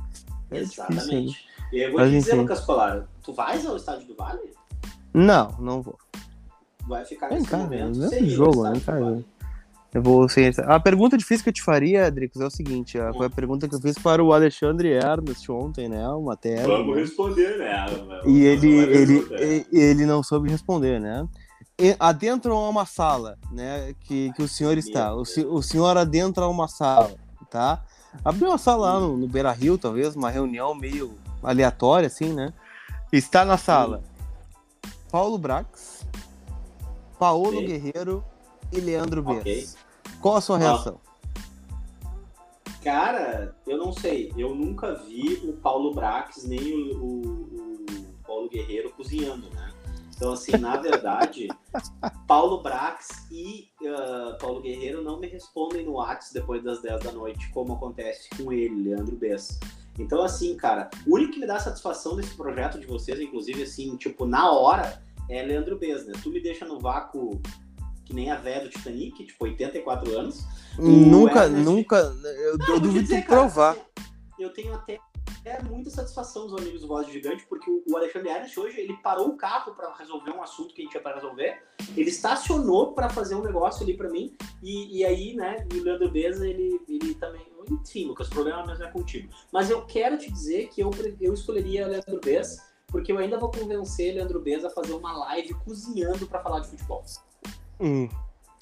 É 0.51 0.61
difícil, 0.61 0.83
né? 0.85 0.97
Exatamente. 0.97 1.47
E 1.73 1.79
eu 1.79 1.91
vou 1.91 2.01
Mas 2.01 2.11
te 2.11 2.17
dizer. 2.19 2.35
Lucas 2.35 2.61
Colar, 2.61 3.09
tu 3.23 3.33
vais 3.33 3.65
ao 3.67 3.77
estádio 3.77 4.07
do 4.09 4.15
Vale? 4.15 4.53
Não, 5.17 5.55
não 5.59 5.81
vou. 5.81 5.99
Vai 6.87 7.03
ficar 7.07 7.29
Vem 7.29 7.39
nesse 7.39 7.51
cá, 7.51 7.57
momento 7.57 8.05
é 8.05 8.09
sem 8.09 8.29
jogo, 8.29 8.63
né, 8.69 8.79
cara? 8.85 9.25
Eu 9.95 10.03
vou 10.03 10.29
sem 10.29 10.53
A 10.67 10.79
pergunta 10.79 11.17
difícil 11.17 11.43
que 11.43 11.49
eu 11.49 11.55
te 11.55 11.63
faria, 11.63 12.11
Dricos, 12.11 12.39
é 12.39 12.45
o 12.45 12.51
seguinte: 12.51 12.99
a- 12.99 13.15
foi 13.15 13.27
a 13.27 13.31
pergunta 13.31 13.67
que 13.67 13.75
eu 13.75 13.81
fiz 13.81 13.99
para 13.99 14.23
o 14.23 14.35
Alexandre 14.35 14.91
Ernest 14.91 15.51
ontem, 15.51 15.89
né? 15.89 16.07
Uma 16.11 16.37
tese. 16.37 16.67
Vamos 16.67 16.95
né? 16.95 17.01
responder, 17.01 17.57
né? 17.57 17.87
Vamos- 17.89 18.27
E 18.27 18.45
ele, 18.45 18.77
ele, 18.77 19.67
ele 19.73 20.05
não 20.05 20.23
soube 20.23 20.51
responder, 20.51 21.01
né? 21.01 21.27
E 21.79 21.97
adentram 21.99 22.59
a 22.59 22.69
uma 22.69 22.85
sala, 22.85 23.39
né? 23.51 23.95
Que, 24.01 24.31
que 24.35 24.43
o 24.43 24.49
senhor 24.49 24.77
está. 24.77 25.15
O, 25.15 25.23
o 25.23 25.63
senhor 25.63 25.97
adentra 25.97 26.47
uma 26.47 26.69
sala, 26.69 27.15
tá? 27.51 27.83
Abriu 28.23 28.49
uma 28.49 28.59
sala 28.59 28.93
lá 28.93 29.01
no, 29.01 29.17
no 29.17 29.27
Beira 29.27 29.51
Rio, 29.53 29.79
talvez, 29.79 30.15
uma 30.15 30.29
reunião 30.31 30.75
meio 30.75 31.15
aleatória, 31.43 32.07
assim, 32.07 32.35
né? 32.35 32.53
Está 33.11 33.47
na 33.47 33.57
sala 33.57 34.03
Paulo 35.17 35.39
Brax, 35.39 36.07
Paolo 37.19 37.57
Ok. 37.57 37.67
Guerreiro 37.67 38.23
e 38.71 38.79
Leandro 38.81 39.23
Bess. 39.23 39.39
Ok. 39.41 39.67
Qual 40.21 40.37
a 40.37 40.43
sua 40.43 40.59
reação? 40.59 41.01
Cara, 42.85 43.57
eu 43.67 43.79
não 43.79 43.95
sei. 43.95 44.31
Eu 44.37 44.55
nunca 44.55 44.93
vi 45.07 45.41
o 45.43 45.55
Paulo 45.55 45.95
Brax 45.95 46.45
nem 46.45 46.95
o, 46.97 47.03
o- 47.03 47.87
o 47.91 48.15
Paulo 48.27 48.51
Guerreiro 48.51 48.91
cozinhando, 48.91 49.49
né? 49.55 49.73
Então, 50.15 50.35
assim, 50.35 50.53
na 50.59 50.77
verdade, 50.83 51.49
Paulo 52.27 52.63
Brax 52.63 53.09
e 53.31 53.71
ah, 53.87 54.37
Paulo 54.39 54.61
Guerreiro 54.61 55.03
não 55.03 55.19
me 55.19 55.29
respondem 55.29 55.87
no 55.87 55.93
WhatsApp 55.93 56.35
depois 56.35 56.63
das 56.63 56.83
10 56.83 57.03
da 57.03 57.13
noite, 57.13 57.49
como 57.55 57.73
acontece 57.73 58.29
com 58.37 58.53
ele, 58.53 58.91
Leandro 58.91 59.17
Bess. 59.17 59.59
Então, 59.99 60.21
assim, 60.21 60.55
cara, 60.59 60.91
o 61.07 61.15
único 61.15 61.33
que 61.33 61.41
me 61.41 61.47
dá 61.47 61.59
satisfação 61.59 62.17
desse 62.17 62.35
projeto 62.35 62.79
de 62.79 62.87
vocês, 62.87 63.19
inclusive, 63.19 63.63
assim, 63.63 63.97
tipo, 63.97 64.27
na 64.27 64.51
hora, 64.53 65.06
é 65.29 65.43
Leandro 65.43 65.79
Bess, 65.79 66.07
né? 66.07 66.13
Tu 66.23 66.31
me 66.31 66.41
deixa 66.41 66.65
no 66.65 66.79
vácuo 66.79 67.41
que 68.05 68.15
nem 68.15 68.31
a 68.31 68.37
véia 68.37 68.61
do 68.61 68.69
Titanic, 68.69 69.25
tipo, 69.27 69.45
84 69.45 70.17
anos. 70.19 70.45
Nunca, 70.79 71.45
Ernest- 71.45 71.65
nunca. 71.65 71.97
Eu, 71.97 72.57
Não, 72.59 72.69
eu 72.75 72.81
duvido 72.81 73.03
dizer, 73.03 73.23
cara, 73.25 73.41
provar. 73.43 73.73
assim, 73.73 73.81
eu 74.39 74.51
tenho 74.53 74.73
até 74.75 74.99
é, 75.45 75.61
muita 75.63 75.91
satisfação 75.91 76.47
dos 76.47 76.61
amigos 76.61 76.83
do 76.83 76.89
Voz 76.89 77.09
Gigante, 77.09 77.45
porque 77.49 77.69
o- 77.69 77.97
Alexandre 77.97 78.29
Ernest 78.31 78.59
hoje 78.61 78.81
ele 78.81 78.95
parou 78.99 79.29
o 79.29 79.37
carro 79.37 79.75
para 79.75 79.93
resolver 79.97 80.31
um 80.31 80.43
assunto 80.43 80.73
que 80.75 80.83
a 80.83 80.85
gente 80.85 80.93
tinha 80.93 81.03
para 81.03 81.17
resolver. 81.17 81.61
Ele 81.97 82.11
estacionou 82.11 82.93
para 82.93 83.09
fazer 83.09 83.35
um 83.35 83.43
negócio 83.43 83.83
ali 83.83 83.97
para 83.97 84.09
mim. 84.09 84.37
E, 84.63 84.99
e 84.99 85.05
aí, 85.05 85.35
né, 85.35 85.67
e 85.75 85.79
o 85.79 85.83
Leandro 85.83 86.11
Beza, 86.11 86.47
ele, 86.49 86.81
ele 86.89 87.15
também. 87.15 87.45
Enfim, 87.69 88.07
Lucas, 88.07 88.29
o 88.29 88.31
problema 88.31 88.65
mesmo 88.65 88.85
é 88.85 88.91
contigo. 88.93 89.29
Mas 89.53 89.69
eu 89.69 89.85
quero 89.85 90.17
te 90.17 90.31
dizer 90.31 90.69
que 90.69 90.81
eu, 90.81 90.91
eu 91.21 91.35
escolheria 91.35 91.89
Leandro 91.89 92.21
Beza, 92.25 92.63
porque 92.97 93.13
eu 93.13 93.19
ainda 93.19 93.39
vou 93.39 93.51
convencer 93.51 94.15
Leandro 94.15 94.41
Beza 94.41 94.69
a 94.69 94.71
fazer 94.71 94.95
uma 94.95 95.13
live 95.13 95.53
cozinhando 95.67 96.27
para 96.27 96.41
falar 96.41 96.61
de 96.61 96.69
futebol. 96.69 97.05
Hum, 97.79 98.09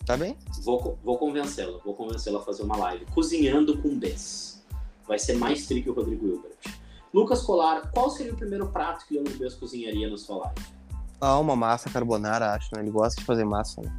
tá 0.04 0.16
bem? 0.16 0.36
Vou, 0.64 0.98
vou 1.04 1.16
convencê-lo, 1.16 1.80
vou 1.84 1.94
convencê-lo 1.94 2.38
a 2.38 2.42
fazer 2.42 2.64
uma 2.64 2.76
live. 2.76 3.06
Cozinhando 3.14 3.78
com 3.78 3.96
Bess. 3.96 4.60
Vai 5.06 5.20
ser 5.20 5.34
mais 5.34 5.68
tri 5.68 5.84
que 5.84 5.88
o 5.88 5.92
Rodrigo 5.92 6.26
Hilbert. 6.26 6.56
Lucas 7.12 7.42
Colar, 7.42 7.92
qual 7.92 8.10
seria 8.10 8.32
o 8.32 8.36
primeiro 8.36 8.66
prato 8.66 9.06
que 9.06 9.14
o 9.14 9.22
Leandro 9.22 9.38
Bess 9.38 9.54
cozinharia 9.54 10.10
na 10.10 10.18
sua 10.18 10.38
live? 10.38 10.62
Ah, 11.20 11.38
uma 11.38 11.54
massa 11.54 11.88
carbonara, 11.88 12.54
acho, 12.54 12.74
né? 12.74 12.82
Ele 12.82 12.90
gosta 12.90 13.20
de 13.20 13.24
fazer 13.24 13.44
massa, 13.44 13.82
né? 13.82 13.96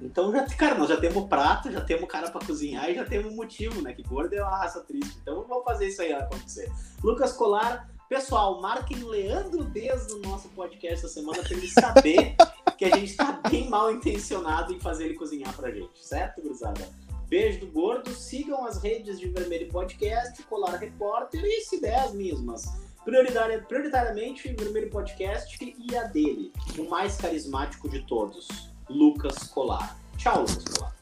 Então, 0.00 0.30
já, 0.30 0.46
cara, 0.46 0.78
nós 0.78 0.88
já 0.88 0.96
temos 0.96 1.28
prato, 1.28 1.72
já 1.72 1.80
temos 1.80 2.08
cara 2.08 2.30
pra 2.30 2.40
cozinhar 2.46 2.88
e 2.88 2.94
já 2.94 3.04
temos 3.04 3.34
motivo, 3.34 3.82
né? 3.82 3.92
Que 3.92 4.04
gordo 4.04 4.32
é 4.32 4.40
uma 4.40 4.58
raça 4.58 4.80
triste. 4.82 5.18
Então, 5.20 5.44
vamos 5.48 5.64
fazer 5.64 5.88
isso 5.88 6.00
aí 6.02 6.12
acontecer. 6.12 6.70
Lucas 7.02 7.32
Colar, 7.32 7.95
pessoal, 8.08 8.60
marquem 8.60 8.98
Leandro 9.02 9.64
Bess 9.64 10.08
no 10.08 10.18
nosso 10.20 10.48
podcast 10.50 11.04
essa 11.04 11.08
semana 11.08 11.42
pra 11.42 11.56
ele 11.56 11.68
saber 11.68 12.36
que 12.78 12.84
a 12.84 12.96
gente 12.96 13.14
tá 13.16 13.40
bem 13.50 13.68
mal 13.68 13.90
intencionado 13.90 14.72
em 14.72 14.80
fazer 14.80 15.06
ele 15.06 15.14
cozinhar 15.14 15.54
pra 15.54 15.70
gente, 15.70 15.90
certo, 16.06 16.40
gurizada? 16.42 16.88
Beijo 17.28 17.60
do 17.60 17.66
gordo, 17.72 18.10
sigam 18.10 18.64
as 18.64 18.80
redes 18.80 19.18
de 19.18 19.28
Vermelho 19.28 19.68
Podcast, 19.68 20.40
Colar 20.44 20.76
Repórter 20.76 21.42
e 21.44 21.60
se 21.62 21.80
der 21.80 21.98
as 22.04 22.12
mesmas. 22.14 22.64
Prioritária- 23.04 23.62
prioritariamente 23.62 24.52
Vermelho 24.52 24.90
Podcast 24.90 25.58
e 25.78 25.96
a 25.96 26.04
dele, 26.04 26.52
o 26.78 26.88
mais 26.88 27.16
carismático 27.16 27.88
de 27.88 28.02
todos, 28.06 28.46
Lucas 28.88 29.38
Colar. 29.48 29.98
Tchau, 30.16 30.40
Lucas 30.42 30.64
Colar. 30.64 30.94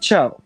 Tchau. 0.00 0.45